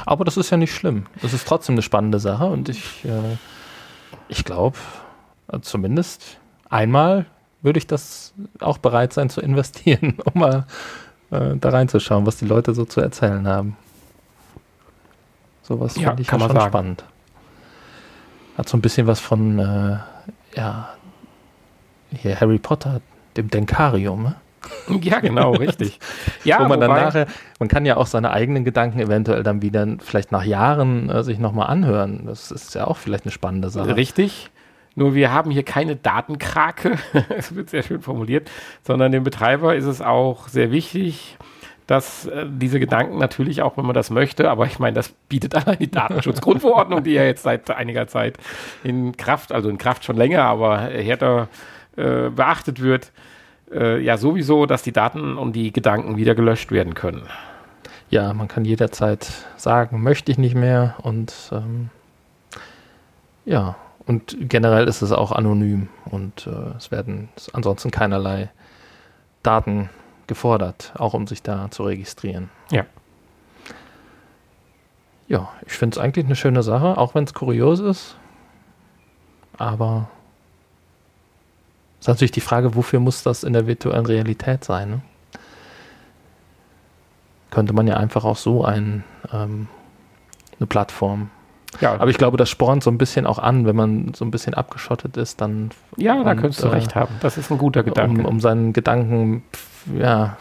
Aber 0.07 0.25
das 0.25 0.37
ist 0.37 0.51
ja 0.51 0.57
nicht 0.57 0.75
schlimm. 0.75 1.07
Das 1.23 1.33
ist 1.33 1.47
trotzdem 1.47 1.75
eine 1.75 1.83
spannende 1.83 2.21
Sache 2.21 2.47
und 2.47 2.68
ich, 2.68 3.05
äh, 3.05 3.37
ich 4.29 4.45
glaube, 4.45 4.79
äh, 5.53 5.61
zumindest 5.61 6.39
einmal 6.68 7.27
würde 7.62 7.79
ich 7.79 7.87
das 7.87 8.33
auch 8.61 8.79
bereit 8.79 9.12
sein 9.12 9.31
zu 9.31 9.41
investieren, 9.41 10.18
um 10.33 10.41
mal 10.41 10.66
äh, 11.31 11.57
da 11.57 11.71
reinzuschauen, 11.71 12.27
was 12.27 12.37
die 12.37 12.47
Leute 12.47 12.75
so 12.75 12.85
zu 12.85 13.01
erzählen 13.01 13.47
haben. 13.47 13.77
Sowas 15.62 15.97
ja, 15.97 16.09
finde 16.09 16.23
ich 16.23 16.29
kann 16.29 16.41
ja 16.41 16.47
schon 16.47 16.57
sagen. 16.57 16.71
spannend. 16.71 17.05
Hat 18.57 18.68
so 18.68 18.77
ein 18.77 18.81
bisschen 18.81 19.07
was 19.07 19.21
von, 19.21 19.59
äh, 19.59 19.99
ja, 20.57 20.89
hier 22.12 22.41
Harry 22.41 22.59
Potter, 22.59 23.01
dem 23.37 23.49
Denkarium, 23.49 24.25
ne? 24.25 24.35
Ja, 25.03 25.21
genau, 25.21 25.53
richtig. 25.53 25.99
Ja, 26.45 26.61
Wo 26.61 26.69
man 26.69 26.81
dann 26.81 26.91
nachher, 26.91 27.27
man 27.59 27.69
kann 27.69 27.87
ja 27.87 27.97
auch 27.97 28.07
seine 28.07 28.31
eigenen 28.31 28.65
Gedanken 28.65 28.99
eventuell 29.01 29.43
dann 29.43 29.63
wieder 29.63 29.87
vielleicht 30.01 30.33
nach 30.33 30.45
Jahren 30.45 31.09
äh, 31.09 31.23
sich 31.23 31.39
nochmal 31.39 31.69
anhören. 31.69 32.27
Das 32.27 32.51
ist 32.51 32.75
ja 32.75 32.87
auch 32.87 32.97
vielleicht 32.97 33.25
eine 33.25 33.33
spannende 33.33 33.71
Sache. 33.71 33.97
Richtig. 33.97 34.51
Nur 34.95 35.15
wir 35.15 35.33
haben 35.33 35.51
hier 35.51 35.63
keine 35.63 35.97
Datenkrake, 35.97 36.99
es 37.37 37.55
wird 37.55 37.71
sehr 37.71 37.83
schön 37.83 38.03
formuliert, 38.03 38.51
sondern 38.83 39.13
dem 39.13 39.25
Betreiber 39.25 39.77
ist 39.77 39.87
es 39.87 40.03
auch 40.03 40.49
sehr 40.49 40.73
wichtig, 40.73 41.37
dass 41.87 42.27
äh, 42.27 42.47
diese 42.49 42.79
Gedanken 42.81 43.19
natürlich 43.19 43.63
auch, 43.63 43.77
wenn 43.77 43.87
man 43.87 43.95
das 43.95 44.11
möchte, 44.11 44.51
aber 44.51 44.67
ich 44.67 44.79
meine, 44.79 44.95
das 44.95 45.09
bietet 45.09 45.55
allein 45.67 45.79
die 45.79 45.91
Datenschutzgrundverordnung, 45.91 47.03
die 47.05 47.13
ja 47.13 47.25
jetzt 47.25 47.45
seit 47.45 47.71
einiger 47.71 48.09
Zeit 48.09 48.39
in 48.85 49.17
Kraft, 49.17 49.53
also 49.53 49.69
in 49.69 49.79
Kraft 49.79 50.05
schon 50.05 50.17
länger, 50.17 50.45
aber 50.45 50.79
härter 50.81 51.49
äh, 51.97 52.31
beachtet 52.31 52.81
wird, 52.81 53.13
äh, 53.73 54.01
ja 54.01 54.16
sowieso, 54.16 54.66
dass 54.66 54.83
die 54.83 54.93
Daten 54.93 55.37
und 55.37 55.55
die 55.55 55.73
Gedanken 55.73 56.16
wieder 56.16 56.35
gelöscht 56.35 56.73
werden 56.73 56.95
können. 56.95 57.23
Ja, 58.11 58.35
man 58.35 58.49
kann 58.49 58.64
jederzeit 58.64 59.31
sagen, 59.57 60.03
möchte 60.03 60.33
ich 60.33 60.39
nicht 60.39 60.55
mehr 60.55 60.97
und 61.03 61.33
ähm, 61.53 61.91
ja, 63.45 63.77
und 64.07 64.37
generell 64.41 64.89
ist 64.89 65.03
es 65.03 65.12
auch 65.12 65.31
anonym 65.31 65.89
und 66.07 66.47
äh, 66.47 66.77
es 66.77 66.91
werden 66.91 67.29
ansonsten 67.53 67.91
keinerlei 67.91 68.51
Daten 69.43 69.89
gefordert, 70.27 70.93
auch 70.99 71.14
um 71.14 71.27
sich 71.27 71.43
da 71.43 71.71
zu 71.71 71.85
registrieren. 71.85 72.51
Ja. 72.71 72.85
Ja, 75.29 75.49
ich 75.64 75.73
finde 75.75 75.95
es 75.95 76.03
eigentlich 76.03 76.27
eine 76.27 76.35
schöne 76.35 76.64
Sache, 76.64 76.99
auch 76.99 77.14
wenn 77.14 77.23
es 77.25 77.35
kurios 77.35 77.79
ist. 77.79 78.16
Aber 79.59 80.09
ist 82.01 82.09
natürlich 82.09 82.33
die 82.33 82.41
Frage, 82.41 82.75
wofür 82.75 83.01
muss 83.01 83.23
das 83.23 83.45
in 83.45 83.53
der 83.53 83.67
virtuellen 83.67 84.07
Realität 84.07 84.65
sein? 84.65 84.91
Ne? 84.91 85.01
Könnte 87.51 87.73
man 87.73 87.87
ja 87.87 87.97
einfach 87.97 88.25
auch 88.25 88.37
so 88.37 88.65
ein, 88.65 89.05
ähm, 89.33 89.69
eine 90.59 90.67
Plattform 90.67 91.31
ja, 91.79 91.95
aber 91.95 92.09
ich 92.09 92.19
glaube, 92.19 92.37
das 92.37 92.51
spornt 92.51 92.83
so 92.83 92.91
ein 92.91 92.99
bisschen 92.99 93.27
auch 93.27 93.39
an, 93.39 93.65
wenn 93.65 93.77
man 93.77 94.13
so 94.15 94.25
ein 94.25 94.31
bisschen 94.31 94.55
abgeschottet 94.55 95.17
ist, 95.17 95.41
dann. 95.41 95.71
Ja, 95.97 96.23
da 96.25 96.35
könntest 96.35 96.63
du 96.63 96.67
äh, 96.67 96.71
recht 96.71 96.95
haben. 96.95 97.15
Das 97.21 97.39
ist 97.39 97.51
ein 97.51 97.59
guter 97.59 97.85
Gedanke. 97.85 98.23
Um, 98.23 98.27
um, 98.27 98.41
seinen 98.41 98.73
Gedanken, 98.73 99.45
ja, 99.97 100.37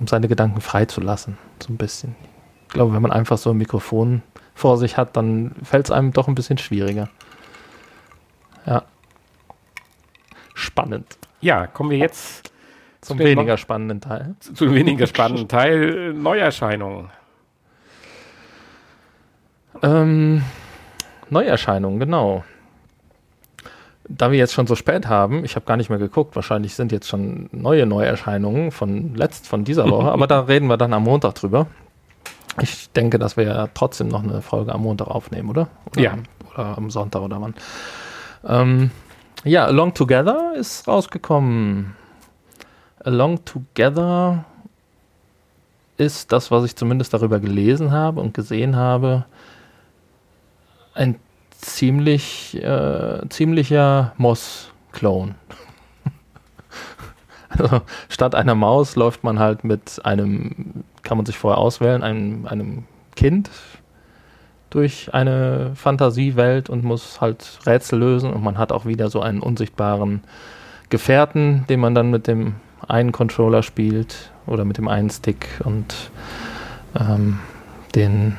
um 0.00 0.08
seine 0.08 0.26
Gedanken 0.26 0.60
freizulassen, 0.60 1.38
so 1.64 1.72
ein 1.72 1.76
bisschen. 1.76 2.16
Ich 2.66 2.74
glaube, 2.74 2.92
wenn 2.94 3.02
man 3.02 3.12
einfach 3.12 3.38
so 3.38 3.50
ein 3.50 3.56
Mikrofon 3.56 4.22
vor 4.54 4.76
sich 4.76 4.96
hat, 4.96 5.16
dann 5.16 5.54
fällt 5.62 5.86
es 5.86 5.90
einem 5.92 6.12
doch 6.12 6.26
ein 6.26 6.34
bisschen 6.34 6.58
schwieriger. 6.58 7.08
Ja. 8.66 8.82
Spannend. 10.54 11.18
Ja, 11.40 11.66
kommen 11.66 11.90
wir 11.90 11.98
jetzt 11.98 12.52
zum 13.00 13.18
weniger 13.18 13.58
spannenden 13.58 14.00
Teil. 14.00 14.34
Zum 14.40 14.74
weniger 14.74 15.06
spannenden 15.06 15.48
Teil 15.48 16.14
Neuerscheinungen. 16.14 17.10
Ähm, 19.82 20.42
Neuerscheinungen, 21.28 22.00
genau. 22.00 22.44
Da 24.08 24.30
wir 24.30 24.38
jetzt 24.38 24.52
schon 24.52 24.66
so 24.66 24.74
spät 24.74 25.06
haben, 25.08 25.44
ich 25.44 25.56
habe 25.56 25.66
gar 25.66 25.76
nicht 25.76 25.90
mehr 25.90 25.98
geguckt, 25.98 26.36
wahrscheinlich 26.36 26.74
sind 26.74 26.92
jetzt 26.92 27.08
schon 27.08 27.48
neue 27.52 27.86
Neuerscheinungen 27.86 28.70
von 28.70 29.14
letzt, 29.14 29.48
von 29.48 29.64
dieser 29.64 29.90
Woche, 29.90 30.12
aber 30.12 30.26
da 30.26 30.40
reden 30.48 30.68
wir 30.68 30.76
dann 30.76 30.92
am 30.92 31.04
Montag 31.04 31.34
drüber. 31.34 31.66
Ich 32.60 32.90
denke, 32.92 33.18
dass 33.18 33.36
wir 33.36 33.44
ja 33.44 33.68
trotzdem 33.74 34.08
noch 34.08 34.22
eine 34.22 34.40
Folge 34.40 34.72
am 34.72 34.82
Montag 34.82 35.08
aufnehmen, 35.08 35.50
oder? 35.50 35.68
oder 35.90 36.00
ja. 36.00 36.18
Oder 36.54 36.78
am 36.78 36.90
Sonntag 36.90 37.22
oder 37.22 37.40
wann. 37.40 37.54
Ähm, 38.46 38.90
ja, 39.44 39.66
Along 39.66 39.94
Together 39.94 40.54
ist 40.56 40.88
rausgekommen. 40.88 41.94
Along 43.00 43.44
Together 43.44 44.44
ist 45.96 46.32
das, 46.32 46.50
was 46.50 46.64
ich 46.64 46.76
zumindest 46.76 47.14
darüber 47.14 47.38
gelesen 47.38 47.92
habe 47.92 48.20
und 48.20 48.34
gesehen 48.34 48.76
habe, 48.76 49.26
ein 50.94 51.16
ziemlich, 51.50 52.56
äh, 52.62 53.20
ziemlicher 53.28 54.12
Moss-Clone. 54.16 55.34
also 57.48 57.82
statt 58.08 58.34
einer 58.34 58.54
Maus 58.54 58.96
läuft 58.96 59.24
man 59.24 59.38
halt 59.38 59.64
mit 59.64 60.00
einem, 60.04 60.84
kann 61.02 61.16
man 61.16 61.26
sich 61.26 61.38
vorher 61.38 61.58
auswählen, 61.58 62.02
einem, 62.02 62.46
einem 62.46 62.84
Kind 63.14 63.50
durch 64.74 65.14
eine 65.14 65.70
Fantasiewelt 65.76 66.68
und 66.68 66.82
muss 66.82 67.20
halt 67.20 67.60
Rätsel 67.64 68.00
lösen 68.00 68.32
und 68.32 68.42
man 68.42 68.58
hat 68.58 68.72
auch 68.72 68.86
wieder 68.86 69.08
so 69.08 69.20
einen 69.20 69.40
unsichtbaren 69.40 70.22
Gefährten, 70.90 71.64
den 71.68 71.78
man 71.78 71.94
dann 71.94 72.10
mit 72.10 72.26
dem 72.26 72.56
einen 72.86 73.12
Controller 73.12 73.62
spielt 73.62 74.32
oder 74.46 74.64
mit 74.64 74.76
dem 74.76 74.88
einen 74.88 75.10
Stick 75.10 75.46
und 75.62 76.10
ähm, 76.98 77.38
den 77.94 78.36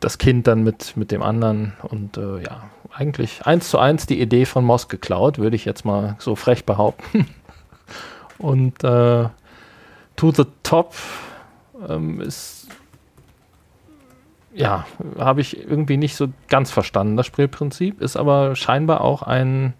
das 0.00 0.16
Kind 0.16 0.46
dann 0.46 0.64
mit, 0.64 0.96
mit 0.96 1.10
dem 1.10 1.22
anderen 1.22 1.74
und 1.82 2.16
äh, 2.16 2.42
ja, 2.42 2.70
eigentlich 2.94 3.44
eins 3.44 3.68
zu 3.68 3.78
eins 3.78 4.06
die 4.06 4.20
Idee 4.20 4.46
von 4.46 4.64
Moss 4.64 4.88
geklaut, 4.88 5.38
würde 5.38 5.56
ich 5.56 5.66
jetzt 5.66 5.84
mal 5.84 6.16
so 6.18 6.36
frech 6.36 6.64
behaupten. 6.64 7.26
und 8.38 8.82
äh, 8.82 9.28
To 10.16 10.32
the 10.32 10.44
Top 10.62 10.94
ähm, 11.86 12.22
ist 12.22 12.68
ja, 14.56 14.86
habe 15.18 15.40
ich 15.40 15.58
irgendwie 15.58 15.96
nicht 15.96 16.16
so 16.16 16.28
ganz 16.48 16.70
verstanden, 16.70 17.16
das 17.16 17.26
Spielprinzip, 17.26 18.00
ist 18.00 18.16
aber 18.16 18.56
scheinbar 18.56 19.02
auch 19.02 19.22
ein 19.22 19.74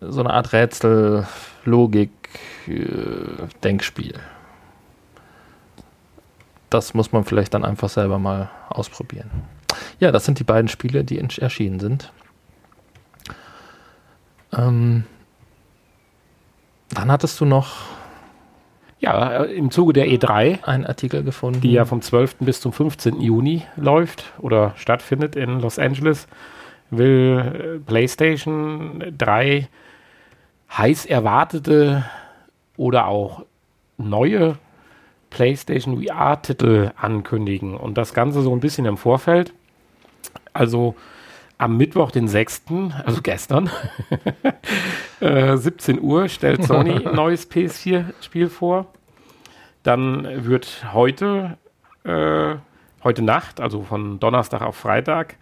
so 0.00 0.20
eine 0.20 0.32
Art 0.32 0.52
Rätsel, 0.52 1.26
Logik, 1.64 2.10
äh, 2.66 3.46
Denkspiel 3.62 4.14
das 6.70 6.94
muss 6.94 7.12
man 7.12 7.24
vielleicht 7.24 7.52
dann 7.52 7.64
einfach 7.64 7.88
selber 7.88 8.18
mal 8.18 8.48
ausprobieren. 8.68 9.30
Ja, 9.98 10.12
das 10.12 10.24
sind 10.24 10.38
die 10.38 10.44
beiden 10.44 10.68
Spiele, 10.68 11.04
die 11.04 11.18
erschienen 11.18 11.80
sind. 11.80 12.12
Ähm, 14.52 15.04
dann 16.90 17.10
hattest 17.10 17.40
du 17.40 17.44
noch 17.44 17.74
ja, 19.00 19.44
äh, 19.44 19.52
im 19.52 19.70
Zuge 19.70 19.92
der 19.92 20.06
E3 20.06 20.62
einen 20.64 20.86
Artikel 20.86 21.24
gefunden, 21.24 21.60
die 21.60 21.72
ja 21.72 21.84
vom 21.84 22.02
12. 22.02 22.36
bis 22.40 22.60
zum 22.60 22.72
15. 22.72 23.20
Juni 23.20 23.62
läuft 23.76 24.32
oder 24.38 24.74
stattfindet 24.76 25.36
in 25.36 25.60
Los 25.60 25.78
Angeles, 25.78 26.28
will 26.90 27.78
äh, 27.78 27.78
PlayStation 27.78 29.02
3 29.16 29.68
heiß 30.76 31.06
erwartete 31.06 32.04
oder 32.76 33.06
auch 33.08 33.44
neue 33.96 34.56
PlayStation 35.30 36.02
VR-Titel 36.02 36.92
ankündigen 36.96 37.76
und 37.76 37.96
das 37.96 38.14
Ganze 38.14 38.42
so 38.42 38.52
ein 38.52 38.60
bisschen 38.60 38.84
im 38.84 38.96
Vorfeld. 38.96 39.52
Also 40.52 40.94
am 41.60 41.76
Mittwoch, 41.76 42.10
den 42.10 42.26
6., 42.26 42.64
also 43.04 43.20
gestern, 43.22 43.70
äh, 45.20 45.56
17 45.56 46.00
Uhr, 46.00 46.28
stellt 46.28 46.64
Sony 46.64 47.06
ein 47.06 47.14
neues 47.14 47.50
PS4-Spiel 47.50 48.48
vor. 48.48 48.86
Dann 49.82 50.46
wird 50.46 50.86
heute, 50.94 51.58
äh, 52.04 52.54
heute 53.04 53.22
Nacht, 53.22 53.60
also 53.60 53.82
von 53.82 54.18
Donnerstag 54.18 54.62
auf 54.62 54.76
Freitag, 54.76 55.36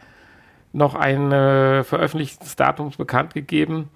noch 0.73 0.97
ein 0.97 1.31
äh, 1.31 1.85
veröffentlichtes 1.85 2.57
Datum 2.57 2.91
bekannt 2.99 3.35
gegeben. 3.35 3.89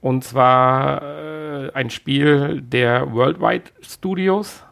Und 0.00 0.22
zwar 0.22 1.02
äh, 1.02 1.72
ein 1.74 1.90
Spiel 1.90 2.62
der 2.62 3.12
Worldwide 3.12 3.64
Studios. 3.80 4.62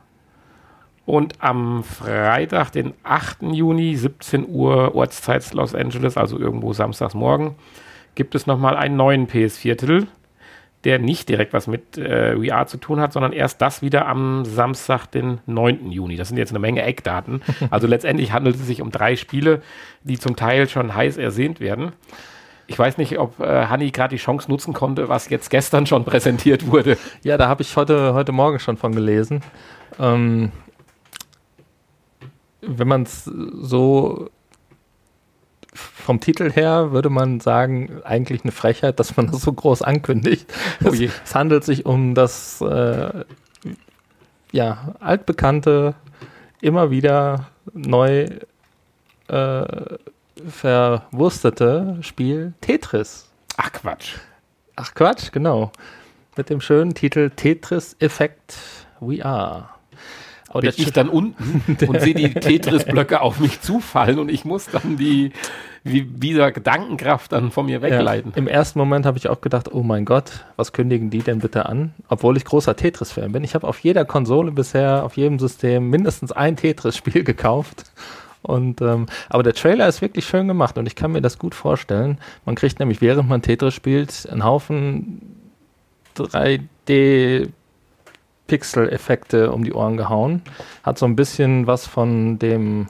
Und 1.07 1.35
am 1.39 1.85
Freitag, 1.85 2.73
den 2.73 2.93
8. 3.05 3.43
Juni, 3.53 3.95
17 3.95 4.47
Uhr 4.49 4.95
Ortszeit 4.97 5.55
Los 5.55 5.75
Angeles, 5.75 6.17
also 6.17 6.37
irgendwo 6.37 6.73
samstags 6.73 7.15
morgen, 7.15 7.55
gibt 8.17 8.35
es 8.35 8.49
nochmal 8.49 8.77
einen 8.77 8.97
neuen 8.97 9.29
PS4-Titel, 9.29 10.09
der 10.83 10.99
nicht 10.99 11.29
direkt 11.29 11.53
was 11.53 11.69
mit 11.69 11.97
äh, 11.97 12.37
VR 12.37 12.67
zu 12.67 12.79
tun 12.79 12.99
hat, 12.99 13.13
sondern 13.13 13.33
erst 13.33 13.63
das 13.63 13.83
wieder 13.83 14.09
am 14.09 14.45
Samstag, 14.45 15.07
den 15.07 15.39
9. 15.47 15.93
Juni. 15.93 16.17
Das 16.17 16.29
sind 16.29 16.39
jetzt 16.39 16.51
eine 16.51 16.59
Menge 16.59 16.83
Eckdaten. 16.83 17.41
Also 17.71 17.87
letztendlich 17.87 18.33
handelt 18.33 18.57
es 18.57 18.67
sich 18.67 18.83
um 18.83 18.91
drei 18.91 19.15
Spiele, 19.15 19.63
die 20.03 20.19
zum 20.19 20.35
Teil 20.35 20.69
schon 20.69 20.95
heiß 20.95 21.19
ersehnt 21.19 21.61
werden. 21.61 21.93
Ich 22.67 22.77
weiß 22.77 22.99
nicht, 22.99 23.19
ob 23.21 23.39
äh, 23.39 23.67
Hanni 23.67 23.93
gerade 23.93 24.17
die 24.17 24.21
Chance 24.21 24.51
nutzen 24.51 24.75
konnte, 24.75 25.09
was 25.09 25.29
jetzt 25.29 25.51
gestern 25.51 25.87
schon 25.87 26.05
präsentiert 26.05 26.67
wurde. 26.67 26.99
Ja, 27.23 27.37
da 27.37 27.47
habe 27.47 27.63
ich 27.63 27.77
heute, 27.77 28.13
heute 28.15 28.33
Morgen 28.33 28.59
schon 28.59 28.77
von 28.77 28.93
gelesen. 28.93 29.43
Ähm, 30.01 30.51
wenn 32.67 32.89
man 32.89 33.03
es 33.05 33.25
so 33.25 34.31
vom 35.73 36.21
Titel 36.21 36.51
her 36.51 36.93
würde 36.93 37.11
man 37.11 37.41
sagen, 37.41 38.01
eigentlich 38.05 38.45
eine 38.45 38.53
Frechheit, 38.53 38.99
dass 38.99 39.17
man 39.17 39.27
das 39.31 39.43
so 39.43 39.53
groß 39.53 39.83
ankündigt. 39.83 40.53
Oh 40.85 40.89
es, 40.89 41.01
es, 41.01 41.35
handelt 41.35 41.65
sich 41.65 41.85
um 41.85 42.15
das 42.15 42.61
äh, 42.61 43.25
ja, 44.53 44.95
altbekannte, 45.01 45.95
immer 46.61 46.91
wieder 46.91 47.49
neu 47.75 48.29
äh, 49.29 49.99
verwurstete 50.49 51.99
Spiel 52.01 52.55
Tetris. 52.61 53.29
Ach 53.57 53.73
Quatsch. 53.73 54.15
Ach 54.77 54.95
Quatsch, 54.95 55.33
genau. 55.33 55.73
Mit 56.37 56.51
dem 56.51 56.61
schönen 56.61 56.95
Titel 56.95 57.31
Tetris 57.31 57.97
Effect 57.99 58.57
We 59.01 59.25
Are. 59.25 59.76
Oh, 60.57 60.61
bin 60.61 60.73
ich 60.77 60.93
dann 60.93 61.09
unten 61.09 61.77
und 61.87 62.01
sehe 62.01 62.15
die 62.15 62.33
Tetris-Blöcke 62.33 63.21
auf 63.21 63.41
mich 63.41 63.61
zufallen 63.61 64.19
und 64.19 64.31
ich 64.31 64.45
muss 64.45 64.67
dann 64.67 64.97
die 64.97 65.33
wie, 65.87 66.03
dieser 66.03 66.51
Gedankenkraft 66.51 67.33
dann 67.33 67.51
von 67.51 67.67
mir 67.67 67.81
wegleiten. 67.81 68.33
Ja, 68.33 68.39
Im 68.39 68.49
ersten 68.49 68.79
Moment 68.79 69.07
habe 69.07 69.19
ich 69.19 69.29
auch 69.29 69.41
gedacht, 69.41 69.73
oh 69.73 69.83
mein 69.83 70.05
Gott, 70.05 70.45
was 70.57 70.73
kündigen 70.73 71.11
die 71.11 71.21
denn 71.21 71.39
bitte 71.39 71.67
an? 71.67 71.95
Obwohl 72.09 72.37
ich 72.37 72.45
großer 72.45 72.75
Tetris-Fan 72.75 73.33
bin. 73.33 73.45
Ich 73.45 73.55
habe 73.55 73.69
auf 73.69 73.79
jeder 73.79 74.05
Konsole 74.05 74.51
bisher, 74.51 75.05
auf 75.05 75.17
jedem 75.17 75.39
System 75.39 75.89
mindestens 75.89 76.33
ein 76.33 76.57
Tetris-Spiel 76.57 77.23
gekauft. 77.25 77.85
Und, 78.43 78.81
ähm, 78.81 79.07
aber 79.29 79.43
der 79.43 79.55
Trailer 79.55 79.89
ist 79.89 80.03
wirklich 80.03 80.27
schön 80.27 80.49
gemacht 80.49 80.79
und 80.79 80.87
ich 80.87 80.95
kann 80.95 81.13
mir 81.13 81.23
das 81.23 81.39
gut 81.39 81.55
vorstellen. 81.55 82.19
Man 82.45 82.55
kriegt 82.55 82.79
nämlich, 82.79 83.01
während 83.01 83.29
man 83.29 83.43
Tetris 83.43 83.75
spielt, 83.75 84.29
einen 84.31 84.45
Haufen 84.45 85.21
3D 86.17 87.49
Pixel-Effekte 88.47 89.53
um 89.53 89.65
die 89.65 89.73
Ohren 89.73 89.97
gehauen. 89.97 90.43
Hat 90.83 90.99
so 90.99 91.07
ein 91.07 91.17
bisschen 91.17 91.67
was 91.67 91.87
von 91.87 92.39
dem 92.39 92.89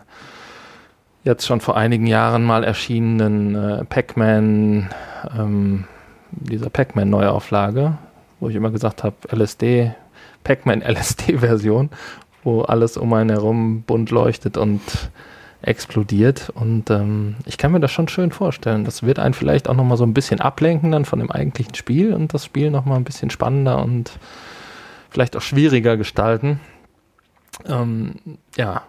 jetzt 1.24 1.46
schon 1.46 1.60
vor 1.60 1.76
einigen 1.76 2.06
Jahren 2.06 2.44
mal 2.44 2.62
erschienenen 2.62 3.54
äh, 3.54 3.84
Pac-Man, 3.84 4.88
ähm, 5.36 5.84
dieser 6.30 6.70
Pac-Man-Neuauflage, 6.70 7.98
wo 8.38 8.48
ich 8.48 8.54
immer 8.54 8.70
gesagt 8.70 9.02
habe, 9.02 9.16
LSD, 9.30 9.92
Pac-Man 10.44 10.82
LSD-Version, 10.86 11.90
wo 12.44 12.62
alles 12.62 12.96
um 12.96 13.12
einen 13.12 13.30
herum 13.30 13.82
bunt 13.82 14.10
leuchtet 14.10 14.56
und 14.56 14.80
explodiert. 15.62 16.50
Und 16.50 16.90
ähm, 16.90 17.34
ich 17.44 17.58
kann 17.58 17.72
mir 17.72 17.80
das 17.80 17.90
schon 17.90 18.06
schön 18.06 18.30
vorstellen. 18.30 18.84
Das 18.84 19.02
wird 19.02 19.18
einen 19.18 19.34
vielleicht 19.34 19.68
auch 19.68 19.74
nochmal 19.74 19.96
so 19.96 20.04
ein 20.04 20.14
bisschen 20.14 20.40
ablenken 20.40 20.92
dann 20.92 21.04
von 21.04 21.18
dem 21.18 21.30
eigentlichen 21.30 21.74
Spiel 21.74 22.14
und 22.14 22.32
das 22.34 22.44
Spiel 22.44 22.70
nochmal 22.70 22.98
ein 22.98 23.04
bisschen 23.04 23.30
spannender 23.30 23.82
und 23.82 24.12
vielleicht 25.16 25.34
auch 25.34 25.40
schwieriger 25.40 25.96
gestalten. 25.96 26.60
Ähm, 27.64 28.16
ja, 28.54 28.82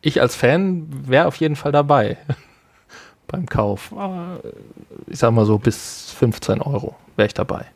ich 0.00 0.20
als 0.20 0.34
Fan 0.34 0.88
wäre 1.06 1.26
auf 1.26 1.36
jeden 1.36 1.54
Fall 1.54 1.70
dabei 1.70 2.16
beim 3.28 3.46
Kauf. 3.46 3.92
Aber 3.92 4.40
ich 5.06 5.20
sag 5.20 5.30
mal 5.30 5.46
so 5.46 5.58
bis 5.58 6.10
15 6.18 6.62
Euro 6.62 6.96
wäre 7.14 7.28
ich 7.28 7.34
dabei. 7.34 7.66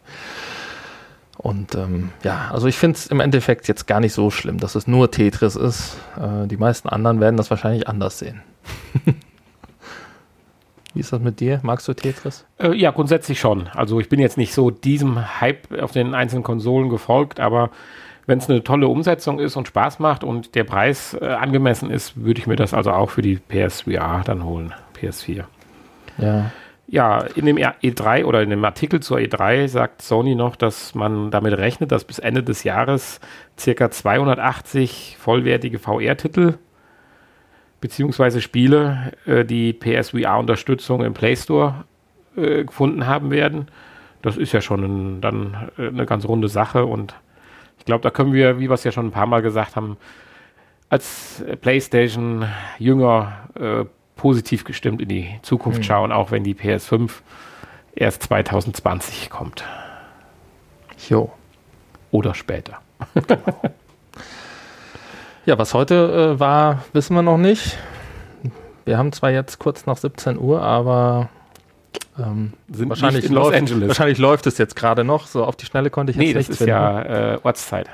Und 1.38 1.76
ähm, 1.76 2.10
ja, 2.24 2.50
also 2.50 2.66
ich 2.66 2.76
finde 2.76 2.96
es 2.96 3.06
im 3.06 3.20
Endeffekt 3.20 3.68
jetzt 3.68 3.86
gar 3.86 4.00
nicht 4.00 4.14
so 4.14 4.32
schlimm, 4.32 4.58
dass 4.58 4.74
es 4.74 4.88
nur 4.88 5.12
Tetris 5.12 5.54
ist. 5.54 5.96
Äh, 6.16 6.48
die 6.48 6.56
meisten 6.56 6.88
anderen 6.88 7.20
werden 7.20 7.36
das 7.36 7.50
wahrscheinlich 7.50 7.86
anders 7.86 8.18
sehen. 8.18 8.42
Wie 10.96 11.00
ist 11.00 11.12
das 11.12 11.20
mit 11.20 11.40
dir? 11.40 11.60
Magst 11.62 11.86
du 11.88 11.92
Tetris? 11.92 12.46
Äh, 12.58 12.72
ja, 12.72 12.90
grundsätzlich 12.90 13.38
schon. 13.38 13.68
Also 13.74 14.00
ich 14.00 14.08
bin 14.08 14.18
jetzt 14.18 14.38
nicht 14.38 14.54
so 14.54 14.70
diesem 14.70 15.40
Hype 15.42 15.78
auf 15.78 15.92
den 15.92 16.14
einzelnen 16.14 16.42
Konsolen 16.42 16.88
gefolgt, 16.88 17.38
aber 17.38 17.70
wenn 18.24 18.38
es 18.38 18.48
eine 18.48 18.64
tolle 18.64 18.88
Umsetzung 18.88 19.38
ist 19.38 19.56
und 19.56 19.68
Spaß 19.68 19.98
macht 19.98 20.24
und 20.24 20.54
der 20.54 20.64
Preis 20.64 21.12
äh, 21.20 21.26
angemessen 21.26 21.90
ist, 21.90 22.24
würde 22.24 22.40
ich 22.40 22.46
mir 22.46 22.56
das 22.56 22.72
also 22.72 22.92
auch 22.92 23.10
für 23.10 23.20
die 23.20 23.36
PSVR 23.36 24.22
dann 24.24 24.42
holen, 24.42 24.72
PS4. 24.98 25.44
Ja. 26.16 26.50
Ja, 26.88 27.18
in 27.34 27.44
dem 27.44 27.58
E3 27.58 28.24
oder 28.24 28.42
in 28.42 28.48
dem 28.48 28.64
Artikel 28.64 29.00
zur 29.00 29.18
E3 29.18 29.68
sagt 29.68 30.00
Sony 30.00 30.34
noch, 30.34 30.56
dass 30.56 30.94
man 30.94 31.30
damit 31.30 31.58
rechnet, 31.58 31.92
dass 31.92 32.04
bis 32.04 32.20
Ende 32.20 32.42
des 32.42 32.64
Jahres 32.64 33.20
circa 33.58 33.90
280 33.90 35.18
vollwertige 35.20 35.78
VR-Titel 35.78 36.54
beziehungsweise 37.86 38.40
Spiele, 38.40 39.12
äh, 39.26 39.44
die 39.44 39.72
PSVR-Unterstützung 39.72 41.04
im 41.04 41.14
Play 41.14 41.36
Store 41.36 41.84
äh, 42.36 42.64
gefunden 42.64 43.06
haben 43.06 43.30
werden. 43.30 43.68
Das 44.22 44.36
ist 44.36 44.50
ja 44.50 44.60
schon 44.60 44.82
ein, 44.82 45.20
dann 45.20 45.70
äh, 45.78 45.86
eine 45.86 46.04
ganz 46.04 46.24
runde 46.24 46.48
Sache 46.48 46.84
und 46.84 47.14
ich 47.78 47.84
glaube, 47.84 48.02
da 48.02 48.10
können 48.10 48.32
wir, 48.32 48.58
wie 48.58 48.68
wir 48.68 48.74
es 48.74 48.82
ja 48.82 48.90
schon 48.90 49.06
ein 49.06 49.12
paar 49.12 49.26
Mal 49.26 49.40
gesagt 49.40 49.76
haben, 49.76 49.98
als 50.88 51.44
PlayStation-Jünger 51.60 53.32
äh, 53.54 53.84
positiv 54.16 54.64
gestimmt 54.64 55.00
in 55.00 55.08
die 55.08 55.38
Zukunft 55.42 55.78
mhm. 55.78 55.84
schauen, 55.84 56.10
auch 56.10 56.32
wenn 56.32 56.42
die 56.42 56.54
PS5 56.54 57.12
erst 57.94 58.24
2020 58.24 59.30
kommt. 59.30 59.62
Jo. 61.08 61.30
Oder 62.10 62.34
später. 62.34 62.80
Ja, 65.46 65.56
was 65.58 65.74
heute 65.74 66.34
äh, 66.34 66.40
war, 66.40 66.82
wissen 66.92 67.14
wir 67.14 67.22
noch 67.22 67.38
nicht. 67.38 67.78
Wir 68.84 68.98
haben 68.98 69.12
zwar 69.12 69.30
jetzt 69.30 69.60
kurz 69.60 69.86
nach 69.86 69.96
17 69.96 70.38
Uhr, 70.38 70.60
aber 70.60 71.28
ähm, 72.18 72.52
wahrscheinlich, 72.66 73.28
läuft, 73.28 73.80
wahrscheinlich 73.86 74.18
läuft 74.18 74.48
es 74.48 74.58
jetzt 74.58 74.74
gerade 74.74 75.04
noch. 75.04 75.28
So 75.28 75.44
auf 75.44 75.54
die 75.54 75.64
Schnelle 75.64 75.90
konnte 75.90 76.10
ich 76.10 76.16
jetzt 76.16 76.34
nicht 76.34 76.58
finden. 76.58 76.72
Nee, 76.72 76.82
das 76.82 77.00
ist 77.00 77.12
ja 77.12 77.34
äh, 77.34 77.38
Ortszeit. 77.44 77.88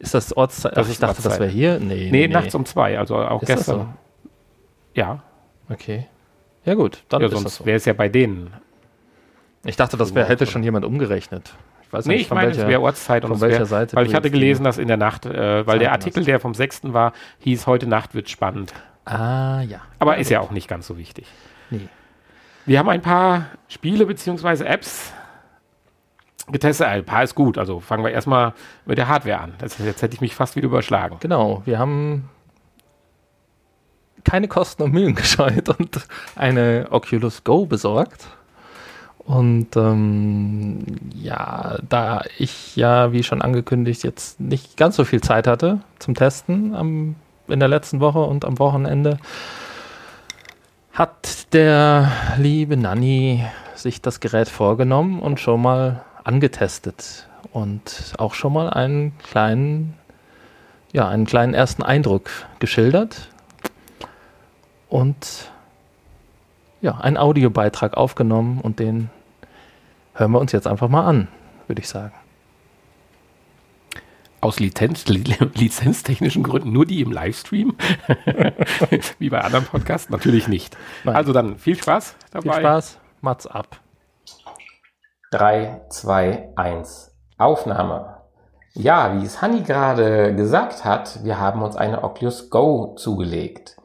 Ist 0.00 0.14
das 0.14 0.36
Ortszeit? 0.36 0.76
Das 0.76 0.88
Ach, 0.88 0.90
ich 0.90 0.98
dachte, 0.98 1.10
Ortszeit. 1.10 1.32
das 1.32 1.40
wäre 1.40 1.50
hier. 1.50 1.78
Nee, 1.78 2.08
nee, 2.10 2.26
nee, 2.26 2.28
nachts 2.28 2.56
um 2.56 2.66
zwei, 2.66 2.98
also 2.98 3.16
auch 3.16 3.42
ist 3.42 3.46
gestern. 3.46 3.78
So? 3.78 3.86
Ja. 4.94 5.22
Okay. 5.68 6.08
Ja 6.64 6.74
gut, 6.74 7.04
dann 7.08 7.22
ja, 7.22 7.28
sonst 7.28 7.56
so. 7.56 7.66
wäre 7.66 7.76
es 7.76 7.84
ja 7.84 7.92
bei 7.92 8.08
denen. 8.08 8.52
Ich 9.64 9.76
dachte, 9.76 9.96
das 9.96 10.12
wär, 10.14 10.24
hätte 10.24 10.46
schon 10.46 10.64
jemand 10.64 10.84
umgerechnet. 10.84 11.54
Ich 11.90 11.92
weiß 11.92 12.06
nee, 12.06 12.14
nicht, 12.14 12.22
ich 12.26 12.30
meine, 12.30 12.52
es 12.52 12.56
wäre 12.56 12.80
Ortszeit 12.80 13.24
und 13.24 13.32
von 13.32 13.40
welcher 13.40 13.58
wär, 13.58 13.66
Seite. 13.66 13.96
Weil 13.96 14.06
ich 14.06 14.14
hatte 14.14 14.30
gelesen, 14.30 14.62
dass 14.62 14.78
in 14.78 14.86
der 14.86 14.96
Nacht, 14.96 15.26
äh, 15.26 15.66
weil 15.66 15.80
der 15.80 15.90
Artikel, 15.90 16.24
der 16.24 16.38
vom 16.38 16.54
6. 16.54 16.92
war, 16.92 17.12
hieß, 17.40 17.66
heute 17.66 17.88
Nacht 17.88 18.14
wird 18.14 18.30
spannend. 18.30 18.72
Ah, 19.06 19.62
ja. 19.62 19.80
Aber 19.98 20.12
ja, 20.12 20.20
ist 20.20 20.28
gut. 20.28 20.32
ja 20.34 20.40
auch 20.40 20.52
nicht 20.52 20.68
ganz 20.68 20.86
so 20.86 20.96
wichtig. 20.96 21.26
Nee. 21.68 21.88
Wir 22.64 22.78
haben 22.78 22.88
ein 22.88 23.02
paar 23.02 23.46
Spiele 23.66 24.06
bzw. 24.06 24.62
Apps 24.66 25.12
getestet. 26.52 26.86
Ein 26.86 27.04
paar 27.04 27.24
ist 27.24 27.34
gut. 27.34 27.58
Also 27.58 27.80
fangen 27.80 28.04
wir 28.04 28.12
erstmal 28.12 28.54
mit 28.86 28.96
der 28.96 29.08
Hardware 29.08 29.40
an. 29.40 29.54
Das, 29.58 29.76
jetzt 29.78 30.00
hätte 30.00 30.14
ich 30.14 30.20
mich 30.20 30.36
fast 30.36 30.54
wieder 30.54 30.66
überschlagen. 30.66 31.16
Genau. 31.18 31.62
Wir 31.64 31.80
haben 31.80 32.28
keine 34.22 34.46
Kosten 34.46 34.84
und 34.84 34.92
Mühen 34.92 35.14
gescheut 35.16 35.68
und 35.70 36.06
eine 36.36 36.86
Oculus 36.90 37.42
Go 37.42 37.66
besorgt. 37.66 38.28
Und 39.30 39.76
ähm, 39.76 40.84
ja, 41.14 41.78
da 41.88 42.22
ich 42.38 42.74
ja, 42.74 43.12
wie 43.12 43.22
schon 43.22 43.42
angekündigt, 43.42 44.02
jetzt 44.02 44.40
nicht 44.40 44.76
ganz 44.76 44.96
so 44.96 45.04
viel 45.04 45.20
Zeit 45.20 45.46
hatte 45.46 45.78
zum 46.00 46.16
Testen 46.16 46.74
am, 46.74 47.14
in 47.46 47.60
der 47.60 47.68
letzten 47.68 48.00
Woche 48.00 48.18
und 48.18 48.44
am 48.44 48.58
Wochenende, 48.58 49.18
hat 50.92 51.54
der 51.54 52.10
liebe 52.38 52.76
Nanny 52.76 53.44
sich 53.76 54.02
das 54.02 54.18
Gerät 54.18 54.48
vorgenommen 54.48 55.20
und 55.20 55.38
schon 55.38 55.62
mal 55.62 56.02
angetestet 56.24 57.28
und 57.52 58.14
auch 58.18 58.34
schon 58.34 58.52
mal 58.52 58.68
einen 58.68 59.16
kleinen 59.18 59.94
ja, 60.92 61.08
einen 61.08 61.24
kleinen 61.24 61.54
ersten 61.54 61.84
Eindruck 61.84 62.30
geschildert 62.58 63.28
und 64.88 65.52
ja, 66.80 66.96
einen 66.96 67.16
Audiobeitrag 67.16 67.96
aufgenommen 67.96 68.60
und 68.60 68.80
den 68.80 69.08
hören 70.20 70.32
wir 70.32 70.38
uns 70.38 70.52
jetzt 70.52 70.66
einfach 70.66 70.88
mal 70.88 71.04
an, 71.06 71.28
würde 71.66 71.80
ich 71.80 71.88
sagen. 71.88 72.14
Aus 74.42 74.60
Lizenz, 74.60 75.06
lizenztechnischen 75.06 76.42
Gründen 76.42 76.72
nur 76.72 76.86
die 76.86 77.00
im 77.00 77.10
Livestream? 77.10 77.76
Wie 79.18 79.28
bei 79.28 79.40
anderen 79.40 79.66
Podcasts? 79.66 80.08
Natürlich 80.08 80.48
nicht. 80.48 80.76
Nein. 81.04 81.16
Also 81.16 81.32
dann 81.32 81.58
viel 81.58 81.76
Spaß 81.76 82.14
dabei. 82.30 82.52
Viel 82.52 82.60
Spaß, 82.60 82.98
Mats 83.20 83.46
ab. 83.46 83.80
3, 85.32 85.82
2, 85.90 86.52
1. 86.56 87.14
Aufnahme. 87.36 88.16
Ja, 88.74 89.20
wie 89.20 89.24
es 89.24 89.42
Hanni 89.42 89.62
gerade 89.62 90.34
gesagt 90.34 90.84
hat, 90.84 91.24
wir 91.24 91.38
haben 91.38 91.62
uns 91.62 91.76
eine 91.76 92.04
Oculus 92.04 92.50
Go 92.50 92.94
zugelegt. 92.96 93.76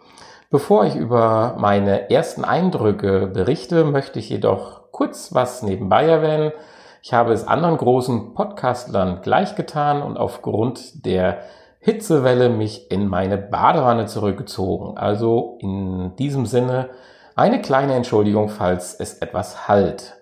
Bevor 0.51 0.85
ich 0.85 0.95
über 0.95 1.55
meine 1.57 2.09
ersten 2.09 2.45
Eindrücke 2.45 3.27
berichte, 3.27 3.83
möchte 3.83 4.19
ich 4.19 4.29
jedoch 4.29 4.84
kurz 4.95 5.33
was 5.33 5.61
nebenbei 5.61 6.05
erwähnen. 6.05 6.53
Ich 7.01 7.13
habe 7.13 7.33
es 7.33 7.45
anderen 7.45 7.75
großen 7.75 8.33
Podcastlern 8.33 9.19
gleichgetan 9.21 10.01
und 10.01 10.15
aufgrund 10.15 11.05
der 11.05 11.39
Hitzewelle 11.79 12.47
mich 12.47 12.89
in 12.91 13.09
meine 13.09 13.37
Badewanne 13.37 14.05
zurückgezogen. 14.05 14.97
Also 14.97 15.57
in 15.59 16.15
diesem 16.15 16.45
Sinne 16.45 16.91
eine 17.35 17.61
kleine 17.61 17.93
Entschuldigung, 17.93 18.47
falls 18.47 18.97
es 18.97 19.15
etwas 19.15 19.67
halt. 19.67 20.15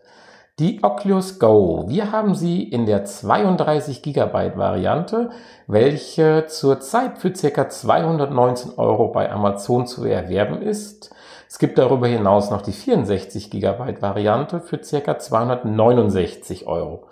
Die 0.58 0.84
Oculus 0.84 1.38
Go. 1.38 1.86
Wir 1.88 2.12
haben 2.12 2.34
sie 2.34 2.64
in 2.64 2.88
der 2.88 3.06
32 3.06 4.02
GB 4.02 4.58
Variante, 4.58 5.30
welche 5.68 6.48
zurzeit 6.48 7.20
für 7.20 7.32
ca. 7.32 7.70
219 7.70 8.72
Euro 8.78 9.10
bei 9.10 9.32
Amazon 9.32 9.86
zu 9.86 10.04
erwerben 10.04 10.64
ist. 10.64 11.14
Es 11.54 11.60
gibt 11.60 11.78
darüber 11.78 12.08
hinaus 12.08 12.50
noch 12.50 12.64
die 12.64 12.72
64 12.72 13.52
GB 13.52 14.02
Variante 14.02 14.60
für 14.60 14.80
ca. 14.80 15.20
269 15.20 16.66
Euro. 16.66 17.04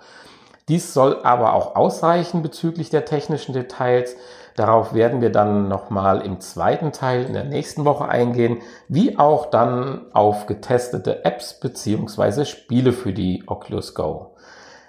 Dies 0.66 0.92
soll 0.92 1.20
aber 1.22 1.52
auch 1.52 1.76
ausreichen 1.76 2.42
bezüglich 2.42 2.90
der 2.90 3.04
technischen 3.04 3.52
Details. 3.52 4.16
Darauf 4.56 4.94
werden 4.94 5.20
wir 5.20 5.30
dann 5.30 5.68
nochmal 5.68 6.22
im 6.22 6.40
zweiten 6.40 6.90
Teil 6.90 7.24
in 7.24 7.34
der 7.34 7.44
nächsten 7.44 7.84
Woche 7.84 8.08
eingehen, 8.08 8.58
wie 8.88 9.16
auch 9.16 9.46
dann 9.46 10.06
auf 10.12 10.46
getestete 10.46 11.24
Apps 11.24 11.60
beziehungsweise 11.60 12.44
Spiele 12.44 12.92
für 12.92 13.12
die 13.12 13.44
Oculus 13.46 13.94
Go. 13.94 14.34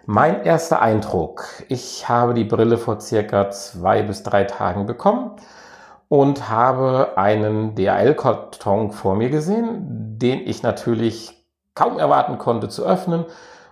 Mein 0.07 0.45
erster 0.45 0.81
Eindruck. 0.81 1.45
Ich 1.69 2.09
habe 2.09 2.33
die 2.33 2.43
Brille 2.43 2.79
vor 2.79 2.99
circa 2.99 3.51
zwei 3.51 4.01
bis 4.01 4.23
drei 4.23 4.45
Tagen 4.45 4.87
bekommen 4.87 5.35
und 6.09 6.49
habe 6.49 7.13
einen 7.17 7.75
DHL-Karton 7.75 8.91
vor 8.91 9.15
mir 9.15 9.29
gesehen, 9.29 10.17
den 10.19 10.47
ich 10.47 10.63
natürlich 10.63 11.43
kaum 11.75 11.99
erwarten 11.99 12.37
konnte 12.37 12.69
zu 12.69 12.85
öffnen. 12.85 13.25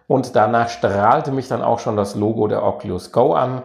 Und 0.07 0.35
danach 0.35 0.69
strahlte 0.69 1.31
mich 1.31 1.47
dann 1.47 1.61
auch 1.61 1.79
schon 1.79 1.95
das 1.95 2.15
Logo 2.15 2.47
der 2.47 2.63
Oculus 2.63 3.11
Go 3.11 3.33
an 3.33 3.61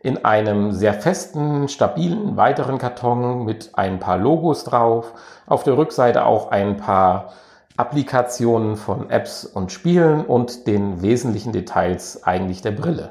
in 0.00 0.24
einem 0.24 0.72
sehr 0.72 0.94
festen, 0.94 1.68
stabilen 1.68 2.36
weiteren 2.36 2.78
Karton 2.78 3.44
mit 3.44 3.70
ein 3.74 3.98
paar 3.98 4.18
Logos 4.18 4.64
drauf. 4.64 5.12
Auf 5.46 5.64
der 5.64 5.76
Rückseite 5.76 6.24
auch 6.24 6.50
ein 6.50 6.76
paar 6.76 7.32
Applikationen 7.76 8.76
von 8.76 9.10
Apps 9.10 9.44
und 9.44 9.72
Spielen 9.72 10.24
und 10.24 10.66
den 10.66 11.02
wesentlichen 11.02 11.52
Details 11.52 12.24
eigentlich 12.24 12.62
der 12.62 12.70
Brille. 12.70 13.10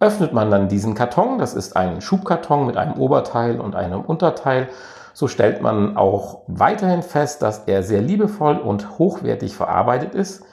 Öffnet 0.00 0.32
man 0.32 0.50
dann 0.50 0.68
diesen 0.68 0.94
Karton, 0.94 1.38
das 1.38 1.54
ist 1.54 1.76
ein 1.76 2.00
Schubkarton 2.00 2.66
mit 2.66 2.76
einem 2.76 2.94
Oberteil 2.94 3.60
und 3.60 3.76
einem 3.76 4.00
Unterteil, 4.00 4.68
so 5.12 5.28
stellt 5.28 5.62
man 5.62 5.96
auch 5.96 6.42
weiterhin 6.48 7.02
fest, 7.02 7.42
dass 7.42 7.60
er 7.66 7.82
sehr 7.84 8.02
liebevoll 8.02 8.58
und 8.58 8.98
hochwertig 8.98 9.54
verarbeitet 9.54 10.14
ist. 10.14 10.44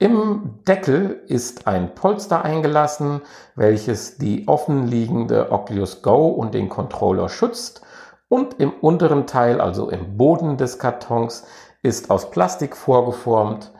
Im 0.00 0.60
Deckel 0.66 1.22
ist 1.26 1.66
ein 1.66 1.94
Polster 1.94 2.44
eingelassen, 2.44 3.22
welches 3.54 4.18
die 4.18 4.46
offenliegende 4.46 5.52
Oculus 5.52 6.02
Go 6.02 6.26
und 6.28 6.54
den 6.54 6.68
Controller 6.68 7.28
schützt. 7.28 7.82
Und 8.28 8.60
im 8.60 8.72
unteren 8.72 9.26
Teil, 9.26 9.60
also 9.60 9.88
im 9.90 10.16
Boden 10.16 10.56
des 10.56 10.78
Kartons, 10.78 11.46
ist 11.82 12.10
aus 12.10 12.30
Plastik 12.30 12.76
vorgeformt 12.76 13.72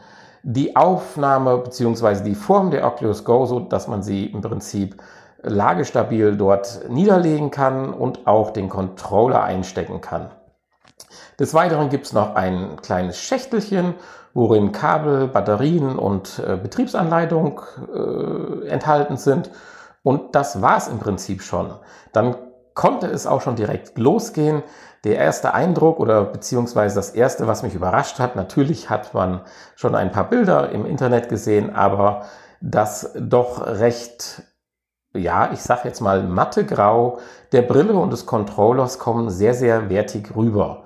die 0.43 0.76
Aufnahme 0.76 1.59
bzw. 1.59 2.22
die 2.22 2.34
Form 2.34 2.70
der 2.70 2.86
Oculus 2.86 3.24
Go, 3.24 3.47
so 3.47 3.61
dass 3.61 3.89
man 3.89 4.03
sie 4.03 4.26
im 4.26 4.41
Prinzip 4.41 5.01
lagestabil 5.43 6.36
dort 6.36 6.89
niederlegen 6.89 7.51
kann 7.51 7.93
und 7.93 8.26
auch 8.26 8.51
den 8.51 8.68
Controller 8.68 9.43
einstecken 9.43 10.01
kann. 10.01 10.30
Des 11.39 11.55
Weiteren 11.55 11.89
gibt 11.89 12.07
es 12.07 12.12
noch 12.12 12.34
ein 12.34 12.76
kleines 12.82 13.18
Schächtelchen, 13.18 13.95
worin 14.34 14.72
Kabel, 14.72 15.28
Batterien 15.28 15.97
und 15.97 16.43
äh, 16.45 16.57
Betriebsanleitung 16.57 17.61
äh, 17.95 18.68
enthalten 18.68 19.16
sind. 19.16 19.51
Und 20.03 20.34
das 20.34 20.62
war's 20.62 20.89
im 20.89 20.99
Prinzip 20.99 21.43
schon. 21.43 21.72
Dann 22.12 22.36
konnte 22.79 23.09
es 23.09 23.26
auch 23.26 23.41
schon 23.41 23.57
direkt 23.57 23.99
losgehen. 23.99 24.62
Der 25.03 25.16
erste 25.16 25.53
Eindruck 25.53 25.99
oder 25.99 26.22
beziehungsweise 26.22 26.95
das 26.95 27.11
erste, 27.11 27.49
was 27.49 27.64
mich 27.64 27.74
überrascht 27.74 28.20
hat, 28.20 28.37
natürlich 28.37 28.89
hat 28.89 29.14
man 29.14 29.41
schon 29.74 29.97
ein 29.97 30.12
paar 30.12 30.31
Bilder 30.31 30.70
im 30.70 30.87
Internet 30.87 31.29
gesehen, 31.29 31.74
aber 31.74 32.22
das 32.61 33.11
doch 33.18 33.66
recht, 33.66 34.43
ja, 35.12 35.51
ich 35.53 35.61
sag 35.61 35.85
jetzt 35.85 36.01
mal 36.01 36.22
mattegrau 36.22 37.18
der 37.51 37.62
Brille 37.62 37.95
und 37.95 38.12
des 38.12 38.26
Controllers 38.26 39.01
kommen 39.01 39.29
sehr, 39.29 39.55
sehr 39.55 39.91
wertig 39.91 40.37
rüber. 40.37 40.85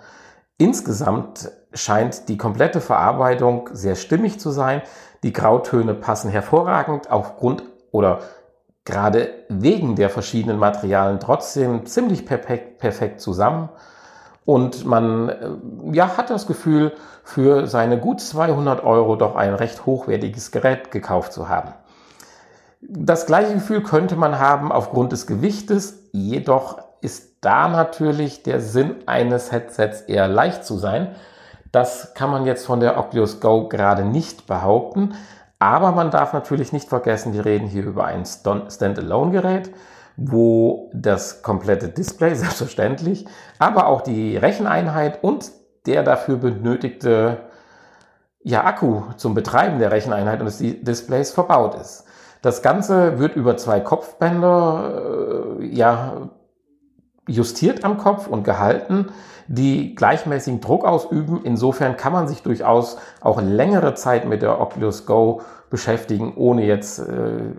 Insgesamt 0.57 1.53
scheint 1.74 2.26
die 2.30 2.38
komplette 2.38 2.80
Verarbeitung 2.80 3.68
sehr 3.72 3.97
stimmig 3.97 4.40
zu 4.40 4.51
sein. 4.51 4.80
Die 5.24 5.34
Grautöne 5.34 5.93
passen 5.93 6.30
hervorragend 6.30 7.11
aufgrund 7.11 7.64
oder 7.90 8.20
gerade 8.85 9.30
wegen 9.49 9.97
der 9.97 10.11
verschiedenen 10.11 10.59
Materialien 10.59 11.20
trotzdem 11.20 11.87
ziemlich 11.87 12.26
perfekt, 12.26 12.78
perfekt 12.78 13.20
zusammen. 13.20 13.68
Und 14.45 14.85
man 14.85 15.28
äh, 15.28 15.51
ja, 15.93 16.16
hat 16.16 16.30
das 16.30 16.47
Gefühl, 16.47 16.93
für 17.22 17.68
seine 17.68 17.99
gut 17.99 18.20
200 18.20 18.83
Euro 18.83 19.14
doch 19.14 19.37
ein 19.37 19.55
recht 19.55 19.87
hochwertiges 19.87 20.51
Gerät 20.51 20.91
gekauft 20.91 21.33
zu 21.33 21.49
haben. 21.49 21.74
Das 22.80 23.26
gleiche 23.26 23.55
Gefühl 23.55 23.85
könnte 23.85 24.16
man 24.16 24.41
haben 24.41 24.72
aufgrund 24.72 25.12
des 25.12 25.28
Gewichtes, 25.28 26.01
jedoch 26.11 26.78
ist 27.01 27.37
da 27.41 27.68
natürlich 27.68 28.43
der 28.43 28.61
Sinn 28.61 28.97
eines 29.07 29.53
Headsets 29.53 30.01
eher 30.01 30.26
leicht 30.26 30.64
zu 30.64 30.76
sein. 30.76 31.14
Das 31.70 32.14
kann 32.14 32.30
man 32.30 32.45
jetzt 32.45 32.66
von 32.66 32.80
der 32.80 32.99
Oculus 32.99 33.41
Go 33.41 33.68
gerade 33.68 34.05
nicht 34.05 34.47
behaupten. 34.47 35.14
Aber 35.62 35.92
man 35.92 36.10
darf 36.10 36.32
natürlich 36.32 36.72
nicht 36.72 36.88
vergessen, 36.88 37.34
wir 37.34 37.44
reden 37.44 37.68
hier 37.68 37.84
über 37.84 38.04
ein 38.04 38.24
Standalone-Gerät, 38.24 39.70
wo 40.16 40.90
das 40.92 41.40
komplette 41.42 41.88
Display 41.88 42.34
selbstverständlich, 42.34 43.26
aber 43.60 43.86
auch 43.86 44.00
die 44.00 44.36
Recheneinheit 44.36 45.22
und 45.22 45.52
der 45.86 46.02
dafür 46.02 46.38
benötigte 46.38 47.42
ja, 48.42 48.64
Akku 48.64 49.02
zum 49.16 49.34
Betreiben 49.34 49.78
der 49.78 49.92
Recheneinheit 49.92 50.40
und 50.40 50.46
des 50.46 50.58
Displays 50.58 51.30
verbaut 51.30 51.76
ist. 51.76 52.06
Das 52.42 52.62
Ganze 52.62 53.20
wird 53.20 53.36
über 53.36 53.56
zwei 53.56 53.78
Kopfbänder 53.78 55.60
äh, 55.60 55.64
ja, 55.66 56.28
justiert 57.26 57.84
am 57.84 57.98
Kopf 57.98 58.26
und 58.26 58.42
gehalten, 58.42 59.10
die 59.46 59.94
gleichmäßigen 59.94 60.60
Druck 60.60 60.84
ausüben. 60.84 61.40
Insofern 61.44 61.96
kann 61.96 62.12
man 62.12 62.28
sich 62.28 62.42
durchaus 62.42 62.96
auch 63.20 63.40
längere 63.40 63.94
Zeit 63.94 64.26
mit 64.26 64.42
der 64.42 64.60
Oculus 64.60 65.06
Go 65.06 65.42
beschäftigen, 65.70 66.34
ohne 66.36 66.64
jetzt 66.64 66.98
äh, 66.98 67.04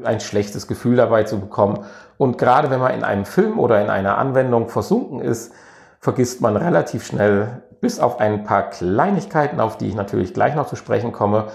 ein 0.03 0.19
schlechtes 0.19 0.67
Gefühl 0.67 0.95
dabei 0.95 1.23
zu 1.23 1.39
bekommen. 1.39 1.79
Und 2.17 2.37
gerade 2.37 2.69
wenn 2.69 2.79
man 2.79 2.93
in 2.93 3.03
einem 3.03 3.25
Film 3.25 3.59
oder 3.59 3.81
in 3.81 3.89
einer 3.89 4.17
Anwendung 4.17 4.69
versunken 4.69 5.19
ist, 5.19 5.53
vergisst 5.99 6.41
man 6.41 6.57
relativ 6.57 7.05
schnell, 7.05 7.63
bis 7.81 7.99
auf 7.99 8.19
ein 8.19 8.43
paar 8.43 8.69
Kleinigkeiten, 8.69 9.59
auf 9.59 9.77
die 9.77 9.87
ich 9.87 9.95
natürlich 9.95 10.33
gleich 10.33 10.55
noch 10.55 10.67
zu 10.67 10.75
sprechen 10.75 11.11
komme, 11.11 11.47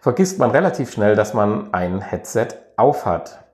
vergisst 0.00 0.38
man 0.38 0.50
relativ 0.50 0.92
schnell, 0.92 1.16
dass 1.16 1.34
man 1.34 1.72
ein 1.74 2.00
Headset 2.00 2.48
aufhat. 2.76 3.45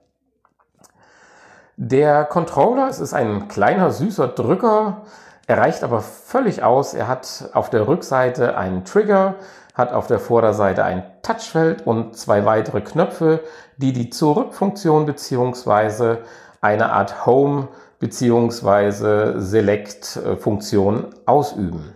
Der 1.75 2.25
Controller, 2.25 2.87
es 2.87 2.99
ist 2.99 3.13
ein 3.13 3.47
kleiner, 3.47 3.91
süßer 3.91 4.27
Drücker, 4.27 5.01
er 5.47 5.57
reicht 5.57 5.83
aber 5.83 6.01
völlig 6.01 6.63
aus. 6.63 6.93
Er 6.93 7.07
hat 7.07 7.49
auf 7.53 7.69
der 7.69 7.87
Rückseite 7.87 8.57
einen 8.57 8.85
Trigger, 8.85 9.35
hat 9.73 9.91
auf 9.91 10.07
der 10.07 10.19
Vorderseite 10.19 10.83
ein 10.85 11.03
Touchfeld 11.21 11.85
und 11.85 12.15
zwei 12.15 12.45
weitere 12.45 12.81
Knöpfe, 12.81 13.41
die 13.77 13.91
die 13.91 14.09
Zurückfunktion 14.09 15.05
beziehungsweise 15.05 16.19
eine 16.61 16.91
Art 16.91 17.25
Home 17.25 17.67
beziehungsweise 17.99 19.41
Select-Funktion 19.41 21.13
ausüben. 21.25 21.95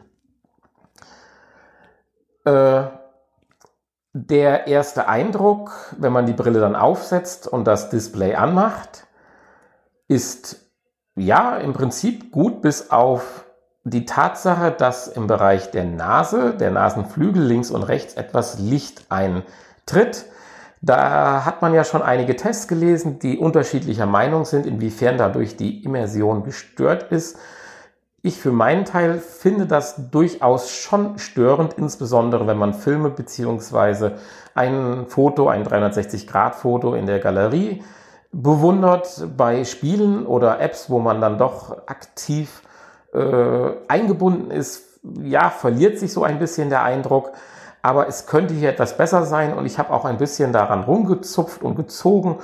Äh, 2.46 2.84
der 4.14 4.68
erste 4.68 5.08
Eindruck, 5.08 5.72
wenn 5.98 6.12
man 6.12 6.26
die 6.26 6.34
Brille 6.34 6.60
dann 6.60 6.76
aufsetzt 6.76 7.48
und 7.48 7.66
das 7.66 7.90
Display 7.90 8.36
anmacht, 8.36 9.07
ist 10.08 10.68
ja, 11.18 11.58
im 11.58 11.74
Prinzip 11.74 12.32
gut 12.32 12.62
bis 12.62 12.91
auf 12.91 13.45
die 13.84 14.05
Tatsache, 14.05 14.72
dass 14.72 15.08
im 15.08 15.28
Bereich 15.28 15.72
der 15.72 15.86
Nase, 15.86 16.53
der 16.53 16.72
Nasenflügel 16.72 17.41
links 17.41 17.72
und 17.72 17.84
rechts 17.84 18.14
etwas 18.14 18.60
Licht 18.60 19.05
eintritt. 19.10 20.26
Da 20.82 21.43
hat 21.45 21.62
man 21.62 21.74
ja 21.74 21.84
schon 21.84 22.03
einige 22.03 22.36
Tests 22.36 22.68
gelesen, 22.68 23.18
die 23.20 23.38
unterschiedlicher 23.38 24.05
Meinung 24.05 24.45
sind, 24.45 24.66
inwiefern 24.66 25.18
dadurch 25.18 25.58
die 25.58 25.84
Immersion 25.84 26.43
gestört 26.43 27.12
ist. 27.12 27.38
Ich 28.22 28.39
für 28.39 28.51
meinen 28.51 28.86
Teil 28.86 29.20
finde 29.20 29.66
das 29.66 30.12
durchaus 30.12 30.70
schon 30.72 31.18
störend, 31.18 31.74
insbesondere 31.74 32.45
wenn 32.45 32.58
man 32.58 32.74
Filme 32.74 33.10
beziehungsweise 33.10 34.18
ein 34.53 35.05
Foto, 35.08 35.47
ein 35.47 35.66
360-Grad-Foto 35.66 36.93
in 36.93 37.05
der 37.05 37.20
Galerie 37.20 37.84
bewundert 38.32 39.28
bei 39.36 39.64
Spielen 39.64 40.26
oder 40.26 40.60
Apps, 40.60 40.90
wo 40.90 41.00
man 41.00 41.22
dann 41.22 41.38
doch 41.38 41.88
aktiv 41.88 42.62
äh, 43.14 43.72
eingebunden 43.88 44.52
ist. 44.52 45.00
Ja, 45.24 45.50
verliert 45.50 46.00
sich 46.00 46.12
so 46.12 46.24
ein 46.24 46.40
bisschen 46.40 46.70
der 46.70 46.84
Eindruck 46.84 47.32
aber 47.88 48.10
es 48.10 48.26
könnte 48.26 48.54
hier 48.54 48.70
etwas 48.70 48.98
besser 48.98 49.26
sein 49.26 49.54
und 49.54 49.66
ich 49.66 49.80
habe 49.80 49.94
auch 49.94 50.04
ein 50.04 50.18
bisschen 50.18 50.52
daran 50.52 50.84
rumgezupft 50.84 51.62
und 51.62 51.76
gezogen, 51.76 52.40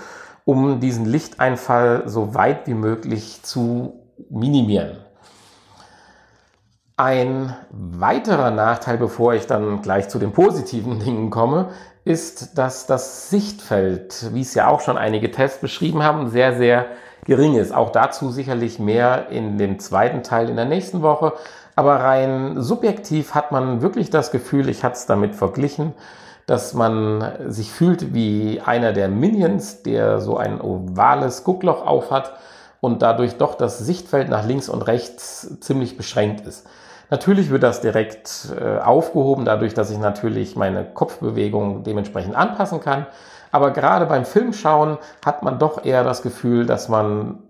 um 0.45 0.79
diesen 0.79 1.05
Lichteinfall 1.05 2.03
so 2.05 2.33
weit 2.33 2.65
wie 2.65 2.73
möglich 2.73 3.43
zu 3.43 4.07
minimieren. 4.29 4.97
Ein 6.95 7.55
weiterer 7.71 8.51
Nachteil, 8.51 8.97
bevor 8.97 9.33
ich 9.33 9.45
dann 9.45 9.81
gleich 9.81 10.07
zu 10.07 10.17
den 10.17 10.31
positiven 10.31 10.99
Dingen 11.03 11.29
komme, 11.29 11.71
ist, 12.05 12.57
dass 12.57 12.85
das 12.85 13.29
Sichtfeld, 13.29 14.33
wie 14.33 14.41
es 14.41 14.53
ja 14.53 14.67
auch 14.67 14.81
schon 14.81 14.97
einige 14.97 15.31
Tests 15.31 15.59
beschrieben 15.59 16.03
haben, 16.03 16.29
sehr, 16.29 16.55
sehr 16.55 16.87
gering 17.25 17.55
ist. 17.55 17.73
Auch 17.73 17.91
dazu 17.91 18.29
sicherlich 18.29 18.79
mehr 18.79 19.29
in 19.29 19.57
dem 19.57 19.79
zweiten 19.79 20.23
Teil 20.23 20.49
in 20.49 20.55
der 20.55 20.65
nächsten 20.65 21.01
Woche. 21.01 21.33
Aber 21.75 21.95
rein 21.95 22.61
subjektiv 22.61 23.33
hat 23.33 23.51
man 23.51 23.81
wirklich 23.81 24.09
das 24.09 24.31
Gefühl, 24.31 24.69
ich 24.69 24.83
hatte 24.83 24.95
es 24.95 25.05
damit 25.05 25.35
verglichen, 25.35 25.93
dass 26.45 26.73
man 26.73 27.23
sich 27.47 27.71
fühlt 27.71 28.13
wie 28.13 28.61
einer 28.63 28.91
der 28.91 29.07
Minions, 29.07 29.81
der 29.83 30.19
so 30.19 30.37
ein 30.37 30.59
ovales 30.59 31.45
Guckloch 31.45 31.85
aufhat 31.85 32.33
und 32.81 33.01
dadurch 33.01 33.37
doch 33.37 33.55
das 33.55 33.79
Sichtfeld 33.79 34.27
nach 34.27 34.45
links 34.45 34.67
und 34.67 34.81
rechts 34.81 35.57
ziemlich 35.61 35.95
beschränkt 35.95 36.45
ist. 36.45 36.67
Natürlich 37.09 37.49
wird 37.49 37.63
das 37.63 37.81
direkt 37.81 38.47
äh, 38.59 38.79
aufgehoben, 38.79 39.45
dadurch, 39.45 39.73
dass 39.73 39.91
ich 39.91 39.99
natürlich 39.99 40.55
meine 40.55 40.85
Kopfbewegung 40.85 41.83
dementsprechend 41.83 42.35
anpassen 42.35 42.79
kann. 42.79 43.07
Aber 43.51 43.71
gerade 43.71 44.05
beim 44.07 44.25
Filmschauen 44.25 44.97
hat 45.23 45.43
man 45.43 45.59
doch 45.59 45.85
eher 45.85 46.03
das 46.03 46.23
Gefühl, 46.23 46.65
dass 46.65 46.89
man 46.89 47.43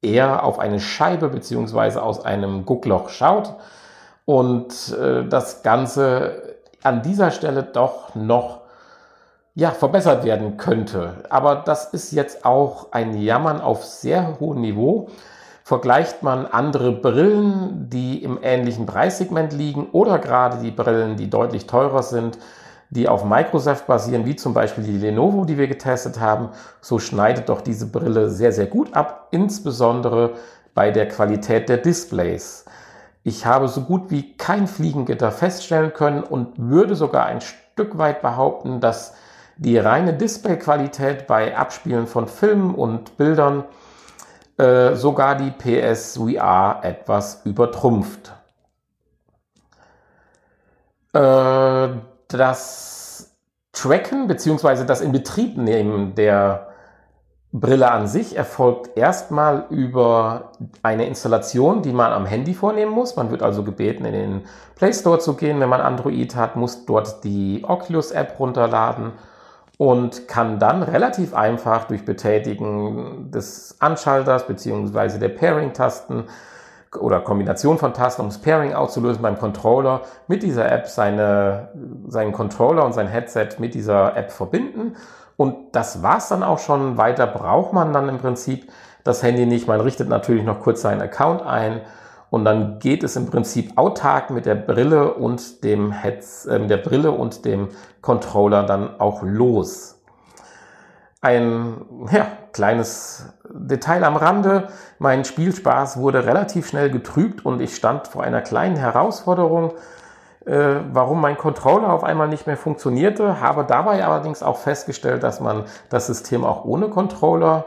eher 0.00 0.44
auf 0.44 0.58
eine 0.58 0.80
Scheibe 0.80 1.28
beziehungsweise 1.28 2.02
aus 2.02 2.24
einem 2.24 2.64
Guckloch 2.64 3.10
schaut 3.10 3.54
und 4.24 4.96
äh, 4.98 5.26
das 5.28 5.62
Ganze 5.62 6.56
an 6.82 7.02
dieser 7.02 7.30
Stelle 7.30 7.62
doch 7.62 8.14
noch 8.14 8.60
ja, 9.54 9.72
verbessert 9.72 10.24
werden 10.24 10.56
könnte. 10.56 11.24
Aber 11.28 11.56
das 11.56 11.92
ist 11.92 12.12
jetzt 12.12 12.44
auch 12.44 12.92
ein 12.92 13.20
Jammern 13.20 13.60
auf 13.60 13.84
sehr 13.84 14.40
hohem 14.40 14.60
Niveau. 14.60 15.08
Vergleicht 15.70 16.24
man 16.24 16.46
andere 16.46 16.90
Brillen, 16.90 17.88
die 17.88 18.24
im 18.24 18.40
ähnlichen 18.42 18.86
Preissegment 18.86 19.52
liegen 19.52 19.86
oder 19.92 20.18
gerade 20.18 20.56
die 20.56 20.72
Brillen, 20.72 21.14
die 21.14 21.30
deutlich 21.30 21.68
teurer 21.68 22.02
sind, 22.02 22.38
die 22.90 23.08
auf 23.08 23.24
Microsoft 23.24 23.86
basieren, 23.86 24.26
wie 24.26 24.34
zum 24.34 24.52
Beispiel 24.52 24.82
die 24.82 24.98
Lenovo, 24.98 25.44
die 25.44 25.58
wir 25.58 25.68
getestet 25.68 26.18
haben, 26.18 26.48
so 26.80 26.98
schneidet 26.98 27.48
doch 27.48 27.60
diese 27.60 27.86
Brille 27.86 28.30
sehr, 28.30 28.50
sehr 28.50 28.66
gut 28.66 28.94
ab, 28.94 29.28
insbesondere 29.30 30.32
bei 30.74 30.90
der 30.90 31.06
Qualität 31.06 31.68
der 31.68 31.76
Displays. 31.76 32.64
Ich 33.22 33.46
habe 33.46 33.68
so 33.68 33.82
gut 33.82 34.10
wie 34.10 34.36
kein 34.36 34.66
Fliegengitter 34.66 35.30
feststellen 35.30 35.94
können 35.94 36.24
und 36.24 36.48
würde 36.56 36.96
sogar 36.96 37.26
ein 37.26 37.42
Stück 37.42 37.96
weit 37.96 38.22
behaupten, 38.22 38.80
dass 38.80 39.14
die 39.56 39.78
reine 39.78 40.14
Displayqualität 40.14 41.28
bei 41.28 41.56
Abspielen 41.56 42.08
von 42.08 42.26
Filmen 42.26 42.74
und 42.74 43.16
Bildern 43.16 43.62
äh, 44.60 44.94
sogar 44.94 45.36
die 45.36 45.50
PSVR 45.50 46.80
etwas 46.82 47.40
übertrumpft. 47.46 48.32
Äh, 51.14 51.88
das 52.28 53.34
Tracken 53.72 54.26
bzw. 54.26 54.84
das 54.84 55.00
Inbetriebnehmen 55.00 56.14
der 56.14 56.66
Brille 57.52 57.90
an 57.90 58.06
sich 58.06 58.36
erfolgt 58.36 58.98
erstmal 58.98 59.64
über 59.70 60.52
eine 60.82 61.06
Installation, 61.06 61.80
die 61.80 61.92
man 61.92 62.12
am 62.12 62.26
Handy 62.26 62.52
vornehmen 62.52 62.92
muss. 62.92 63.16
Man 63.16 63.30
wird 63.30 63.42
also 63.42 63.64
gebeten, 63.64 64.04
in 64.04 64.12
den 64.12 64.42
Play 64.76 64.92
Store 64.92 65.20
zu 65.20 65.36
gehen, 65.36 65.58
wenn 65.60 65.70
man 65.70 65.80
Android 65.80 66.36
hat, 66.36 66.56
muss 66.56 66.84
dort 66.84 67.24
die 67.24 67.64
Oculus 67.66 68.10
App 68.10 68.38
runterladen 68.38 69.12
und 69.80 70.28
kann 70.28 70.58
dann 70.58 70.82
relativ 70.82 71.32
einfach 71.32 71.84
durch 71.84 72.04
Betätigen 72.04 73.30
des 73.30 73.76
Anschalters 73.78 74.46
bzw. 74.46 75.18
der 75.18 75.30
Pairing-Tasten 75.30 76.24
oder 77.00 77.20
Kombination 77.20 77.78
von 77.78 77.94
Tasten, 77.94 78.20
um 78.20 78.28
das 78.28 78.42
Pairing 78.42 78.74
auszulösen 78.74 79.22
beim 79.22 79.38
Controller, 79.38 80.02
mit 80.28 80.42
dieser 80.42 80.70
App 80.70 80.86
seine, 80.86 81.70
seinen 82.08 82.32
Controller 82.32 82.84
und 82.84 82.92
sein 82.92 83.08
Headset 83.08 83.48
mit 83.56 83.72
dieser 83.72 84.14
App 84.18 84.32
verbinden. 84.32 84.96
Und 85.38 85.56
das 85.72 86.02
war's 86.02 86.28
dann 86.28 86.42
auch 86.42 86.58
schon. 86.58 86.98
Weiter 86.98 87.26
braucht 87.26 87.72
man 87.72 87.94
dann 87.94 88.10
im 88.10 88.18
Prinzip 88.18 88.70
das 89.02 89.22
Handy 89.22 89.46
nicht. 89.46 89.66
Man 89.66 89.80
richtet 89.80 90.10
natürlich 90.10 90.44
noch 90.44 90.60
kurz 90.60 90.82
seinen 90.82 91.00
Account 91.00 91.40
ein 91.40 91.80
und 92.30 92.44
dann 92.44 92.78
geht 92.78 93.02
es 93.02 93.16
im 93.16 93.26
Prinzip 93.26 93.76
autark 93.76 94.30
mit 94.30 94.46
der 94.46 94.54
Brille 94.54 95.14
und 95.14 95.64
dem 95.64 95.92
Heads, 95.92 96.46
äh, 96.46 96.66
der 96.66 96.78
Brille 96.78 97.12
und 97.12 97.44
dem 97.44 97.68
Controller 98.00 98.62
dann 98.62 98.98
auch 98.98 99.22
los. 99.22 100.00
Ein 101.20 102.08
ja, 102.10 102.26
kleines 102.52 103.34
Detail 103.52 104.04
am 104.04 104.16
Rande. 104.16 104.68
Mein 104.98 105.24
Spielspaß 105.24 105.98
wurde 105.98 106.24
relativ 106.24 106.68
schnell 106.68 106.90
getrübt 106.90 107.44
und 107.44 107.60
ich 107.60 107.76
stand 107.76 108.08
vor 108.08 108.22
einer 108.22 108.40
kleinen 108.40 108.76
Herausforderung, 108.76 109.72
äh, 110.46 110.76
warum 110.92 111.20
mein 111.20 111.36
Controller 111.36 111.92
auf 111.92 112.04
einmal 112.04 112.28
nicht 112.28 112.46
mehr 112.46 112.56
funktionierte, 112.56 113.40
habe 113.40 113.64
dabei 113.64 114.04
allerdings 114.04 114.42
auch 114.42 114.56
festgestellt, 114.56 115.22
dass 115.22 115.40
man 115.40 115.64
das 115.90 116.06
System 116.06 116.44
auch 116.44 116.64
ohne 116.64 116.88
Controller 116.88 117.66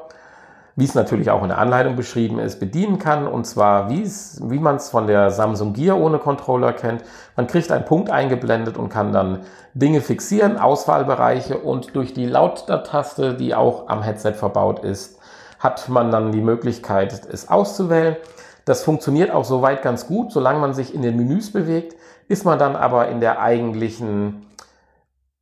wie 0.76 0.86
es 0.86 0.96
natürlich 0.96 1.30
auch 1.30 1.44
in 1.44 1.50
der 1.50 1.60
Anleitung 1.60 1.96
beschrieben 1.96 2.40
ist, 2.40 2.60
bedienen 2.60 2.98
kann. 2.98 3.28
Und 3.28 3.46
zwar, 3.46 3.90
wie, 3.90 4.60
man 4.60 4.78
es 4.78 4.90
von 4.90 5.08
der 5.08 5.30
Samsung 5.30 5.74
Gear 5.74 6.00
ohne 6.00 6.18
Controller 6.18 6.74
kennt. 6.74 7.04
Man 7.36 7.48
kriegt 7.48 7.72
einen 7.72 7.86
Punkt 7.86 8.10
eingeblendet 8.10 8.78
und 8.78 8.90
kann 8.90 9.12
dann 9.12 9.42
Dinge 9.74 10.02
fixieren, 10.02 10.58
Auswahlbereiche 10.58 11.58
und 11.58 11.96
durch 11.96 12.14
die 12.14 12.26
Lauttaste, 12.26 13.36
die 13.36 13.54
auch 13.54 13.88
am 13.88 14.02
Headset 14.02 14.34
verbaut 14.34 14.84
ist, 14.84 15.20
hat 15.60 15.90
man 15.90 16.12
dann 16.12 16.32
die 16.32 16.42
Möglichkeit, 16.42 17.28
es 17.32 17.50
auszuwählen. 17.50 18.18
Das 18.66 18.84
funktioniert 18.84 19.32
auch 19.32 19.46
soweit 19.46 19.82
ganz 19.82 20.08
gut, 20.08 20.32
solange 20.32 20.60
man 20.60 20.74
sich 20.74 20.94
in 20.94 21.02
den 21.02 21.18
Menüs 21.18 21.52
bewegt. 21.52 21.96
Ist 22.28 22.46
man 22.46 22.58
dann 22.58 22.76
aber 22.76 23.10
in 23.10 23.20
der 23.20 23.42
eigentlichen 23.42 24.48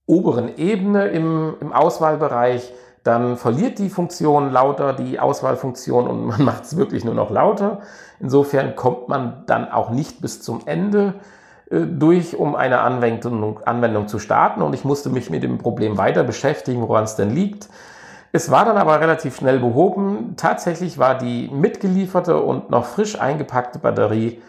oberen 0.07 0.57
Ebene 0.57 1.07
im, 1.07 1.55
im 1.61 1.71
Auswahlbereich, 1.71 2.73
dann 3.03 3.35
verliert 3.35 3.79
die 3.79 3.89
Funktion 3.89 4.51
lauter, 4.51 4.93
die 4.93 5.19
Auswahlfunktion 5.19 6.07
und 6.07 6.25
man 6.25 6.43
macht 6.45 6.63
es 6.63 6.77
wirklich 6.77 7.03
nur 7.03 7.15
noch 7.15 7.31
lauter. 7.31 7.81
Insofern 8.19 8.75
kommt 8.75 9.07
man 9.07 9.43
dann 9.47 9.71
auch 9.71 9.89
nicht 9.89 10.21
bis 10.21 10.41
zum 10.41 10.61
Ende 10.65 11.15
äh, 11.69 11.79
durch, 11.79 12.37
um 12.37 12.55
eine 12.55 12.81
Anwendung, 12.81 13.59
Anwendung 13.65 14.07
zu 14.07 14.19
starten. 14.19 14.61
Und 14.61 14.73
ich 14.73 14.85
musste 14.85 15.09
mich 15.09 15.29
mit 15.29 15.43
dem 15.43 15.57
Problem 15.57 15.97
weiter 15.97 16.23
beschäftigen, 16.23 16.87
woran 16.87 17.05
es 17.05 17.15
denn 17.15 17.31
liegt. 17.31 17.69
Es 18.33 18.49
war 18.51 18.65
dann 18.65 18.77
aber 18.77 19.01
relativ 19.01 19.37
schnell 19.37 19.59
behoben. 19.59 20.35
Tatsächlich 20.37 20.97
war 20.97 21.17
die 21.17 21.49
mitgelieferte 21.49 22.37
und 22.41 22.69
noch 22.69 22.85
frisch 22.85 23.19
eingepackte 23.19 23.79
Batterie 23.79 24.41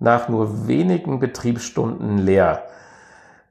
nach 0.00 0.28
nur 0.28 0.66
wenigen 0.66 1.20
Betriebsstunden 1.20 2.18
leer. 2.18 2.62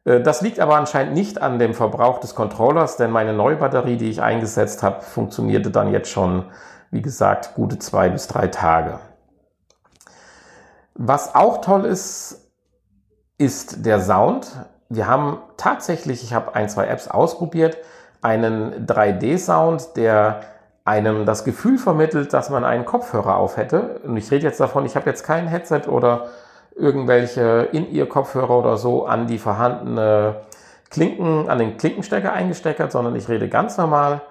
Äh, 0.07 0.21
das 0.21 0.41
liegt 0.41 0.59
aber 0.59 0.75
anscheinend 0.75 1.13
nicht 1.13 1.41
an 1.41 1.59
dem 1.59 1.73
Verbrauch 1.73 2.19
des 2.19 2.33
Controllers, 2.33 2.97
denn 2.97 3.11
meine 3.11 3.33
neue 3.33 3.57
Batterie, 3.57 3.97
die 3.97 4.09
ich 4.09 4.21
eingesetzt 4.21 4.81
habe, 4.81 5.01
funktionierte 5.01 5.69
dann 5.69 5.91
jetzt 5.91 6.09
schon, 6.09 6.45
wie 6.89 7.01
gesagt, 7.01 7.53
gute 7.55 7.77
zwei 7.77 8.09
bis 8.09 8.27
drei 8.27 8.47
Tage. 8.47 8.99
Was 10.95 11.35
auch 11.35 11.61
toll 11.61 11.85
ist, 11.85 12.49
ist 13.37 13.85
der 13.85 14.01
Sound. 14.01 14.47
Wir 14.89 15.07
haben 15.07 15.39
tatsächlich, 15.57 16.23
ich 16.23 16.33
habe 16.33 16.55
ein, 16.55 16.69
zwei 16.69 16.87
Apps 16.87 17.07
ausprobiert, 17.07 17.77
einen 18.21 18.87
3D-Sound, 18.87 19.95
der 19.95 20.41
einem 20.85 21.25
das 21.25 21.43
Gefühl 21.43 21.77
vermittelt, 21.77 22.33
dass 22.33 22.49
man 22.49 22.63
einen 22.63 22.85
Kopfhörer 22.85 23.35
auf 23.35 23.57
hätte. 23.57 23.99
Und 24.05 24.17
ich 24.17 24.31
rede 24.31 24.45
jetzt 24.45 24.59
davon, 24.59 24.85
ich 24.85 24.95
habe 24.95 25.07
jetzt 25.07 25.23
kein 25.23 25.47
Headset 25.47 25.81
oder 25.87 26.29
irgendwelche 26.77 27.69
in 27.71 27.91
ihr 27.91 28.07
Kopfhörer 28.07 28.57
oder 28.57 28.77
so 28.77 29.05
an 29.05 29.27
die 29.27 29.37
vorhandene 29.37 30.41
Klinken, 30.89 31.49
an 31.49 31.59
den 31.59 31.77
Klinkenstecker 31.77 32.31
eingesteckert, 32.31 32.91
sondern 32.91 33.15
ich 33.15 33.27
rede 33.27 33.49
ganz 33.49 33.77
normal 33.77 34.21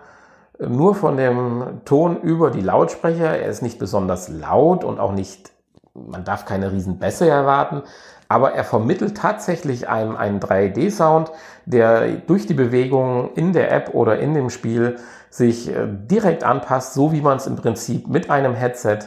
nur 0.59 0.95
von 0.95 1.17
dem 1.17 1.83
Ton 1.85 2.21
über 2.21 2.51
die 2.51 2.61
Lautsprecher. 2.61 3.39
Er 3.39 3.49
ist 3.49 3.63
nicht 3.63 3.79
besonders 3.79 4.29
laut 4.29 4.85
und 4.85 4.99
auch 4.99 5.13
nicht, 5.13 5.51
man 5.95 6.25
darf 6.25 6.47
keine 6.47 6.73
riesen 6.73 6.99
Bässe 6.99 7.29
erwarten, 7.29 7.83
aber 8.29 8.53
er 8.53 8.65
vermittelt 8.65 9.17
tatsächlich 9.17 9.89
einen, 9.89 10.17
einen 10.17 10.41
3D-Sound, 10.41 11.31
der 11.65 12.09
durch 12.09 12.47
die 12.47 12.55
Bewegungen 12.55 13.31
in 13.35 13.53
der 13.53 13.71
App 13.73 13.95
oder 13.95 14.19
in 14.19 14.35
dem 14.35 14.51
Spiel 14.51 14.97
sich 15.31 15.69
äh, 15.69 15.87
direkt 15.87 16.43
anpasst, 16.43 16.95
so 16.95 17.13
wie 17.13 17.21
man 17.21 17.37
es 17.37 17.47
im 17.47 17.57
Prinzip 17.57 18.09
mit 18.09 18.31
einem 18.31 18.55
Headset 18.55 19.01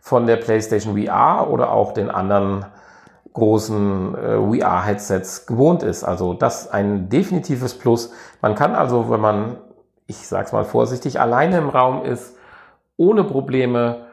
von 0.00 0.26
der 0.26 0.36
PlayStation 0.36 1.02
VR 1.02 1.48
oder 1.50 1.72
auch 1.72 1.92
den 1.92 2.10
anderen 2.10 2.66
großen 3.38 4.14
äh, 4.14 4.60
VR-Headsets 4.60 5.46
gewohnt 5.46 5.82
ist. 5.82 6.04
Also 6.04 6.34
das 6.34 6.70
ein 6.70 7.08
definitives 7.08 7.78
Plus. 7.78 8.12
Man 8.42 8.54
kann 8.54 8.74
also, 8.74 9.10
wenn 9.10 9.20
man, 9.20 9.56
ich 10.06 10.26
sag's 10.26 10.52
mal 10.52 10.64
vorsichtig, 10.64 11.20
alleine 11.20 11.58
im 11.58 11.68
Raum 11.68 12.04
ist, 12.04 12.36
ohne 12.96 13.24
Probleme 13.24 14.06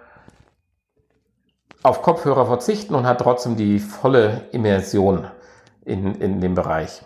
auf 1.84 2.02
Kopfhörer 2.02 2.46
verzichten 2.46 2.96
und 2.96 3.06
hat 3.06 3.22
trotzdem 3.22 3.56
die 3.56 3.80
volle 3.80 4.42
Immersion 4.52 5.28
in, 5.84 6.16
in 6.16 6.42
dem 6.42 6.56
Bereich. 6.56 7.04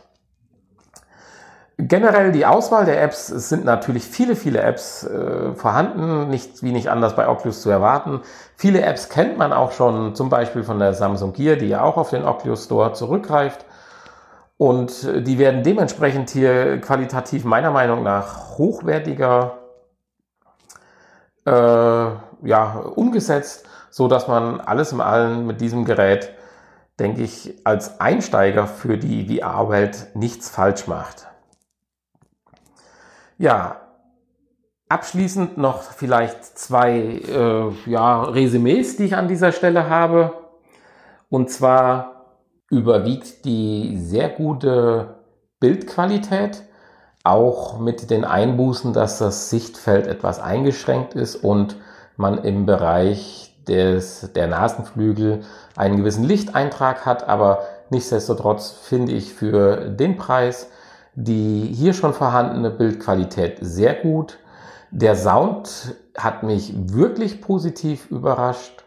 Generell 1.81 2.33
die 2.33 2.45
Auswahl 2.45 2.85
der 2.85 3.01
Apps, 3.01 3.29
es 3.29 3.47
sind 3.47 3.63
natürlich 3.63 4.03
viele, 4.03 4.35
viele 4.35 4.61
Apps 4.61 5.05
äh, 5.05 5.53
vorhanden, 5.55 6.29
nicht 6.29 6.61
wie 6.61 6.73
nicht 6.73 6.89
anders 6.89 7.15
bei 7.15 7.27
Oculus 7.27 7.61
zu 7.61 7.69
erwarten. 7.69 8.21
Viele 8.57 8.81
Apps 8.81 9.07
kennt 9.07 9.37
man 9.37 9.53
auch 9.53 9.71
schon, 9.71 10.13
zum 10.13 10.29
Beispiel 10.29 10.63
von 10.63 10.77
der 10.77 10.93
Samsung 10.93 11.31
Gear, 11.31 11.55
die 11.55 11.69
ja 11.69 11.81
auch 11.81 11.95
auf 11.95 12.09
den 12.09 12.25
Oculus 12.25 12.65
Store 12.65 12.93
zurückgreift. 12.93 13.65
Und 14.57 15.05
äh, 15.05 15.21
die 15.21 15.39
werden 15.39 15.63
dementsprechend 15.63 16.29
hier 16.29 16.81
qualitativ 16.81 17.45
meiner 17.45 17.71
Meinung 17.71 18.03
nach 18.03 18.57
hochwertiger 18.57 19.57
äh, 21.45 21.51
ja, 21.51 22.83
umgesetzt 22.95 23.69
so 23.89 24.07
dass 24.07 24.27
man 24.27 24.61
alles 24.61 24.91
im 24.91 25.01
Allen 25.01 25.45
mit 25.45 25.61
diesem 25.61 25.85
Gerät, 25.85 26.31
denke 26.99 27.21
ich, 27.21 27.55
als 27.63 27.99
Einsteiger 27.99 28.67
für 28.67 28.97
die 28.97 29.39
VR-Welt 29.39 30.07
nichts 30.13 30.49
falsch 30.49 30.87
macht. 30.87 31.28
Ja, 33.39 33.77
abschließend 34.89 35.57
noch 35.57 35.81
vielleicht 35.81 36.43
zwei 36.43 36.91
äh, 36.91 37.89
ja, 37.89 38.23
Resümees, 38.23 38.97
die 38.97 39.05
ich 39.05 39.15
an 39.15 39.29
dieser 39.29 39.53
Stelle 39.53 39.89
habe. 39.89 40.33
Und 41.29 41.49
zwar 41.49 42.25
überwiegt 42.69 43.45
die 43.45 43.97
sehr 43.97 44.27
gute 44.27 45.15
Bildqualität, 45.61 46.63
auch 47.23 47.79
mit 47.79 48.09
den 48.09 48.25
Einbußen, 48.25 48.91
dass 48.91 49.19
das 49.19 49.49
Sichtfeld 49.49 50.05
etwas 50.05 50.41
eingeschränkt 50.41 51.13
ist 51.13 51.37
und 51.37 51.77
man 52.17 52.43
im 52.43 52.65
Bereich 52.65 53.55
des, 53.69 54.33
der 54.33 54.47
Nasenflügel 54.47 55.43
einen 55.77 55.95
gewissen 55.95 56.25
Lichteintrag 56.25 57.05
hat, 57.05 57.29
aber 57.29 57.59
nichtsdestotrotz 57.89 58.71
finde 58.71 59.13
ich 59.13 59.33
für 59.33 59.89
den 59.89 60.17
Preis 60.17 60.69
die 61.23 61.71
hier 61.73 61.93
schon 61.93 62.13
vorhandene 62.13 62.69
Bildqualität 62.69 63.57
sehr 63.61 63.93
gut. 63.93 64.39
Der 64.91 65.15
Sound 65.15 65.95
hat 66.17 66.43
mich 66.43 66.73
wirklich 66.75 67.41
positiv 67.41 68.09
überrascht 68.09 68.83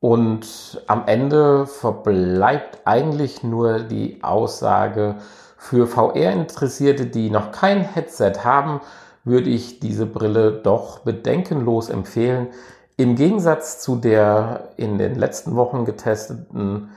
und 0.00 0.82
am 0.86 1.04
Ende 1.06 1.66
verbleibt 1.66 2.80
eigentlich 2.84 3.42
nur 3.42 3.80
die 3.80 4.22
Aussage, 4.22 5.16
für 5.60 5.86
VR-Interessierte, 5.86 7.04
die 7.04 7.28
noch 7.28 7.52
kein 7.52 7.82
Headset 7.82 8.32
haben, 8.44 8.80
würde 9.24 9.50
ich 9.50 9.78
diese 9.78 10.06
Brille 10.06 10.52
doch 10.52 11.00
bedenkenlos 11.00 11.90
empfehlen. 11.90 12.48
Im 12.96 13.14
Gegensatz 13.14 13.78
zu 13.78 13.96
der 13.96 14.70
in 14.78 14.96
den 14.96 15.16
letzten 15.16 15.56
Wochen 15.56 15.84
getesteten 15.84 16.88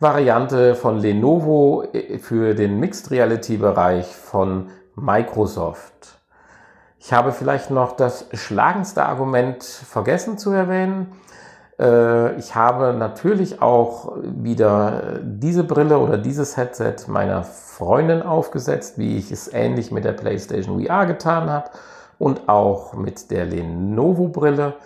Variante 0.00 0.74
von 0.76 0.98
Lenovo 0.98 1.84
äh, 1.92 2.18
für 2.18 2.54
den 2.54 2.80
Mixed 2.80 3.10
Reality 3.10 3.58
Bereich 3.58 4.06
von 4.06 4.70
Microsoft. 4.96 6.18
Ich 6.98 7.12
habe 7.12 7.32
vielleicht 7.32 7.70
noch 7.70 7.96
das 7.96 8.26
schlagendste 8.32 9.04
Argument 9.04 9.62
vergessen 9.62 10.38
zu 10.38 10.52
erwähnen. 10.52 11.12
Äh, 11.78 12.34
ich 12.36 12.54
habe 12.54 12.94
natürlich 12.94 13.60
auch 13.60 14.16
wieder 14.22 15.20
diese 15.22 15.64
Brille 15.64 15.98
oder 15.98 16.16
dieses 16.16 16.56
Headset 16.56 16.96
meiner 17.08 17.44
Freundin 17.44 18.22
aufgesetzt, 18.22 18.96
wie 18.96 19.18
ich 19.18 19.30
es 19.30 19.52
ähnlich 19.52 19.90
mit 19.90 20.06
der 20.06 20.12
PlayStation 20.12 20.82
VR 20.82 21.04
getan 21.04 21.50
habe 21.50 21.68
und 22.18 22.48
auch 22.48 22.94
mit 22.94 23.30
der 23.30 23.44
Lenovo 23.44 24.28
Brille. 24.28 24.76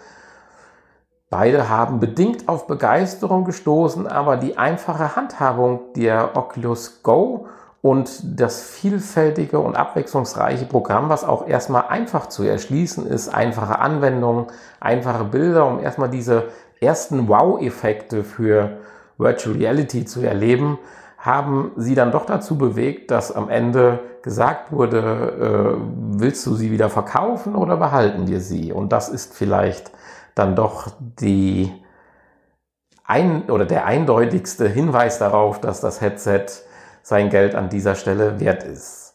Beide 1.35 1.69
haben 1.69 1.99
bedingt 1.99 2.49
auf 2.49 2.69
Begeisterung 2.69 3.45
gestoßen, 3.45 4.07
aber 4.07 4.37
die 4.37 4.57
einfache 4.57 5.17
Handhabung 5.17 5.81
der 5.97 6.37
Oculus 6.37 7.03
Go 7.03 7.49
und 7.83 8.21
das 8.41 8.63
vielfältige 8.63 9.59
und 9.59 9.75
abwechslungsreiche 9.75 10.67
Programm, 10.67 11.09
was 11.09 11.25
auch 11.25 11.49
erstmal 11.49 11.89
einfach 11.89 12.29
zu 12.29 12.45
erschließen 12.45 13.09
ist, 13.09 13.35
einfache 13.35 13.81
Anwendungen, 13.81 14.47
einfache 14.79 15.25
Bilder, 15.25 15.67
um 15.67 15.81
erstmal 15.81 16.09
diese 16.09 16.45
ersten 16.81 17.27
Wow-Effekte 17.27 18.23
für 18.23 18.77
Virtual 19.19 19.57
Reality 19.57 20.05
zu 20.05 20.23
erleben, 20.23 20.79
haben 21.19 21.73
sie 21.75 21.97
dann 21.97 22.13
doch 22.13 22.27
dazu 22.27 22.57
bewegt, 22.57 23.11
dass 23.11 23.33
am 23.33 23.49
Ende 23.49 23.99
gesagt 24.23 24.71
wurde, 24.71 25.79
äh, 25.81 25.83
willst 26.13 26.47
du 26.47 26.55
sie 26.55 26.71
wieder 26.71 26.91
verkaufen 26.91 27.57
oder 27.57 27.77
behalten 27.77 28.29
wir 28.29 28.39
sie? 28.39 28.73
Und 28.73 28.93
das 28.93 29.09
ist 29.09 29.35
vielleicht 29.35 29.91
dann 30.35 30.57
doch 30.57 30.93
die 30.99 31.73
ein 33.05 33.51
oder 33.51 33.67
der 33.67 33.85
eindeutigste 33.85 34.69
Hinweis 34.69 35.19
darauf, 35.19 35.61
dass 35.61 35.81
das 35.81 36.01
Headset 36.01 36.47
sein 37.03 37.29
Geld 37.29 37.55
an 37.55 37.69
dieser 37.69 37.95
Stelle 37.95 38.41
wert 38.41 38.63
ist. 38.63 39.15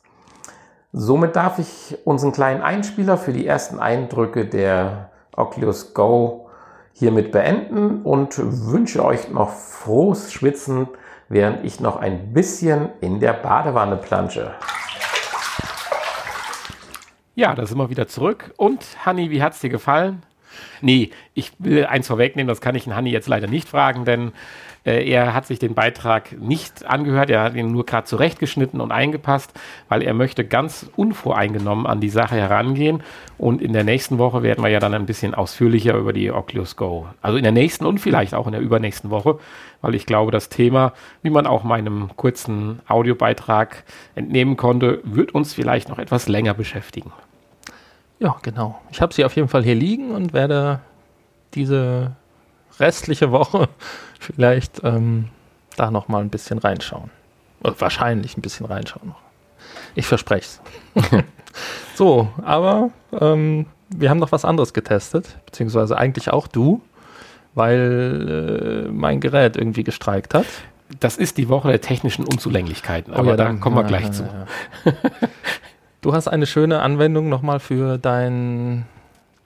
Somit 0.92 1.36
darf 1.36 1.60
ich 1.60 1.98
unseren 2.06 2.32
kleinen 2.32 2.62
Einspieler 2.62 3.18
für 3.18 3.34
die 3.34 3.46
ersten 3.46 3.80
Eindrücke 3.80 4.46
der 4.46 5.10
Oculus 5.36 5.94
Go 5.94 6.50
hiermit 6.94 7.32
beenden 7.32 8.02
und 8.04 8.36
wünsche 8.38 9.04
euch 9.06 9.30
noch 9.30 9.52
frohes 9.52 10.34
Schwitzen, 10.34 10.88
während 11.28 11.64
ich 11.64 11.80
noch 11.80 11.98
ein 11.98 12.34
bisschen 12.34 12.90
in 13.02 13.20
der 13.20 13.34
Badewanne 13.34 13.98
plansche. 13.98 14.54
Ja, 17.36 17.56
da 17.56 17.66
sind 17.66 17.78
wir 17.78 17.90
wieder 17.90 18.08
zurück. 18.08 18.54
Und 18.58 18.84
Hanni, 19.06 19.30
wie 19.30 19.42
hat 19.42 19.54
es 19.54 19.60
dir 19.60 19.70
gefallen? 19.70 20.24
Nee, 20.82 21.12
ich 21.34 21.52
will 21.60 21.86
eins 21.86 22.08
vorwegnehmen, 22.08 22.48
das 22.48 22.62
kann 22.62 22.76
ich 22.76 22.86
den 22.86 22.96
Hanni 22.96 23.12
jetzt 23.12 23.28
leider 23.28 23.48
nicht 23.48 23.68
fragen, 23.68 24.06
denn 24.06 24.32
äh, 24.86 25.10
er 25.10 25.34
hat 25.34 25.46
sich 25.46 25.60
den 25.60 25.74
Beitrag 25.74 26.40
nicht 26.40 26.86
angehört, 26.86 27.30
er 27.30 27.44
hat 27.44 27.56
ihn 27.56 27.72
nur 27.72 27.86
gerade 27.86 28.06
zurechtgeschnitten 28.06 28.82
und 28.82 28.92
eingepasst, 28.92 29.52
weil 29.88 30.02
er 30.02 30.14
möchte 30.14 30.46
ganz 30.46 30.90
unvoreingenommen 30.96 31.86
an 31.86 32.00
die 32.00 32.10
Sache 32.10 32.36
herangehen. 32.36 33.04
Und 33.38 33.62
in 33.62 33.74
der 33.74 33.84
nächsten 33.84 34.18
Woche 34.18 34.44
werden 34.44 34.64
wir 34.64 34.70
ja 34.70 34.80
dann 34.80 34.94
ein 34.94 35.06
bisschen 35.06 35.34
ausführlicher 35.34 35.96
über 35.96 36.14
die 36.14 36.32
Oculus 36.32 36.76
Go. 36.76 37.08
Also 37.22 37.38
in 37.38 37.44
der 37.44 37.52
nächsten 37.52 37.86
und 37.86 38.00
vielleicht 38.00 38.34
auch 38.34 38.48
in 38.48 38.54
der 38.54 38.62
übernächsten 38.62 39.10
Woche, 39.10 39.40
weil 39.82 39.96
ich 39.96 40.06
glaube, 40.06 40.32
das 40.32 40.50
Thema, 40.50 40.94
wie 41.22 41.30
man 41.30 41.48
auch 41.48 41.64
meinem 41.64 42.10
kurzen 42.16 42.82
Audiobeitrag 42.88 43.84
entnehmen 44.16 44.58
konnte, 44.58 45.02
wird 45.04 45.34
uns 45.34 45.54
vielleicht 45.54 45.90
noch 45.90 46.00
etwas 46.00 46.28
länger 46.28 46.54
beschäftigen. 46.54 47.14
Ja, 48.20 48.36
genau. 48.42 48.82
Ich 48.92 49.02
habe 49.02 49.14
sie 49.14 49.24
auf 49.24 49.36
jeden 49.36 49.48
Fall 49.48 49.64
hier 49.64 49.76
liegen 49.76 50.12
und 50.12 50.34
werde 50.34 50.82
diese 51.54 52.12
restliche 52.80 53.32
Woche 53.32 53.70
vielleicht 54.20 54.84
ähm, 54.84 55.30
da 55.76 55.92
noch 55.92 56.08
mal 56.08 56.22
ein 56.22 56.30
bisschen 56.30 56.60
reinschauen. 56.60 57.10
Oder 57.62 57.80
wahrscheinlich 57.80 58.38
ein 58.38 58.42
bisschen 58.42 58.66
reinschauen 58.66 59.10
noch. 59.10 59.22
Ich 59.96 60.06
verspreche 60.06 60.46
es. 60.46 60.62
so, 61.96 62.30
aber 62.44 62.92
ähm, 63.20 63.66
wir 63.90 64.10
haben 64.10 64.20
noch 64.20 64.32
was 64.32 64.46
anderes 64.46 64.74
getestet, 64.74 65.38
beziehungsweise 65.46 65.98
eigentlich 65.98 66.32
auch 66.32 66.48
du, 66.48 66.82
weil 67.56 68.86
äh, 68.88 68.92
mein 68.92 69.20
Gerät 69.20 69.58
irgendwie 69.58 69.84
gestreikt 69.84 70.34
hat. 70.34 70.46
Das 71.00 71.18
ist 71.18 71.38
die 71.38 71.50
Woche 71.50 71.70
der 71.70 71.82
technischen 71.82 72.26
Unzulänglichkeiten, 72.26 73.14
aber 73.14 73.28
oh 73.28 73.30
ja, 73.32 73.36
da 73.38 73.54
kommen 73.54 73.76
wir 73.76 73.84
gleich 73.84 74.06
ja, 74.06 74.12
zu. 74.12 74.30
Du 76.02 76.14
hast 76.14 76.28
eine 76.28 76.46
schöne 76.46 76.82
Anwendung 76.82 77.28
nochmal 77.30 77.60
für 77.60 77.98
dein 77.98 78.86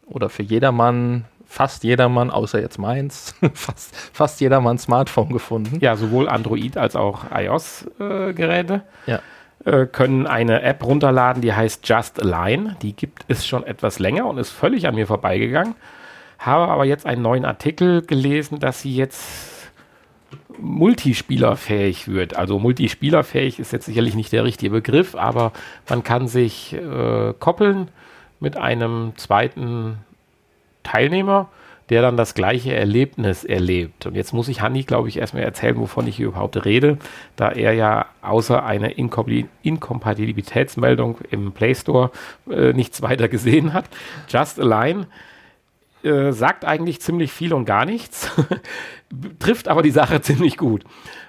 oder 0.05 0.29
für 0.29 0.43
jedermann, 0.43 1.25
fast 1.47 1.83
jedermann, 1.83 2.29
außer 2.29 2.61
jetzt 2.61 2.77
meins, 2.77 3.35
fast, 3.53 3.95
fast 4.13 4.39
jedermann 4.39 4.77
Smartphone 4.77 5.29
gefunden. 5.29 5.79
Ja, 5.79 5.95
sowohl 5.95 6.29
Android 6.29 6.77
als 6.77 6.95
auch 6.95 7.25
iOS-Geräte. 7.33 8.83
Äh, 9.07 9.11
ja 9.11 9.19
äh, 9.65 9.85
können 9.85 10.27
eine 10.27 10.61
App 10.61 10.83
runterladen, 10.83 11.41
die 11.41 11.53
heißt 11.53 11.87
Just 11.87 12.21
Align. 12.21 12.75
Die 12.81 12.93
gibt 12.93 13.25
es 13.29 13.47
schon 13.47 13.63
etwas 13.63 13.97
länger 13.97 14.25
und 14.25 14.37
ist 14.37 14.51
völlig 14.51 14.87
an 14.87 14.95
mir 14.95 15.07
vorbeigegangen. 15.07 15.75
Habe 16.37 16.67
aber 16.71 16.85
jetzt 16.85 17.05
einen 17.05 17.21
neuen 17.21 17.45
Artikel 17.45 18.01
gelesen, 18.05 18.59
dass 18.59 18.81
sie 18.81 18.93
jetzt 18.93 19.62
multispielerfähig 20.59 22.07
wird. 22.07 22.35
Also 22.35 22.59
multispielerfähig 22.59 23.59
ist 23.59 23.73
jetzt 23.73 23.85
sicherlich 23.85 24.15
nicht 24.15 24.31
der 24.31 24.43
richtige 24.43 24.71
Begriff, 24.71 25.15
aber 25.15 25.51
man 25.89 26.03
kann 26.03 26.27
sich 26.27 26.73
äh, 26.73 27.33
koppeln 27.39 27.89
mit 28.39 28.57
einem 28.57 29.13
zweiten 29.15 29.97
Teilnehmer, 30.83 31.49
der 31.89 32.01
dann 32.01 32.15
das 32.17 32.33
gleiche 32.33 32.73
Erlebnis 32.73 33.43
erlebt. 33.43 34.05
Und 34.05 34.15
jetzt 34.15 34.31
muss 34.33 34.47
ich 34.47 34.61
Hanni, 34.61 34.83
glaube 34.83 35.09
ich, 35.09 35.17
erstmal 35.17 35.43
erzählen, 35.43 35.77
wovon 35.77 36.07
ich 36.07 36.15
hier 36.15 36.27
überhaupt 36.27 36.63
rede, 36.65 36.97
da 37.35 37.51
er 37.51 37.73
ja 37.73 38.05
außer 38.21 38.63
einer 38.63 38.97
Inkompatibilitätsmeldung 38.97 41.17
im 41.29 41.51
Play 41.51 41.75
Store 41.75 42.11
äh, 42.49 42.71
nichts 42.73 43.01
weiter 43.01 43.27
gesehen 43.27 43.73
hat. 43.73 43.85
Just 44.29 44.59
Align 44.59 45.07
äh, 46.03 46.31
sagt 46.31 46.65
eigentlich 46.65 47.01
ziemlich 47.01 47.31
viel 47.31 47.53
und 47.53 47.65
gar 47.65 47.85
nichts, 47.85 48.31
trifft 49.39 49.67
aber 49.67 49.81
die 49.81 49.91
Sache 49.91 50.21
ziemlich 50.21 50.57
gut. 50.57 50.83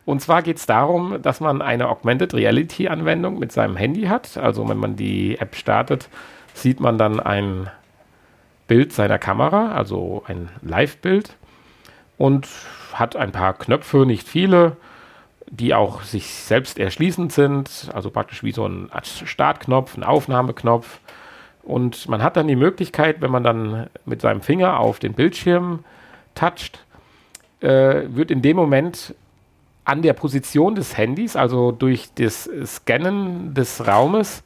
Und 0.04 0.20
zwar 0.20 0.42
geht 0.42 0.58
es 0.58 0.66
darum, 0.66 1.22
dass 1.22 1.40
man 1.40 1.62
eine 1.62 1.88
Augmented 1.88 2.34
Reality 2.34 2.88
Anwendung 2.88 3.38
mit 3.38 3.52
seinem 3.52 3.76
Handy 3.76 4.02
hat. 4.02 4.36
Also 4.36 4.68
wenn 4.68 4.76
man 4.76 4.96
die 4.96 5.38
App 5.38 5.56
startet, 5.56 6.08
sieht 6.52 6.80
man 6.80 6.98
dann 6.98 7.20
ein 7.20 7.70
Bild 8.66 8.92
seiner 8.92 9.18
Kamera, 9.18 9.72
also 9.72 10.24
ein 10.26 10.48
Live-Bild 10.62 11.36
und 12.16 12.48
hat 12.92 13.16
ein 13.16 13.32
paar 13.32 13.54
Knöpfe, 13.54 14.06
nicht 14.06 14.26
viele, 14.26 14.76
die 15.50 15.74
auch 15.74 16.02
sich 16.02 16.26
selbst 16.34 16.78
erschließend 16.78 17.32
sind, 17.32 17.90
also 17.92 18.10
praktisch 18.10 18.42
wie 18.42 18.52
so 18.52 18.66
ein 18.66 18.90
Startknopf, 19.02 19.96
ein 19.96 20.04
Aufnahmeknopf. 20.04 21.00
Und 21.64 22.08
man 22.08 22.22
hat 22.22 22.36
dann 22.36 22.46
die 22.46 22.56
Möglichkeit, 22.56 23.20
wenn 23.20 23.30
man 23.30 23.42
dann 23.42 23.86
mit 24.04 24.20
seinem 24.20 24.42
Finger 24.42 24.78
auf 24.78 24.98
den 24.98 25.14
Bildschirm 25.14 25.80
toucht, 26.34 26.84
äh, 27.60 28.02
wird 28.08 28.30
in 28.30 28.42
dem 28.42 28.56
Moment 28.56 29.14
an 29.84 30.02
der 30.02 30.12
Position 30.12 30.74
des 30.74 30.96
Handys, 30.96 31.36
also 31.36 31.72
durch 31.72 32.10
das 32.14 32.50
Scannen 32.64 33.54
des 33.54 33.86
Raumes 33.86 34.42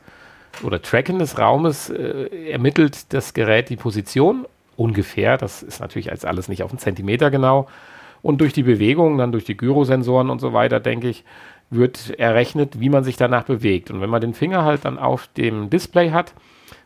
oder 0.63 0.81
Tracken 0.81 1.19
des 1.19 1.39
Raumes, 1.39 1.91
äh, 1.91 2.51
ermittelt 2.51 3.13
das 3.13 3.35
Gerät 3.35 3.69
die 3.69 3.77
Position 3.77 4.47
ungefähr. 4.77 5.37
Das 5.37 5.63
ist 5.63 5.81
natürlich 5.81 6.11
als 6.11 6.25
alles 6.25 6.49
nicht 6.49 6.63
auf 6.63 6.71
einen 6.71 6.79
Zentimeter 6.79 7.31
genau. 7.31 7.69
Und 8.23 8.41
durch 8.41 8.53
die 8.53 8.65
Bewegung, 8.65 9.19
dann 9.19 9.33
durch 9.33 9.45
die 9.45 9.57
Gyrosensoren 9.57 10.31
und 10.31 10.41
so 10.41 10.53
weiter, 10.53 10.81
denke 10.81 11.09
ich, 11.09 11.25
wird 11.71 12.19
errechnet, 12.19 12.81
wie 12.81 12.89
man 12.89 13.05
sich 13.05 13.17
danach 13.17 13.45
bewegt. 13.45 13.91
Und 13.91 14.01
wenn 14.01 14.11
man 14.11 14.21
den 14.21 14.35
Finger 14.35 14.65
halt 14.65 14.85
dann 14.85 14.99
auf 14.99 15.29
dem 15.37 15.71
Display 15.71 16.11
hat 16.11 16.33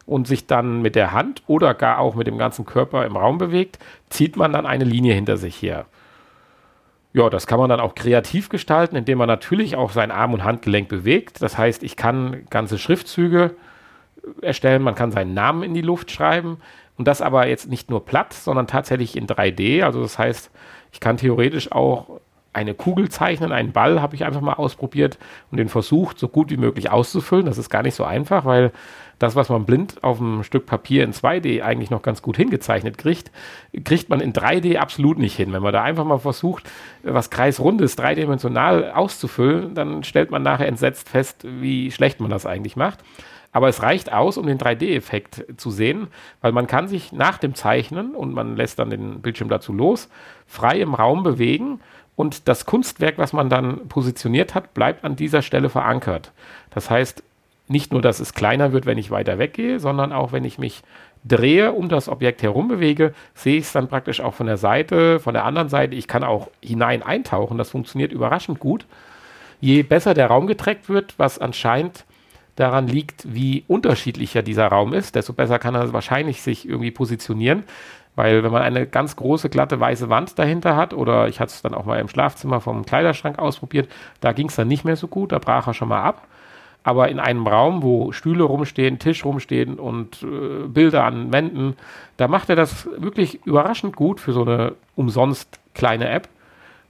und 0.07 0.27
sich 0.27 0.47
dann 0.47 0.83
mit 0.83 0.95
der 0.95 1.13
Hand 1.13 1.43
oder 1.47 1.75
gar 1.75 1.99
auch 1.99 2.15
mit 2.15 2.27
dem 2.27 2.39
ganzen 2.39 2.65
Körper 2.65 3.07
im 3.07 3.17
Raum 3.17 3.39
bewegt, 3.39 3.79
zieht 4.11 4.37
man 4.37 4.53
dann 4.53 4.67
eine 4.67 4.85
Linie 4.85 5.15
hinter 5.15 5.37
sich 5.37 5.61
her. 5.63 5.87
Ja, 7.15 7.29
das 7.29 7.47
kann 7.47 7.59
man 7.59 7.69
dann 7.69 7.81
auch 7.81 7.95
kreativ 7.95 8.49
gestalten, 8.49 8.97
indem 8.97 9.19
man 9.19 9.29
natürlich 9.29 9.77
auch 9.77 9.91
sein 9.91 10.11
Arm- 10.11 10.33
und 10.33 10.45
Handgelenk 10.45 10.89
bewegt. 10.89 11.43
Das 11.43 11.59
heißt, 11.59 11.83
ich 11.83 11.97
kann 11.97 12.47
ganze 12.49 12.79
Schriftzüge 12.79 13.55
erstellen, 14.41 14.83
man 14.83 14.95
kann 14.95 15.13
seinen 15.13 15.35
Namen 15.35 15.63
in 15.63 15.75
die 15.75 15.83
Luft 15.83 16.11
schreiben 16.11 16.59
und 16.97 17.09
das 17.09 17.21
aber 17.21 17.47
jetzt 17.49 17.69
nicht 17.69 17.91
nur 17.91 18.05
platt, 18.05 18.33
sondern 18.33 18.67
tatsächlich 18.67 19.17
in 19.17 19.27
3D. 19.27 19.83
Also 19.83 20.01
das 20.01 20.19
heißt, 20.19 20.51
ich 20.93 21.01
kann 21.01 21.17
theoretisch 21.19 21.71
auch 21.73 22.21
eine 22.53 22.75
Kugel 22.75 23.09
zeichnen, 23.09 23.51
einen 23.51 23.73
Ball 23.73 24.03
habe 24.03 24.15
ich 24.15 24.25
einfach 24.25 24.43
mal 24.43 24.55
ausprobiert 24.55 25.19
und 25.51 25.57
den 25.57 25.69
versucht, 25.69 26.19
so 26.19 26.29
gut 26.29 26.51
wie 26.51 26.59
möglich 26.59 26.91
auszufüllen. 26.91 27.47
Das 27.47 27.59
ist 27.59 27.71
gar 27.71 27.83
nicht 27.83 27.95
so 27.95 28.05
einfach, 28.05 28.45
weil 28.45 28.73
das, 29.23 29.37
was 29.37 29.49
man 29.49 29.65
blind 29.65 30.03
auf 30.03 30.21
einem 30.21 30.43
Stück 30.43 30.67
Papier 30.67 31.05
in 31.05 31.13
2D 31.13 31.63
eigentlich 31.63 31.91
noch 31.91 32.03
ganz 32.03 32.23
gut 32.23 32.37
hingezeichnet 32.37 32.99
kriegt, 32.99 33.31
kriegt 33.85 34.09
man 34.09 34.21
in 34.21 34.33
3D 34.33 34.79
absolut 34.79 35.19
nicht 35.19 35.37
hin. 35.37 35.53
Wenn 35.53 35.63
man 35.63 35.73
da 35.73 35.83
einfach 35.83 36.05
mal 36.05 36.19
versucht, 36.19 36.69
was 37.03 37.31
kreisrundes 37.31 37.97
dreidimensional 37.97 38.93
auszufüllen, 38.93 39.75
dann 39.75 40.03
stellt 40.03 40.31
man 40.31 40.43
nachher 40.43 40.67
entsetzt 40.67 41.09
fest, 41.09 41.45
wie 41.45 41.91
schlecht 41.91 42.21
man 42.21 42.31
das 42.31 42.47
eigentlich 42.47 42.77
macht. 42.77 42.99
Aber 43.53 43.69
es 43.69 43.83
reicht 43.83 44.13
aus, 44.13 44.39
um 44.39 44.47
den 44.47 44.59
3D-Effekt 44.59 45.45
zu 45.59 45.71
sehen, 45.71 46.09
weil 46.41 46.53
man 46.53 46.67
kann 46.67 46.89
sich 46.89 47.13
nach 47.13 47.37
dem 47.39 47.55
Zeichnen 47.55 48.15
und 48.15 48.33
man 48.33 48.57
lässt 48.57 48.79
dann 48.79 48.91
den 48.91 49.21
Bildschirm 49.21 49.51
dazu 49.51 49.73
los, 49.73 50.09
frei 50.47 50.81
im 50.81 50.95
Raum 50.95 51.23
bewegen 51.23 51.81
und 52.17 52.49
das 52.49 52.67
Kunstwerk, 52.67 53.19
was 53.19 53.33
man 53.33 53.51
dann 53.51 53.89
positioniert 53.89 54.55
hat, 54.55 54.75
bleibt 54.75 55.05
an 55.05 55.17
dieser 55.17 55.43
Stelle 55.43 55.69
verankert. 55.69 56.33
Das 56.71 56.89
heißt, 56.91 57.23
nicht 57.73 57.93
nur, 57.93 58.01
dass 58.03 58.21
es 58.21 58.35
kleiner 58.35 58.73
wird, 58.73 58.87
wenn 58.87 58.99
ich 58.99 59.11
weiter 59.11 59.39
weggehe, 59.39 59.81
sondern 59.81 60.13
auch, 60.13 60.31
wenn 60.31 60.45
ich 60.45 60.59
mich 60.59 60.83
drehe, 61.25 61.73
um 61.73 61.89
das 61.89 62.09
Objekt 62.09 62.43
herum 62.43 62.69
bewege, 62.69 63.15
sehe 63.35 63.59
ich 63.59 63.65
es 63.65 63.73
dann 63.73 63.89
praktisch 63.89 64.21
auch 64.21 64.35
von 64.35 64.47
der 64.47 64.57
Seite, 64.57 65.19
von 65.19 65.35
der 65.35 65.45
anderen 65.45 65.69
Seite. 65.69 65.95
Ich 65.95 66.07
kann 66.07 66.23
auch 66.23 66.49
hinein 66.63 67.03
eintauchen. 67.03 67.59
Das 67.59 67.71
funktioniert 67.71 68.13
überraschend 68.13 68.61
gut. 68.61 68.87
Je 69.61 69.83
besser 69.83 70.15
der 70.15 70.27
Raum 70.27 70.47
getrackt 70.47 70.89
wird, 70.89 71.15
was 71.19 71.39
anscheinend 71.39 72.05
daran 72.57 72.87
liegt, 72.87 73.33
wie 73.33 73.65
unterschiedlicher 73.67 74.43
dieser 74.43 74.67
Raum 74.67 74.93
ist, 74.93 75.15
desto 75.15 75.33
besser 75.33 75.59
kann 75.59 75.75
er 75.75 75.93
wahrscheinlich 75.93 76.43
sich 76.43 76.69
irgendwie 76.69 76.91
positionieren. 76.91 77.65
Weil 78.15 78.43
wenn 78.43 78.53
man 78.53 78.61
eine 78.61 78.87
ganz 78.87 79.17
große, 79.17 79.49
glatte, 79.49 79.81
weiße 79.81 80.11
Wand 80.11 80.39
dahinter 80.39 80.77
hat, 80.77 80.93
oder 80.93 81.29
ich 81.29 81.41
hatte 81.41 81.53
es 81.53 81.63
dann 81.63 81.73
auch 81.73 81.87
mal 81.87 81.99
im 81.99 82.09
Schlafzimmer 82.09 82.61
vom 82.61 82.85
Kleiderschrank 82.85 83.39
ausprobiert, 83.39 83.89
da 84.21 84.33
ging 84.33 84.49
es 84.49 84.57
dann 84.57 84.69
nicht 84.69 84.85
mehr 84.85 84.97
so 84.97 85.09
gut, 85.09 85.33
da 85.33 85.39
brach 85.39 85.67
er 85.67 85.73
schon 85.73 85.89
mal 85.89 86.03
ab. 86.03 86.27
Aber 86.85 87.09
in 87.09 87.21
einem 87.21 87.47
Raum, 87.47 87.83
wo 87.83 88.13
Stühle 88.13 88.43
rumstehen, 88.43 88.99
Tisch 88.99 89.25
rumstehen 89.25 89.79
und 89.79 90.23
äh, 90.23 90.67
Bilder 90.67 91.05
an 91.05 91.33
Wänden, 91.33 91.77
da 92.17 92.29
macht 92.29 92.51
er 92.51 92.57
das 92.57 92.89
wirklich 92.97 93.45
überraschend 93.47 93.95
gut 93.97 94.21
für 94.21 94.33
so 94.33 94.43
eine 94.43 94.75
umsonst 94.97 95.61
kleine 95.75 96.09
App. 96.09 96.29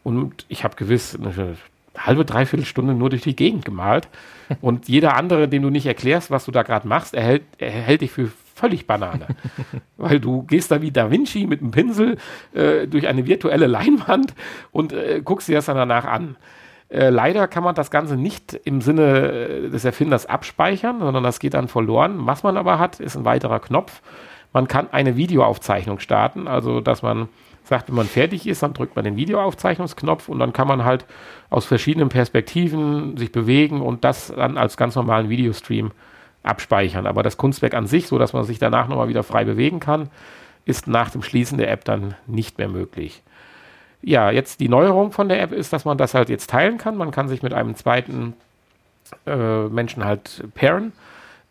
Und 0.03 0.47
ich 0.49 0.65
habe 0.65 0.77
gewiss 0.77 1.17
eine 1.17 1.57
halbe, 1.97 2.25
dreiviertel 2.25 2.67
Stunde 2.67 2.95
nur 2.95 3.11
durch 3.11 3.23
die 3.23 3.37
Gegend 3.37 3.65
gemalt. 3.65 4.09
Und 4.61 4.89
jeder 4.89 5.17
andere, 5.17 5.49
dem 5.49 5.63
du 5.63 5.71
nicht 5.71 5.87
erklärst, 5.87 6.31
was 6.31 6.45
du 6.45 6.53
da 6.53 6.63
gerade 6.63 6.89
machst, 6.89 7.15
erhält, 7.15 7.43
erhält 7.59 8.01
dich 8.01 8.11
für 8.11 8.31
völlig 8.55 8.87
Banane. 8.87 9.27
Weil 9.97 10.21
du 10.21 10.43
gehst 10.43 10.71
da 10.71 10.83
wie 10.83 10.91
Da 10.91 11.11
Vinci 11.11 11.47
mit 11.47 11.61
einem 11.61 11.71
Pinsel 11.71 12.17
äh, 12.55 12.87
durch 12.87 13.09
eine 13.09 13.27
virtuelle 13.27 13.67
Leinwand 13.67 14.35
und 14.71 14.93
äh, 14.93 15.21
guckst 15.25 15.49
dir 15.49 15.57
das 15.57 15.67
dann 15.67 15.77
danach 15.77 16.05
an. 16.05 16.37
Äh, 16.93 17.09
leider 17.09 17.49
kann 17.49 17.65
man 17.65 17.75
das 17.75 17.91
Ganze 17.91 18.17
nicht 18.17 18.53
im 18.65 18.83
Sinne 18.83 19.33
äh, 19.33 19.71
des 19.71 19.85
Erfinders 19.85 20.27
abspeichern, 20.27 21.01
sondern 21.01 21.23
das 21.25 21.39
geht 21.39 21.55
dann 21.55 21.69
verloren. 21.69 22.27
Was 22.27 22.43
man 22.43 22.59
aber 22.59 22.79
hat, 22.79 23.01
ist 23.01 23.17
ein 23.17 23.25
weiterer 23.25 23.61
Knopf. 23.61 24.03
Man 24.53 24.69
kann 24.69 24.89
eine 24.93 25.17
Videoaufzeichnung 25.17 26.01
starten, 26.01 26.47
also 26.47 26.83
dass 26.83 27.01
man 27.01 27.31
sagt, 27.65 27.89
wenn 27.89 27.95
man 27.95 28.07
fertig 28.07 28.47
ist, 28.47 28.63
dann 28.63 28.75
drückt 28.75 28.95
man 28.95 29.07
den 29.07 29.17
Videoaufzeichnungsknopf 29.17 30.29
und 30.29 30.39
dann 30.39 30.53
kann 30.53 30.69
man 30.69 30.85
halt 30.85 31.07
aus 31.49 31.65
verschiedenen 31.65 32.11
Perspektiven 32.11 33.17
sich 33.17 33.33
bewegen 33.33 33.81
und 33.81 34.05
das 34.05 34.33
dann 34.37 34.59
als 34.59 34.77
ganz 34.77 34.95
normalen 34.95 35.31
Videostream 35.31 35.93
abspeichern. 36.43 37.07
Aber 37.07 37.23
das 37.23 37.39
Kunstwerk 37.39 37.73
an 37.73 37.87
sich, 37.87 38.07
so 38.09 38.19
dass 38.19 38.35
man 38.35 38.45
sich 38.45 38.59
danach 38.59 38.89
nochmal 38.89 39.09
wieder 39.09 39.23
frei 39.23 39.45
bewegen 39.45 39.81
kann, 39.81 40.11
ist 40.67 40.87
nach 40.89 41.09
dem 41.09 41.23
Schließen 41.23 41.57
der 41.57 41.71
App 41.71 41.87
dann 41.87 42.15
nicht 42.27 42.59
mehr 42.59 42.69
möglich. 42.69 43.23
Ja, 44.03 44.31
jetzt 44.31 44.61
die 44.61 44.69
Neuerung 44.69 45.13
von 45.13 45.29
der 45.29 45.41
App 45.41 45.53
ist, 45.53 45.73
dass 45.73 45.85
man 45.85 45.97
das 45.97 46.15
halt 46.15 46.29
jetzt 46.29 46.51
teilen 46.51 46.77
kann. 46.79 46.97
Man 46.97 47.13
kann 47.13 47.29
sich 47.29 47.43
mit 47.43 47.55
einem 47.55 47.77
zweiten 47.77 48.35
äh, 49.27 49.65
Menschen 49.69 50.05
halt 50.05 50.45
pairen 50.55 50.93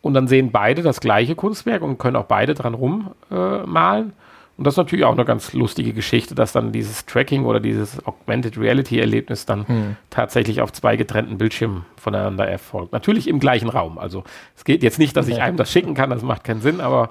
und 0.02 0.14
dann 0.14 0.28
sehen 0.28 0.50
beide 0.50 0.82
das 0.82 1.00
gleiche 1.00 1.34
Kunstwerk 1.34 1.82
und 1.82 1.98
können 1.98 2.16
auch 2.16 2.26
beide 2.26 2.54
dran 2.54 2.74
rummalen. 2.74 4.08
Äh, 4.10 4.12
und 4.58 4.66
das 4.66 4.74
ist 4.74 4.78
natürlich 4.78 5.04
auch 5.04 5.12
eine 5.12 5.24
ganz 5.24 5.54
lustige 5.54 5.92
Geschichte, 5.94 6.34
dass 6.34 6.52
dann 6.52 6.72
dieses 6.72 7.06
Tracking 7.06 7.46
oder 7.46 7.58
dieses 7.58 8.04
Augmented 8.06 8.58
Reality 8.58 9.00
Erlebnis 9.00 9.46
dann 9.46 9.66
hm. 9.66 9.96
tatsächlich 10.10 10.60
auf 10.60 10.72
zwei 10.72 10.96
getrennten 10.96 11.38
Bildschirmen 11.38 11.86
voneinander 11.96 12.46
erfolgt. 12.46 12.92
Natürlich 12.92 13.28
im 13.28 13.40
gleichen 13.40 13.70
Raum. 13.70 13.96
Also 13.96 14.24
es 14.56 14.64
geht 14.64 14.82
jetzt 14.82 14.98
nicht, 14.98 15.16
dass 15.16 15.26
ich 15.28 15.40
einem 15.40 15.56
das 15.56 15.72
schicken 15.72 15.94
kann, 15.94 16.10
das 16.10 16.22
macht 16.22 16.44
keinen 16.44 16.60
Sinn, 16.60 16.80
aber 16.80 17.10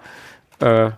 äh, 0.60 0.92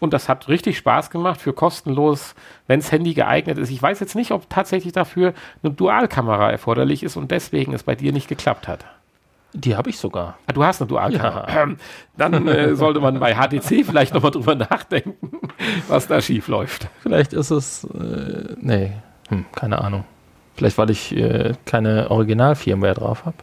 und 0.00 0.12
das 0.12 0.28
hat 0.28 0.48
richtig 0.48 0.78
Spaß 0.78 1.10
gemacht 1.10 1.40
für 1.40 1.52
kostenlos, 1.52 2.34
wenn 2.66 2.80
das 2.80 2.90
Handy 2.90 3.14
geeignet 3.14 3.58
ist. 3.58 3.70
Ich 3.70 3.80
weiß 3.80 4.00
jetzt 4.00 4.16
nicht, 4.16 4.32
ob 4.32 4.50
tatsächlich 4.50 4.92
dafür 4.92 5.34
eine 5.62 5.72
Dualkamera 5.72 6.50
erforderlich 6.50 7.02
ist 7.02 7.16
und 7.16 7.30
deswegen 7.30 7.72
es 7.74 7.84
bei 7.84 7.94
dir 7.94 8.12
nicht 8.12 8.26
geklappt 8.26 8.66
hat. 8.66 8.84
Die 9.52 9.76
habe 9.76 9.90
ich 9.90 9.98
sogar. 9.98 10.38
Ah, 10.46 10.52
du 10.52 10.64
hast 10.64 10.80
eine 10.80 10.88
Dualkamera. 10.88 11.48
Ja. 11.52 11.74
Dann 12.16 12.48
äh, 12.48 12.76
sollte 12.76 13.00
man 13.00 13.18
bei 13.18 13.34
HTC 13.34 13.84
vielleicht 13.84 14.14
nochmal 14.14 14.30
drüber 14.30 14.54
nachdenken, 14.54 15.40
was 15.88 16.06
da 16.06 16.20
schief 16.20 16.48
läuft. 16.48 16.88
Vielleicht 17.02 17.32
ist 17.32 17.50
es, 17.50 17.84
äh, 17.84 18.54
nee, 18.60 18.92
hm, 19.28 19.44
keine 19.54 19.80
Ahnung. 19.80 20.04
Vielleicht, 20.54 20.78
weil 20.78 20.90
ich 20.90 21.16
äh, 21.16 21.54
keine 21.64 22.10
Original-Firmware 22.10 22.94
drauf 22.94 23.24
habe. 23.24 23.36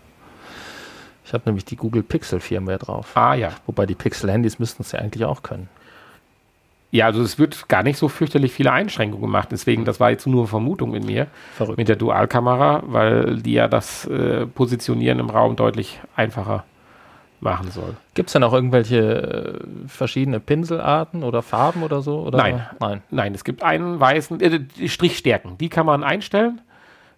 Ich 1.26 1.34
habe 1.34 1.44
nämlich 1.46 1.66
die 1.66 1.76
Google 1.76 2.04
Pixel 2.04 2.40
Firmware 2.40 2.78
drauf. 2.78 3.12
Ah 3.16 3.34
ja. 3.34 3.52
Wobei 3.66 3.86
die 3.86 3.96
Pixel-Handys 3.96 4.60
müssten 4.60 4.84
es 4.84 4.94
ja 4.94 5.00
eigentlich 5.00 5.26
auch 5.26 5.44
können. 5.44 5.68
Ja, 6.92 7.06
also 7.06 7.22
es 7.22 7.38
wird 7.38 7.68
gar 7.68 7.84
nicht 7.84 7.98
so 7.98 8.08
fürchterlich 8.08 8.54
viele 8.54 8.72
Einschränkungen 8.72 9.24
gemacht. 9.24 9.50
Deswegen, 9.52 9.84
das 9.84 10.00
war 10.00 10.10
jetzt 10.10 10.26
nur 10.26 10.48
Vermutung 10.48 10.96
in 10.96 11.06
mir 11.06 11.28
Verrückt. 11.56 11.78
mit 11.78 11.90
der 11.90 11.98
Dualkamera, 11.98 12.84
weil 12.86 13.38
die 13.38 13.54
ja 13.54 13.68
das 13.68 14.06
äh, 14.06 14.46
Positionieren 14.46 15.20
im 15.20 15.30
Raum 15.30 15.56
deutlich 15.56 16.00
einfacher 16.16 16.64
machen 17.40 17.70
soll. 17.72 17.96
Gibt 18.14 18.30
es 18.30 18.34
denn 18.34 18.44
auch 18.44 18.54
irgendwelche 18.54 19.60
äh, 19.62 19.88
verschiedene 19.88 20.40
Pinselarten 20.40 21.24
oder 21.24 21.42
Farben 21.42 21.84
oder 21.84 22.02
so? 22.02 22.22
Oder? 22.22 22.38
Nein. 22.38 22.66
Nein. 22.80 23.02
Nein, 23.12 23.36
es 23.36 23.44
gibt 23.44 23.64
einen 23.64 24.00
weißen, 24.00 24.40
äh, 24.40 24.60
die 24.60 24.90
Strichstärken, 24.90 25.58
die 25.58 25.70
kann 25.70 25.86
man 25.86 26.04
einstellen. 26.04 26.62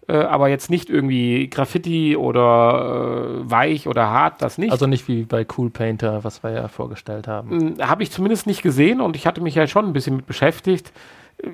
Äh, 0.10 0.24
aber 0.24 0.50
jetzt 0.50 0.72
nicht 0.72 0.90
irgendwie 0.90 1.52
Graffiti 1.52 2.18
oder 2.18 3.42
äh, 3.46 3.52
weich 3.52 3.88
oder 3.88 4.10
hart, 4.10 4.42
das 4.42 4.58
nicht. 4.58 4.72
Also 4.72 4.88
nicht 4.88 5.08
wie 5.08 5.24
bei 5.24 5.46
Cool 5.56 5.70
Painter, 5.70 6.24
was 6.24 6.42
wir 6.42 6.50
ja 6.50 6.68
vorgestellt 6.68 7.28
haben. 7.28 7.52
Hm, 7.78 7.88
Habe 7.88 8.02
ich 8.02 8.10
zumindest 8.10 8.48
nicht 8.48 8.64
gesehen 8.64 9.02
und 9.02 9.16
ich 9.16 9.28
hatte 9.28 9.40
mich 9.40 9.54
ja 9.54 9.68
schon 9.68 9.86
ein 9.86 9.94
bisschen 9.94 10.16
mit 10.16 10.26
beschäftigt. 10.26 10.92
Äh, 11.44 11.50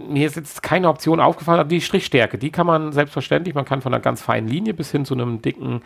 Mir 0.00 0.26
ist 0.26 0.36
jetzt 0.36 0.62
keine 0.62 0.88
Option 0.88 1.20
aufgefallen, 1.20 1.60
aber 1.60 1.68
die 1.68 1.82
Strichstärke, 1.82 2.38
die 2.38 2.50
kann 2.50 2.66
man 2.66 2.92
selbstverständlich, 2.92 3.54
man 3.54 3.66
kann 3.66 3.82
von 3.82 3.92
einer 3.92 4.02
ganz 4.02 4.22
feinen 4.22 4.48
Linie 4.48 4.72
bis 4.72 4.90
hin 4.90 5.04
zu 5.04 5.12
einem 5.12 5.42
dicken 5.42 5.82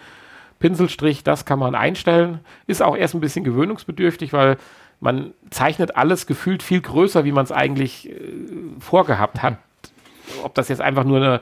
Pinselstrich, 0.61 1.25
das 1.25 1.45
kann 1.45 1.59
man 1.59 1.75
einstellen. 1.75 2.39
Ist 2.69 2.83
auch 2.83 2.97
erst 2.97 3.15
ein 3.15 3.21
bisschen 3.21 3.43
gewöhnungsbedürftig, 3.43 4.33
weil 4.33 4.59
man 5.01 5.35
zeichnet 5.51 5.97
alles 5.97 6.29
gefühlt 6.29 6.63
viel 6.63 6.83
größer, 6.83 7.25
wie 7.25 7.33
man 7.33 7.43
es 7.43 7.51
eigentlich 7.51 8.11
äh, 8.11 8.15
vorgehabt 8.79 9.43
hat. 9.43 9.57
Ob 10.45 10.55
das 10.55 10.69
jetzt 10.69 10.81
einfach 10.81 11.03
nur 11.03 11.17
eine 11.17 11.41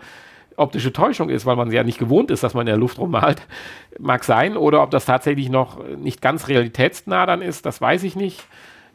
optische 0.61 0.93
Täuschung 0.93 1.29
ist, 1.31 1.47
weil 1.47 1.57
man 1.57 1.71
ja 1.71 1.83
nicht 1.83 1.99
gewohnt 1.99 2.31
ist, 2.31 2.43
dass 2.43 2.55
man 2.55 2.63
in 2.63 2.67
der 2.67 2.77
Luft 2.77 2.99
rummalt, 2.99 3.43
mag 3.99 4.25
sein. 4.25 4.57
Oder 4.57 4.83
ob 4.83 4.91
das 4.91 5.05
tatsächlich 5.05 5.49
noch 5.49 5.85
nicht 5.97 6.21
ganz 6.23 6.49
realitätsnah 6.49 7.27
dann 7.27 7.43
ist, 7.43 7.67
das 7.67 7.81
weiß 7.81 8.03
ich 8.05 8.17
nicht. 8.17 8.45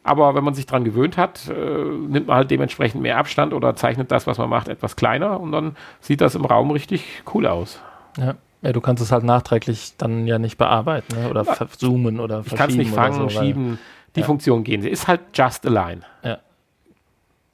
Aber 0.03 0.35
wenn 0.35 0.43
man 0.43 0.53
sich 0.53 0.67
daran 0.67 0.83
gewöhnt 0.83 1.17
hat, 1.17 1.49
äh, 1.49 1.53
nimmt 1.53 2.27
man 2.27 2.37
halt 2.37 2.51
dementsprechend 2.51 3.01
mehr 3.01 3.17
Abstand 3.17 3.53
oder 3.53 3.75
zeichnet 3.75 4.11
das, 4.11 4.27
was 4.27 4.37
man 4.37 4.49
macht, 4.49 4.67
etwas 4.67 4.95
kleiner 4.95 5.39
und 5.39 5.51
dann 5.51 5.75
sieht 5.99 6.21
das 6.21 6.35
im 6.35 6.45
Raum 6.45 6.69
richtig 6.69 7.23
cool 7.33 7.47
aus. 7.47 7.81
Ja. 8.17 8.35
ja, 8.61 8.71
du 8.71 8.81
kannst 8.81 9.01
es 9.01 9.11
halt 9.11 9.23
nachträglich 9.23 9.93
dann 9.97 10.27
ja 10.27 10.37
nicht 10.37 10.59
bearbeiten 10.59 11.19
ne? 11.19 11.29
oder 11.29 11.43
zoomen 11.75 12.19
oder 12.19 12.43
Ich 12.45 12.53
kann 12.55 12.69
es 12.69 12.75
nicht 12.75 12.91
fangen, 12.91 13.29
so, 13.29 13.29
schieben, 13.29 13.79
die 14.15 14.19
Ja. 14.19 14.25
Funktion 14.27 14.63
gehen. 14.63 14.83
Sie 14.83 14.89
ist 14.89 15.07
halt 15.07 15.21
just 15.33 15.65
a 15.65 15.69
line. 15.69 16.01
Ja. 16.23 16.37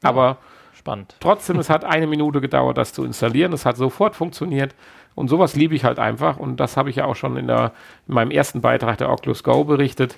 Aber 0.04 0.38
Spannend. 0.82 1.16
trotzdem, 1.20 1.60
es 1.60 1.70
hat 1.70 1.86
eine 1.86 2.08
Minute 2.08 2.42
gedauert, 2.42 2.76
das 2.76 2.92
zu 2.92 3.04
installieren. 3.06 3.54
Es 3.54 3.68
hat 3.68 3.78
sofort 3.78 4.16
funktioniert. 4.16 4.74
Und 5.14 5.28
sowas 5.28 5.56
liebe 5.56 5.76
ich 5.76 5.84
halt 5.84 6.00
einfach. 6.00 6.38
Und 6.38 6.60
das 6.60 6.76
habe 6.76 6.90
ich 6.90 6.96
ja 6.96 7.06
auch 7.06 7.16
schon 7.16 7.38
in, 7.38 7.46
der, 7.46 7.72
in 8.08 8.16
meinem 8.16 8.32
ersten 8.32 8.62
Beitrag 8.62 8.98
der 8.98 9.12
Oculus 9.12 9.44
Go 9.44 9.64
berichtet, 9.64 10.16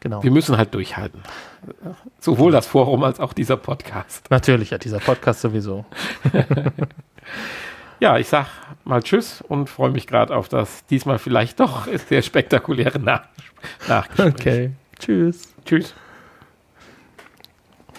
genau. 0.00 0.22
Wir 0.22 0.30
müssen 0.30 0.56
halt 0.56 0.74
durchhalten. 0.74 1.22
Sowohl 2.20 2.52
das 2.52 2.66
Forum 2.66 3.04
als 3.04 3.20
auch 3.20 3.32
dieser 3.32 3.56
Podcast. 3.56 4.30
Natürlich, 4.30 4.70
ja, 4.70 4.78
dieser 4.78 4.98
Podcast 4.98 5.40
sowieso. 5.40 5.84
Ja, 8.00 8.18
ich 8.18 8.28
sag 8.28 8.46
mal 8.84 9.02
Tschüss 9.02 9.42
und 9.42 9.68
freue 9.70 9.90
mich 9.90 10.06
gerade 10.06 10.34
auf 10.36 10.48
das 10.48 10.84
diesmal 10.86 11.18
vielleicht 11.18 11.60
doch 11.60 11.86
sehr 12.08 12.22
spektakuläre 12.22 12.98
Nach 12.98 13.22
Nachgespräch. 13.88 14.34
Okay, 14.34 14.70
tschüss. 14.98 15.54
Tschüss. 15.64 15.94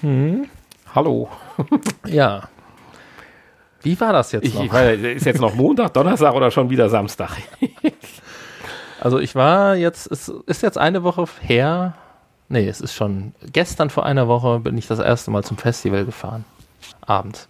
Hm. 0.01 0.47
Hallo. 0.93 1.29
Ja. 2.05 2.47
Wie 3.81 3.99
war 3.99 4.13
das 4.13 4.31
jetzt 4.31 4.45
Ich, 4.45 4.53
noch? 4.53 4.63
ich 4.65 4.71
weiß, 4.73 4.99
ist 4.99 5.25
jetzt 5.25 5.41
noch 5.41 5.55
Montag, 5.55 5.93
Donnerstag 5.93 6.33
oder 6.33 6.51
schon 6.51 6.69
wieder 6.69 6.89
Samstag? 6.89 7.31
Also 8.99 9.19
ich 9.19 9.35
war 9.35 9.75
jetzt, 9.75 10.11
es 10.11 10.27
ist 10.47 10.63
jetzt 10.63 10.79
eine 10.79 11.03
Woche 11.03 11.23
her. 11.41 11.93
Nee, 12.49 12.67
es 12.67 12.81
ist 12.81 12.95
schon 12.95 13.35
gestern 13.53 13.91
vor 13.91 14.07
einer 14.07 14.27
Woche 14.27 14.59
bin 14.61 14.75
ich 14.75 14.87
das 14.87 14.97
erste 14.97 15.29
Mal 15.29 15.43
zum 15.43 15.55
Festival 15.57 16.03
gefahren. 16.03 16.45
Abends. 17.05 17.47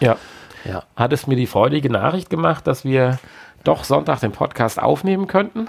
Ja. 0.00 0.16
Ja. 0.64 0.84
Hat 0.96 1.12
es 1.12 1.26
mir 1.26 1.36
die 1.36 1.46
freudige 1.46 1.90
Nachricht 1.90 2.30
gemacht, 2.30 2.66
dass 2.66 2.84
wir 2.84 3.18
doch 3.64 3.84
Sonntag 3.84 4.20
den 4.20 4.32
Podcast 4.32 4.80
aufnehmen 4.80 5.26
könnten, 5.26 5.68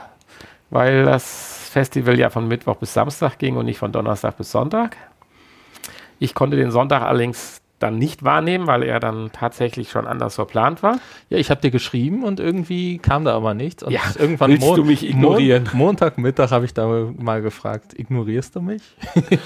weil 0.70 1.06
das 1.06 1.70
Festival 1.70 2.18
ja 2.20 2.30
von 2.30 2.48
Mittwoch 2.48 2.76
bis 2.78 2.94
Samstag 2.94 3.38
ging 3.38 3.58
und 3.58 3.66
nicht 3.66 3.80
von 3.80 3.92
Donnerstag 3.92 4.38
bis 4.38 4.52
Sonntag. 4.52 4.98
Ich 6.20 6.34
konnte 6.34 6.58
den 6.58 6.72
Sonntag 6.72 7.02
allerdings 7.02 7.62
dann 7.80 7.98
nicht 7.98 8.24
wahrnehmen, 8.24 8.68
weil 8.68 8.84
er 8.84 9.00
dann 9.00 9.32
tatsächlich 9.32 9.90
schon 9.90 10.06
anders 10.06 10.36
verplant 10.36 10.84
war. 10.84 11.00
Ja, 11.30 11.38
ich 11.38 11.50
habe 11.50 11.62
dir 11.62 11.72
geschrieben 11.72 12.24
und 12.24 12.40
irgendwie 12.40 13.00
kam 13.00 13.26
da 13.26 13.36
aber 13.36 13.54
nichts. 13.54 13.84
Und 13.84 13.92
Ja, 13.92 14.02
irgendwann 14.20 14.52
willst 14.52 14.78
du 14.78 14.84
mich 14.84 15.08
ignorieren? 15.08 15.64
Mon 15.74 15.88
Montagmittag 15.88 16.52
habe 16.52 16.66
ich 16.66 16.74
da 16.74 16.88
mal 17.18 17.42
gefragt, 17.42 17.98
ignorierst 17.98 18.56
du 18.56 18.62
mich? 18.62 18.84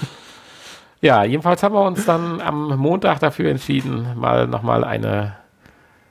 Ja, 1.00 1.24
jedenfalls 1.24 1.62
haben 1.62 1.74
wir 1.74 1.82
uns 1.84 2.04
dann 2.06 2.40
am 2.40 2.76
Montag 2.78 3.20
dafür 3.20 3.50
entschieden, 3.50 4.06
mal 4.16 4.46
nochmal 4.46 4.82
eine 4.84 5.36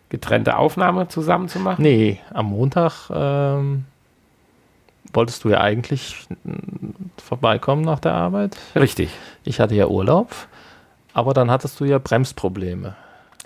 getrennte 0.10 0.58
Aufnahme 0.58 1.08
zusammen 1.08 1.48
zu 1.48 1.60
machen. 1.60 1.82
Nee, 1.82 2.20
am 2.34 2.48
Montag 2.48 3.10
ähm, 3.12 3.86
wolltest 5.14 5.44
du 5.44 5.50
ja 5.50 5.62
eigentlich 5.62 6.28
mm, 6.44 6.92
vorbeikommen 7.18 7.82
nach 7.82 8.00
der 8.00 8.14
Arbeit. 8.14 8.56
Richtig. 8.76 9.10
Ich 9.44 9.60
hatte 9.60 9.76
ja 9.76 9.88
Urlaub, 9.88 10.30
aber 11.14 11.34
dann 11.34 11.50
hattest 11.50 11.80
du 11.80 11.86
ja 11.86 11.98
Bremsprobleme. 11.98 12.96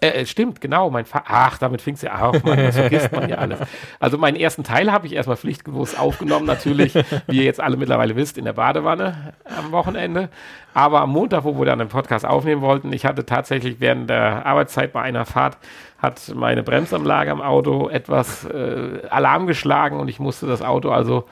Äh, 0.02 0.08
äh, 0.22 0.26
stimmt, 0.26 0.62
genau. 0.62 0.90
Mein 0.90 1.06
Fa 1.06 1.24
Ach, 1.28 1.58
damit 1.58 1.82
fing 1.82 1.96
es 1.96 2.02
ja 2.02 2.22
auch. 2.22 2.42
Mann, 2.44 2.58
das 2.58 2.78
vergisst 2.78 3.12
man 3.12 3.28
ja 3.30 3.38
alles. 3.38 3.60
Also 4.00 4.18
meinen 4.18 4.38
ersten 4.38 4.64
Teil 4.64 4.92
habe 4.92 5.08
ich 5.08 5.14
erstmal 5.14 5.38
pflichtbewusst 5.38 6.00
aufgenommen, 6.00 6.46
natürlich, 6.46 6.96
wie 7.28 7.38
ihr 7.38 7.44
jetzt 7.44 7.60
alle 7.60 7.78
mittlerweile 7.78 8.16
wisst, 8.16 8.38
in 8.38 8.46
der 8.46 8.54
Badewanne 8.54 9.34
am 9.58 9.72
Wochenende. 9.72 10.30
Aber 10.74 11.02
am 11.02 11.12
Montag, 11.12 11.44
wo 11.44 11.58
wir 11.58 11.66
dann 11.66 11.80
den 11.80 11.90
Podcast 11.90 12.26
aufnehmen 12.26 12.62
wollten, 12.62 12.94
ich 12.94 13.06
hatte 13.06 13.26
tatsächlich 13.26 13.80
während 13.80 14.10
der 14.10 14.46
Arbeitszeit 14.46 14.94
bei 14.94 15.02
einer 15.02 15.26
Fahrt, 15.26 15.58
hat 15.98 16.32
meine 16.34 16.64
Bremsanlage 16.64 17.32
am 17.32 17.42
Auto 17.42 17.90
etwas 17.90 18.46
äh, 18.46 19.02
Alarm 19.10 19.48
geschlagen 19.48 20.00
und 20.00 20.08
ich 20.08 20.20
musste 20.20 20.48
das 20.48 20.62
Auto 20.62 20.92
also 20.92 21.26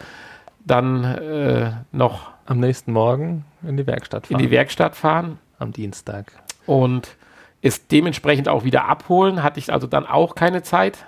dann 0.65 1.03
äh, 1.06 1.72
noch 1.94 2.31
Am 2.45 2.60
nächsten 2.60 2.91
Morgen 2.91 3.45
in 3.65 3.77
die 3.77 3.88
Werkstatt 3.88 4.26
in 4.30 4.35
fahren. 4.35 4.44
die 4.44 4.52
Werkstatt 4.52 4.95
fahren 4.95 5.39
am 5.60 5.72
Dienstag. 5.72 6.31
und 6.65 7.15
es 7.62 7.88
dementsprechend 7.88 8.50
auch 8.50 8.64
wieder 8.64 8.86
abholen. 8.86 9.44
Hatte 9.44 9.60
ich 9.60 9.72
also 9.72 9.88
dann 9.88 10.06
auch 10.06 10.36
keine 10.36 10.64
Zeit. 10.64 11.06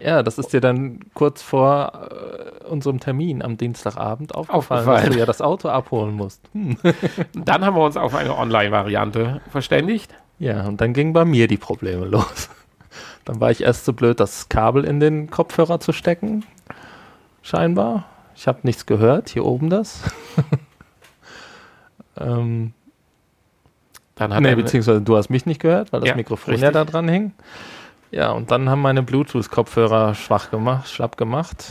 Ja, 0.00 0.22
das 0.22 0.38
ist 0.38 0.52
dir 0.52 0.60
dann 0.60 1.00
kurz 1.14 1.42
vor 1.42 2.08
äh, 2.10 2.64
unserem 2.66 3.00
Termin 3.00 3.42
am 3.42 3.56
Dienstagabend 3.56 4.34
aufgefallen, 4.34 4.80
Aufgefallen. 4.80 5.06
dass 5.06 5.14
du 5.14 5.18
ja 5.18 5.26
das 5.26 5.40
Auto 5.40 5.68
abholen 5.68 6.14
musst. 6.14 6.40
Hm. 6.52 6.76
Dann 7.34 7.64
haben 7.64 7.76
wir 7.76 7.84
uns 7.84 7.96
auf 7.96 8.14
eine 8.14 8.36
Online-Variante 8.36 9.40
verständigt. 9.50 10.14
Ja, 10.38 10.66
und 10.66 10.80
dann 10.80 10.92
gingen 10.92 11.12
bei 11.12 11.24
mir 11.24 11.48
die 11.48 11.56
Probleme 11.56 12.06
los. 12.06 12.48
Dann 13.24 13.40
war 13.40 13.50
ich 13.50 13.62
erst 13.62 13.84
so 13.84 13.92
blöd, 13.92 14.20
das 14.20 14.48
Kabel 14.48 14.84
in 14.84 15.00
den 15.00 15.30
Kopfhörer 15.30 15.80
zu 15.80 15.92
stecken. 15.92 16.44
Scheinbar. 17.42 18.04
Ich 18.34 18.46
habe 18.46 18.60
nichts 18.62 18.86
gehört. 18.86 19.30
Hier 19.30 19.44
oben 19.44 19.68
das. 19.68 20.02
ähm, 22.16 22.72
Dann 24.18 24.34
hat 24.34 24.42
nee, 24.42 24.54
beziehungsweise 24.54 25.00
du 25.00 25.16
hast 25.16 25.30
mich 25.30 25.46
nicht 25.46 25.60
gehört, 25.60 25.92
weil 25.92 26.00
das 26.00 26.08
Ja, 26.10 26.16
Mikrofon 26.16 26.52
richtig. 26.52 26.66
ja 26.66 26.72
da 26.72 26.84
dran 26.84 27.08
hing. 27.08 27.32
Ja, 28.10 28.30
und 28.32 28.50
dann 28.50 28.68
haben 28.68 28.80
meine 28.82 29.02
Bluetooth-Kopfhörer 29.02 30.14
schwach 30.14 30.50
gemacht, 30.50 30.88
schlapp 30.88 31.16
gemacht. 31.16 31.64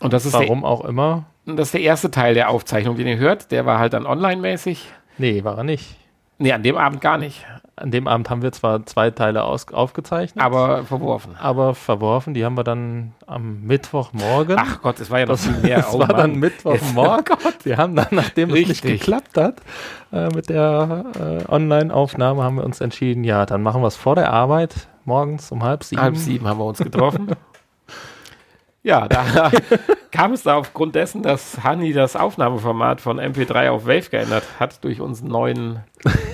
und 0.00 0.12
das 0.12 0.24
ist, 0.24 0.32
der, 0.34 0.42
Warum 0.42 0.64
auch 0.64 0.84
immer. 0.84 1.24
das 1.46 1.68
ist 1.68 1.74
der 1.74 1.80
erste 1.82 2.10
Teil 2.10 2.34
der 2.34 2.48
Aufzeichnung, 2.48 2.96
den 2.96 3.06
ihr 3.06 3.18
hört. 3.18 3.50
Der 3.50 3.66
war 3.66 3.78
halt 3.78 3.92
dann 3.92 4.06
online-mäßig. 4.06 4.88
Nee, 5.18 5.44
war 5.44 5.58
er 5.58 5.64
nicht. 5.64 5.96
Nee, 6.40 6.52
an 6.52 6.62
dem 6.62 6.76
Abend 6.76 7.00
gar 7.00 7.18
nicht, 7.18 7.44
An 7.76 7.90
dem 7.90 8.08
Abend 8.08 8.28
haben 8.30 8.42
wir 8.42 8.50
zwar 8.52 8.84
zwei 8.86 9.10
Teile 9.10 9.44
aus 9.44 9.68
aufgezeichnet, 9.72 10.42
aber 10.44 10.84
verworfen. 10.84 11.36
aber 11.38 11.74
verworfen. 11.74 12.34
Die 12.34 12.44
haben 12.44 12.56
wir 12.56 12.64
dann 12.64 13.12
am 13.26 13.62
Mittwochmorgen. 13.62 14.56
Ach 14.58 14.82
Gott, 14.82 15.00
es 15.00 15.10
war 15.10 15.20
ja 15.20 15.26
noch 15.26 15.38
viel 15.38 15.56
mehr. 15.62 15.76
das 15.76 15.94
Oh 15.94 15.98
war 16.00 16.08
Mann. 16.08 16.16
dann 16.16 16.34
Mittwochmorgen. 16.36 17.36
Wir 17.62 17.76
haben 17.76 17.94
dann, 17.94 18.06
nachdem 18.10 18.48
es 18.50 18.54
nicht 18.56 18.68
Richtig. 18.70 19.00
geklappt 19.00 19.36
hat, 19.36 19.56
äh, 20.12 20.28
mit 20.34 20.48
der 20.48 21.04
äh, 21.48 21.50
Online-Aufnahme, 21.52 22.42
haben 22.42 22.56
wir 22.56 22.64
uns 22.64 22.80
entschieden, 22.80 23.22
ja, 23.24 23.44
dann 23.46 23.62
machen 23.62 23.82
wir 23.82 23.88
es 23.88 23.96
vor 23.96 24.14
der 24.14 24.32
Arbeit, 24.32 24.88
morgens 25.04 25.50
um 25.52 25.62
halb 25.62 25.84
sieben. 25.84 26.00
Halb 26.02 26.16
sieben 26.16 26.46
haben 26.48 26.58
wir 26.58 26.64
uns 26.64 26.78
getroffen. 26.78 27.28
ja, 28.82 29.08
da 29.08 29.50
kam 30.10 30.32
es 30.32 30.42
da 30.42 30.56
aufgrund 30.56 30.94
dessen, 30.94 31.22
dass 31.22 31.62
Hani 31.62 31.92
das 31.92 32.16
Aufnahmeformat 32.16 33.00
von 33.00 33.20
MP3 33.20 33.70
auf 33.70 33.86
Wave 33.86 34.10
geändert 34.10 34.44
hat 34.58 34.82
durch 34.84 35.00
unseren 35.00 35.28
neuen, 35.28 35.80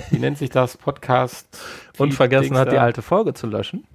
wie 0.09 0.19
nennt 0.19 0.37
sich 0.37 0.49
das, 0.49 0.77
Podcast. 0.77 1.61
Und 1.97 2.13
vergessen 2.13 2.49
Dings 2.49 2.59
hat, 2.59 2.71
die 2.71 2.75
da. 2.75 2.81
alte 2.83 3.01
Folge 3.01 3.33
zu 3.33 3.47
löschen. 3.47 3.85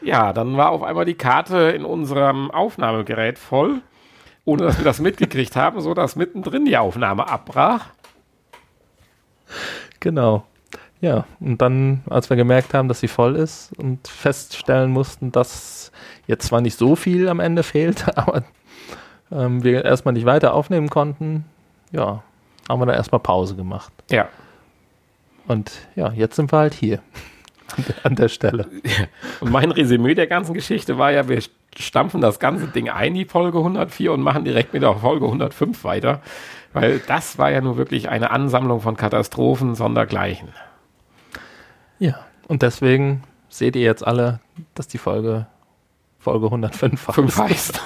Ja, 0.00 0.32
dann 0.32 0.56
war 0.56 0.70
auf 0.70 0.82
einmal 0.82 1.04
die 1.04 1.14
Karte 1.14 1.70
in 1.70 1.84
unserem 1.84 2.50
Aufnahmegerät 2.50 3.38
voll, 3.38 3.80
ohne 4.44 4.64
dass 4.64 4.78
wir 4.78 4.84
das 4.84 5.00
mitgekriegt 5.00 5.56
haben, 5.56 5.80
so 5.80 5.94
dass 5.94 6.16
mittendrin 6.16 6.64
die 6.64 6.76
Aufnahme 6.76 7.28
abbrach. 7.28 7.86
Genau. 10.00 10.44
Ja, 11.00 11.26
und 11.40 11.60
dann, 11.60 12.02
als 12.08 12.30
wir 12.30 12.36
gemerkt 12.36 12.72
haben, 12.72 12.88
dass 12.88 13.00
sie 13.00 13.08
voll 13.08 13.36
ist 13.36 13.72
und 13.78 14.08
feststellen 14.08 14.90
mussten, 14.90 15.32
dass 15.32 15.83
jetzt 16.26 16.46
zwar 16.46 16.60
nicht 16.60 16.78
so 16.78 16.96
viel 16.96 17.28
am 17.28 17.40
Ende 17.40 17.62
fehlt, 17.62 18.04
aber 18.16 18.44
ähm, 19.30 19.62
wir 19.64 19.84
erstmal 19.84 20.14
nicht 20.14 20.26
weiter 20.26 20.54
aufnehmen 20.54 20.90
konnten, 20.90 21.44
ja, 21.92 22.22
haben 22.68 22.80
wir 22.80 22.86
dann 22.86 22.96
erstmal 22.96 23.20
Pause 23.20 23.56
gemacht. 23.56 23.92
Ja. 24.10 24.28
Und 25.46 25.72
ja, 25.94 26.12
jetzt 26.12 26.36
sind 26.36 26.52
wir 26.52 26.58
halt 26.58 26.74
hier. 26.74 27.00
An 27.76 27.84
der, 27.88 28.06
an 28.06 28.14
der 28.16 28.28
Stelle. 28.28 28.66
Und 29.40 29.50
mein 29.50 29.70
Resümee 29.70 30.14
der 30.14 30.26
ganzen 30.26 30.54
Geschichte 30.54 30.98
war 30.98 31.12
ja, 31.12 31.28
wir 31.28 31.42
stampfen 31.76 32.20
das 32.20 32.38
ganze 32.38 32.68
Ding 32.68 32.88
ein, 32.88 33.14
die 33.14 33.24
Folge 33.24 33.58
104, 33.58 34.12
und 34.12 34.22
machen 34.22 34.44
direkt 34.44 34.72
mit 34.72 34.82
der 34.82 34.94
Folge 34.94 35.26
105 35.26 35.84
weiter. 35.84 36.20
Weil 36.72 37.00
das 37.00 37.38
war 37.38 37.50
ja 37.50 37.60
nur 37.60 37.76
wirklich 37.76 38.08
eine 38.08 38.30
Ansammlung 38.30 38.80
von 38.80 38.96
Katastrophen 38.96 39.74
sondergleichen. 39.74 40.48
Ja, 41.98 42.18
und 42.48 42.62
deswegen 42.62 43.22
seht 43.48 43.76
ihr 43.76 43.82
jetzt 43.82 44.06
alle, 44.06 44.40
dass 44.74 44.88
die 44.88 44.98
Folge 44.98 45.46
Folge 46.24 46.46
105 46.46 47.00
Fünf 47.00 47.36
heißt. 47.36 47.78
heißt. 47.78 47.80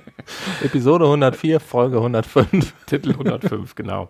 Episode 0.64 1.04
104, 1.04 1.60
Folge 1.60 1.98
105. 1.98 2.74
Titel 2.86 3.10
105, 3.12 3.76
genau. 3.76 4.08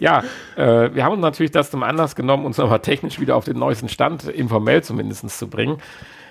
Ja, 0.00 0.24
äh, 0.56 0.94
wir 0.94 1.04
haben 1.04 1.12
uns 1.12 1.20
natürlich 1.20 1.50
das 1.52 1.70
zum 1.70 1.82
Anlass 1.82 2.16
genommen, 2.16 2.46
uns 2.46 2.58
aber 2.58 2.80
technisch 2.80 3.20
wieder 3.20 3.36
auf 3.36 3.44
den 3.44 3.58
neuesten 3.58 3.90
Stand, 3.90 4.24
informell 4.24 4.82
zumindest 4.82 5.38
zu 5.38 5.48
bringen. 5.48 5.76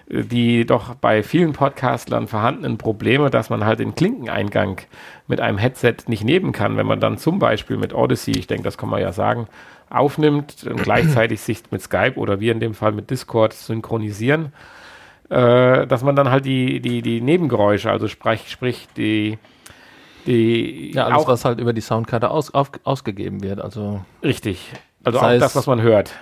Äh, 0.10 0.24
Die 0.24 0.66
doch 0.66 0.96
bei 0.96 1.22
vielen 1.22 1.54
Podcastlern 1.54 2.28
vorhandenen 2.28 2.80
Probleme, 2.80 3.30
dass 3.30 3.52
man 3.52 3.66
halt 3.66 3.80
den 3.80 3.94
Klinkeneingang 3.94 4.82
mit 5.28 5.40
einem 5.42 5.60
Headset 5.60 5.96
nicht 6.08 6.24
nehmen 6.24 6.54
kann, 6.54 6.76
wenn 6.76 6.88
man 6.88 7.00
dann 7.00 7.20
zum 7.20 7.38
Beispiel 7.38 7.78
mit 7.78 7.94
Odyssey, 7.94 8.32
ich 8.36 8.48
denke, 8.48 8.64
das 8.64 8.80
kann 8.80 8.90
man 8.90 9.00
ja 9.00 9.14
sagen, 9.14 9.48
aufnimmt 9.92 10.66
und 10.68 10.82
gleichzeitig 10.82 11.42
sich 11.42 11.62
mit 11.70 11.84
Skype 11.84 12.16
oder 12.16 12.40
wir 12.40 12.52
in 12.52 12.60
dem 12.60 12.74
Fall 12.74 12.94
mit 12.94 13.12
Discord 13.12 13.54
synchronisieren, 13.54 14.54
äh, 15.30 15.88
dass 15.88 16.04
man 16.04 16.16
dann 16.16 16.30
halt 16.30 16.46
die, 16.46 16.80
die, 16.80 17.02
die 17.02 17.22
Nebengeräusche, 17.22 17.90
also 17.90 18.08
sprich, 18.08 18.50
sprich 18.50 18.88
die, 18.98 19.38
die 20.26 20.92
Ja, 20.94 21.06
alles, 21.06 21.18
auch 21.18 21.28
was 21.28 21.46
halt 21.46 21.60
über 21.60 21.74
die 21.74 21.82
Soundkarte 21.82 22.30
aus, 22.30 22.54
auf, 22.54 22.72
ausgegeben 22.84 23.44
wird. 23.44 23.62
Also 23.62 24.02
Richtig. 24.24 24.72
Also 25.04 25.20
auch 25.20 25.40
das, 25.40 25.56
was 25.56 25.68
man 25.68 25.82
hört, 25.82 26.14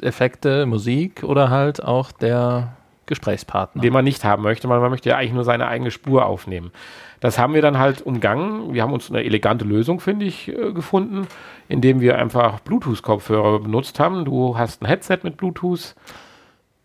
Effekte, 0.00 0.64
Musik 0.66 1.22
oder 1.22 1.50
halt 1.50 1.82
auch 1.82 2.12
der 2.12 2.76
Gesprächspartner. 3.06 3.82
den 3.82 3.92
man 3.92 4.04
nicht 4.04 4.24
haben 4.24 4.42
möchte, 4.42 4.68
weil 4.68 4.80
man 4.80 4.90
möchte 4.90 5.08
ja 5.08 5.16
eigentlich 5.16 5.32
nur 5.32 5.44
seine 5.44 5.68
eigene 5.68 5.90
Spur 5.90 6.26
aufnehmen. 6.26 6.72
Das 7.20 7.38
haben 7.38 7.54
wir 7.54 7.62
dann 7.62 7.78
halt 7.78 8.02
umgangen. 8.02 8.74
Wir 8.74 8.82
haben 8.82 8.92
uns 8.92 9.10
eine 9.10 9.24
elegante 9.24 9.64
Lösung, 9.64 10.00
finde 10.00 10.26
ich, 10.26 10.48
äh, 10.48 10.72
gefunden, 10.72 11.26
indem 11.68 12.00
wir 12.00 12.18
einfach 12.18 12.60
Bluetooth-Kopfhörer 12.60 13.60
benutzt 13.60 13.98
haben. 14.00 14.24
Du 14.24 14.58
hast 14.58 14.82
ein 14.82 14.86
Headset 14.86 15.18
mit 15.22 15.36
Bluetooth, 15.36 15.94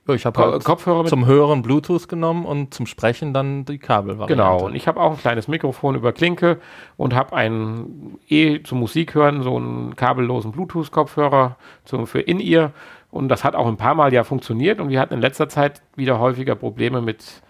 Ja, 0.07 0.15
ich 0.15 0.25
habe 0.25 0.41
halt 0.41 0.63
Kopfhörer 0.63 1.05
zum 1.05 1.25
Hören 1.25 1.61
Bluetooth 1.61 2.07
genommen 2.09 2.45
und 2.45 2.73
zum 2.73 2.87
Sprechen 2.87 3.33
dann 3.33 3.65
die 3.65 3.77
Kabelvariante. 3.77 4.33
Genau, 4.33 4.65
und 4.65 4.75
ich 4.75 4.87
habe 4.87 4.99
auch 4.99 5.11
ein 5.11 5.17
kleines 5.17 5.47
Mikrofon 5.47 5.95
über 5.95 6.11
Klinke 6.11 6.59
und 6.97 7.13
habe 7.13 7.35
einen 7.35 8.19
eh 8.27 8.63
zum 8.63 8.79
Musik 8.79 9.13
hören, 9.13 9.43
so 9.43 9.55
einen 9.57 9.95
kabellosen 9.95 10.51
Bluetooth-Kopfhörer 10.51 11.55
zum- 11.85 12.07
für 12.07 12.19
In-Ear. 12.21 12.71
Und 13.11 13.27
das 13.29 13.43
hat 13.43 13.55
auch 13.55 13.67
ein 13.67 13.77
paar 13.77 13.93
Mal 13.93 14.11
ja 14.13 14.23
funktioniert 14.23 14.79
und 14.79 14.89
wir 14.89 14.99
hatten 14.99 15.13
in 15.13 15.21
letzter 15.21 15.49
Zeit 15.49 15.81
wieder 15.95 16.17
häufiger 16.19 16.55
Probleme 16.55 17.01
mit, 17.01 17.41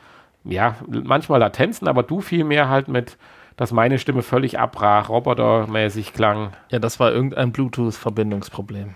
ja, 0.44 0.76
manchmal 0.88 1.40
Latenzen, 1.40 1.88
aber 1.88 2.04
du 2.04 2.20
viel 2.20 2.44
mehr 2.44 2.68
halt 2.68 2.88
mit, 2.88 3.18
dass 3.58 3.72
meine 3.72 4.00
Stimme 4.00 4.24
völlig 4.24 4.60
abbrach, 4.60 5.08
robotermäßig 5.10 6.14
klang. 6.14 6.50
Ja, 6.70 6.80
das 6.80 7.00
war 7.00 7.12
irgendein 7.12 7.52
Bluetooth-Verbindungsproblem. 7.52 8.96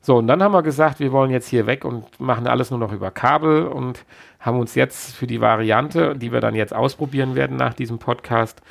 So, 0.00 0.16
und 0.16 0.26
dann 0.26 0.42
haben 0.42 0.52
wir 0.52 0.62
gesagt, 0.62 1.00
wir 1.00 1.12
wollen 1.12 1.30
jetzt 1.30 1.48
hier 1.48 1.66
weg 1.66 1.84
und 1.84 2.20
machen 2.20 2.46
alles 2.46 2.70
nur 2.70 2.78
noch 2.78 2.92
über 2.92 3.10
Kabel 3.10 3.66
und 3.66 4.04
haben 4.40 4.58
uns 4.58 4.74
jetzt 4.74 5.14
für 5.14 5.26
die 5.26 5.40
Variante, 5.40 6.14
die 6.16 6.32
wir 6.32 6.40
dann 6.40 6.54
jetzt 6.54 6.74
ausprobieren 6.74 7.34
werden 7.34 7.56
nach 7.56 7.74
diesem 7.74 7.98
Podcast, 7.98 8.62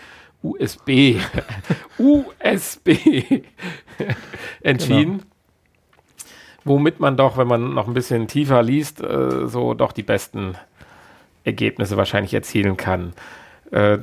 USB, 0.42 1.18
USB 1.98 2.90
entschieden. 4.62 5.24
Womit 6.64 7.00
man 7.00 7.16
doch, 7.16 7.38
wenn 7.38 7.48
man 7.48 7.74
noch 7.74 7.88
ein 7.88 7.94
bisschen 7.94 8.28
tiefer 8.28 8.62
liest, 8.62 9.02
äh, 9.02 9.48
so 9.48 9.74
doch 9.74 9.92
die 9.92 10.04
besten 10.04 10.56
Ergebnisse 11.44 11.98
wahrscheinlich 11.98 12.34
erzielen 12.34 12.76
kann. 12.76 13.14
Äh, 13.72 14.00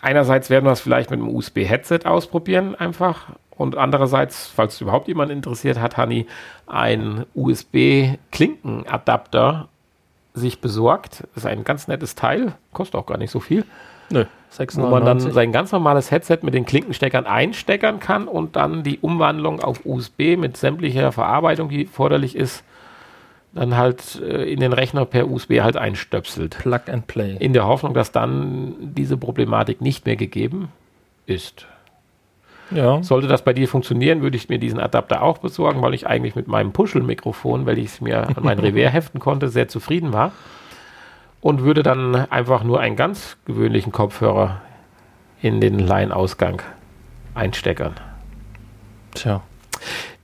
einerseits 0.00 0.50
werden 0.50 0.64
wir 0.64 0.72
es 0.72 0.80
vielleicht 0.80 1.10
mit 1.10 1.20
einem 1.20 1.34
USB-Headset 1.34 2.00
ausprobieren, 2.04 2.74
einfach. 2.76 3.34
Und 3.60 3.76
andererseits, 3.76 4.46
falls 4.46 4.76
es 4.76 4.80
überhaupt 4.80 5.06
jemand 5.06 5.30
interessiert, 5.30 5.78
hat 5.78 5.98
Hani 5.98 6.26
ein 6.66 7.26
USB-Klinkenadapter 7.34 9.68
sich 10.32 10.62
besorgt. 10.62 11.24
Das 11.34 11.44
ist 11.44 11.46
ein 11.46 11.62
ganz 11.62 11.86
nettes 11.86 12.14
Teil, 12.14 12.54
kostet 12.72 12.98
auch 12.98 13.04
gar 13.04 13.18
nicht 13.18 13.30
so 13.30 13.38
viel, 13.38 13.66
Nö, 14.08 14.24
wo 14.24 14.86
man 14.86 15.04
dann 15.04 15.20
699. 15.20 15.34
sein 15.34 15.52
ganz 15.52 15.72
normales 15.72 16.10
Headset 16.10 16.38
mit 16.40 16.54
den 16.54 16.64
Klinkensteckern 16.64 17.26
einsteckern 17.26 18.00
kann 18.00 18.28
und 18.28 18.56
dann 18.56 18.82
die 18.82 18.98
Umwandlung 19.00 19.60
auf 19.60 19.84
USB 19.84 20.38
mit 20.38 20.56
sämtlicher 20.56 21.12
Verarbeitung, 21.12 21.68
die 21.68 21.84
erforderlich 21.84 22.36
ist, 22.36 22.64
dann 23.52 23.76
halt 23.76 24.22
äh, 24.22 24.50
in 24.50 24.60
den 24.60 24.72
Rechner 24.72 25.04
per 25.04 25.30
USB 25.30 25.60
halt 25.60 25.76
einstöpselt. 25.76 26.56
Plug 26.60 26.88
and 26.90 27.06
Play. 27.08 27.36
In 27.38 27.52
der 27.52 27.66
Hoffnung, 27.66 27.92
dass 27.92 28.10
dann 28.10 28.74
diese 28.80 29.18
Problematik 29.18 29.82
nicht 29.82 30.06
mehr 30.06 30.16
gegeben 30.16 30.72
ist. 31.26 31.66
Ja, 32.70 33.02
Sollte 33.02 33.26
das 33.26 33.42
bei 33.42 33.52
dir 33.52 33.68
funktionieren, 33.68 34.22
würde 34.22 34.36
ich 34.36 34.48
mir 34.48 34.58
diesen 34.58 34.78
Adapter 34.78 35.22
auch 35.22 35.38
besorgen, 35.38 35.82
weil 35.82 35.94
ich 35.94 36.06
eigentlich 36.06 36.36
mit 36.36 36.46
meinem 36.48 36.72
Puschel-Mikrofon, 36.72 37.66
weil 37.66 37.78
ich 37.78 37.86
es 37.86 38.00
mir 38.00 38.28
an 38.28 38.42
mein 38.42 38.58
Revers 38.60 38.92
heften 38.92 39.20
konnte, 39.20 39.48
sehr 39.48 39.68
zufrieden 39.68 40.12
war. 40.12 40.32
Und 41.40 41.62
würde 41.62 41.82
dann 41.82 42.14
einfach 42.30 42.64
nur 42.64 42.80
einen 42.80 42.96
ganz 42.96 43.38
gewöhnlichen 43.46 43.92
Kopfhörer 43.92 44.60
in 45.40 45.60
den 45.60 45.78
Line-Ausgang 45.78 46.60
einsteckern. 47.34 47.94
tja. 49.14 49.42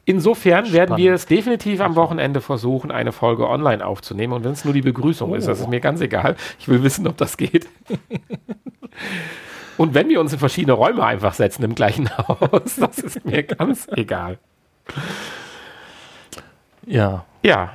Insofern 0.09 0.73
werden 0.73 0.91
Spannend. 0.91 1.05
wir 1.05 1.15
es 1.15 1.27
definitiv 1.27 1.81
am 1.81 1.97
Wochenende 1.97 2.41
versuchen, 2.41 2.93
eine 2.93 3.11
Folge 3.11 3.49
online 3.49 3.85
aufzunehmen. 3.85 4.35
Und 4.35 4.45
wenn 4.45 4.53
es 4.53 4.65
nur 4.65 4.73
die 4.73 4.83
Begrüßung 4.83 5.35
ist, 5.35 5.49
das 5.49 5.59
ist 5.59 5.69
mir 5.69 5.81
ganz 5.81 6.01
egal. 6.01 6.37
Ich 6.61 6.69
will 6.69 6.85
wissen, 6.85 7.09
ob 7.09 7.17
das 7.17 7.37
geht. 7.37 7.67
Und 9.77 9.95
wenn 9.95 10.09
wir 10.09 10.21
uns 10.21 10.33
in 10.33 10.39
verschiedene 10.39 10.73
Räume 10.73 11.05
einfach 11.05 11.35
setzen 11.35 11.63
im 11.65 11.75
gleichen 11.75 12.09
Haus, 12.19 12.77
das 12.77 12.99
ist 12.99 13.25
mir 13.25 13.43
ganz 13.43 13.89
egal. 13.93 14.39
Ja, 16.87 17.25
Ja, 17.43 17.73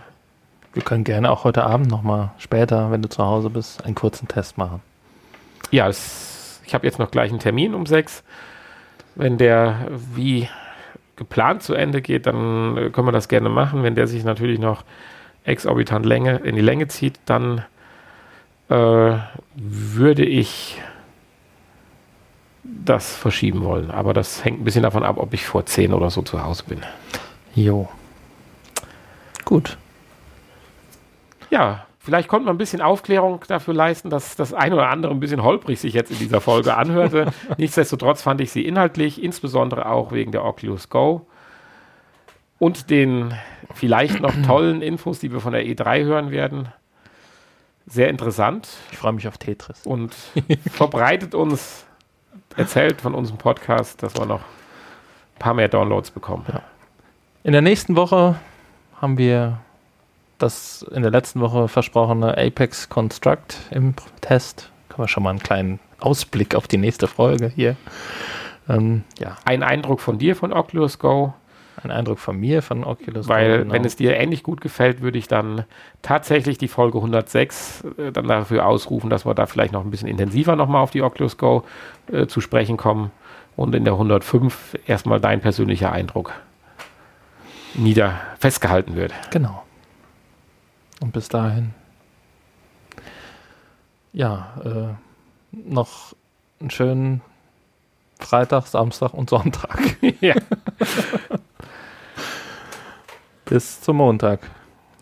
wir 0.73 0.83
können 0.83 1.03
gerne 1.03 1.29
auch 1.29 1.43
heute 1.43 1.63
Abend 1.65 1.89
nochmal 1.89 2.31
später, 2.37 2.91
wenn 2.91 3.01
du 3.01 3.09
zu 3.09 3.23
Hause 3.25 3.49
bist, 3.49 3.85
einen 3.85 3.95
kurzen 3.95 4.27
Test 4.27 4.57
machen. 4.57 4.81
ja, 5.71 5.87
es, 5.87 6.61
ich 6.65 6.73
habe 6.73 6.85
jetzt 6.87 6.99
noch 6.99 7.11
gleich 7.11 7.29
einen 7.29 7.39
Termin 7.39 7.73
um 7.73 7.85
sechs. 7.85 8.23
Wenn 9.15 9.37
der 9.37 9.87
wie 10.13 10.47
geplant 11.17 11.61
zu 11.61 11.73
Ende 11.73 12.01
geht, 12.01 12.25
dann 12.25 12.77
äh, 12.77 12.89
können 12.89 13.07
wir 13.07 13.11
das 13.11 13.27
gerne 13.27 13.49
machen. 13.49 13.83
Wenn 13.83 13.95
der 13.95 14.07
sich 14.07 14.23
natürlich 14.23 14.59
noch 14.59 14.83
exorbitant 15.43 16.05
Länge, 16.05 16.37
in 16.37 16.55
die 16.55 16.61
Länge 16.61 16.87
zieht, 16.87 17.19
dann 17.25 17.65
äh, 18.69 19.17
würde 19.55 20.23
ich 20.23 20.81
das 22.63 23.15
verschieben 23.15 23.63
wollen. 23.63 23.91
Aber 23.91 24.13
das 24.13 24.43
hängt 24.43 24.61
ein 24.61 24.63
bisschen 24.63 24.83
davon 24.83 25.03
ab, 25.03 25.17
ob 25.17 25.33
ich 25.33 25.45
vor 25.45 25.65
10 25.65 25.93
oder 25.93 26.09
so 26.09 26.21
zu 26.21 26.43
Hause 26.43 26.63
bin. 26.67 26.81
Jo. 27.55 27.89
Gut. 29.45 29.77
Ja, 31.49 31.85
vielleicht 31.99 32.27
konnte 32.27 32.45
man 32.45 32.55
ein 32.55 32.59
bisschen 32.59 32.81
Aufklärung 32.81 33.41
dafür 33.47 33.73
leisten, 33.73 34.09
dass 34.09 34.35
das 34.35 34.53
ein 34.53 34.73
oder 34.73 34.89
andere 34.89 35.11
ein 35.11 35.19
bisschen 35.19 35.43
holprig 35.43 35.79
sich 35.79 35.93
jetzt 35.93 36.11
in 36.11 36.19
dieser 36.19 36.39
Folge 36.39 36.75
anhörte. 36.77 37.33
Nichtsdestotrotz 37.57 38.21
fand 38.21 38.41
ich 38.41 38.51
sie 38.51 38.65
inhaltlich, 38.65 39.21
insbesondere 39.21 39.87
auch 39.87 40.11
wegen 40.11 40.31
der 40.31 40.45
Oculus 40.45 40.89
Go 40.89 41.27
und 42.59 42.89
den 42.89 43.33
vielleicht 43.73 44.21
noch 44.21 44.33
tollen 44.45 44.81
Infos, 44.81 45.19
die 45.19 45.31
wir 45.31 45.39
von 45.39 45.53
der 45.53 45.65
E3 45.65 46.03
hören 46.03 46.31
werden, 46.31 46.69
sehr 47.87 48.09
interessant. 48.09 48.69
Ich 48.91 48.97
freue 48.97 49.13
mich 49.13 49.27
auf 49.27 49.37
Tetris. 49.37 49.85
Und 49.85 50.15
verbreitet 50.71 51.35
uns, 51.35 51.85
erzählt 52.57 53.01
von 53.01 53.13
unserem 53.13 53.37
Podcast, 53.37 54.01
dass 54.03 54.15
wir 54.15 54.25
noch 54.25 54.41
ein 54.41 55.39
paar 55.39 55.53
mehr 55.53 55.67
Downloads 55.67 56.11
bekommen. 56.11 56.45
Ja. 56.51 56.61
In 57.43 57.53
der 57.53 57.61
nächsten 57.61 57.95
Woche 57.95 58.35
haben 58.99 59.17
wir 59.17 59.59
das 60.37 60.85
in 60.91 61.01
der 61.01 61.11
letzten 61.11 61.39
Woche 61.39 61.67
versprochene 61.67 62.37
Apex 62.37 62.89
Construct 62.89 63.57
im 63.71 63.95
Test. 64.21 64.69
Können 64.89 65.03
wir 65.03 65.07
schon 65.07 65.23
mal 65.23 65.31
einen 65.31 65.39
kleinen 65.39 65.79
Ausblick 65.99 66.55
auf 66.55 66.67
die 66.67 66.77
nächste 66.77 67.07
Folge 67.07 67.47
hier. 67.47 67.75
Ähm, 68.67 69.03
ja. 69.19 69.37
Ein 69.45 69.63
Eindruck 69.63 70.01
von 70.01 70.17
dir 70.17 70.35
von 70.35 70.53
Oculus 70.53 70.99
Go. 70.99 71.33
Ein 71.83 71.91
Eindruck 71.91 72.19
von 72.19 72.37
mir 72.37 72.61
von 72.61 72.83
Oculus 72.83 73.27
Weil, 73.27 73.45
Go. 73.45 73.51
Weil, 73.51 73.59
genau. 73.59 73.73
wenn 73.73 73.85
es 73.85 73.95
dir 73.95 74.15
ähnlich 74.17 74.43
gut 74.43 74.61
gefällt, 74.61 75.01
würde 75.01 75.17
ich 75.17 75.27
dann 75.27 75.65
tatsächlich 76.01 76.57
die 76.57 76.67
Folge 76.67 76.97
106 76.97 77.83
äh, 77.97 78.11
dann 78.11 78.27
dafür 78.27 78.65
ausrufen, 78.65 79.09
dass 79.09 79.25
wir 79.25 79.33
da 79.33 79.45
vielleicht 79.45 79.73
noch 79.73 79.83
ein 79.83 79.91
bisschen 79.91 80.07
intensiver 80.07 80.55
nochmal 80.55 80.81
auf 80.83 80.91
die 80.91 81.01
Oculus 81.01 81.37
Go 81.37 81.63
äh, 82.11 82.27
zu 82.27 82.41
sprechen 82.41 82.77
kommen. 82.77 83.11
Und 83.55 83.75
in 83.75 83.83
der 83.83 83.93
105 83.93 84.77
erstmal 84.87 85.19
dein 85.19 85.41
persönlicher 85.41 85.91
Eindruck 85.91 86.33
nieder 87.73 88.19
festgehalten 88.39 88.95
wird. 88.95 89.13
Genau. 89.31 89.63
Und 90.99 91.13
bis 91.13 91.29
dahin, 91.29 91.73
ja, 94.13 94.53
äh, 94.63 94.93
noch 95.51 96.13
einen 96.59 96.69
schönen 96.69 97.21
Freitag, 98.19 98.67
Samstag 98.67 99.13
und 99.13 99.29
Sonntag. 99.29 99.97
ja. 100.21 100.35
bis 103.51 103.81
zum 103.81 103.97
Montag. 103.97 104.39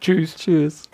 Tschüss. 0.01 0.35
Tschüss. 0.35 0.89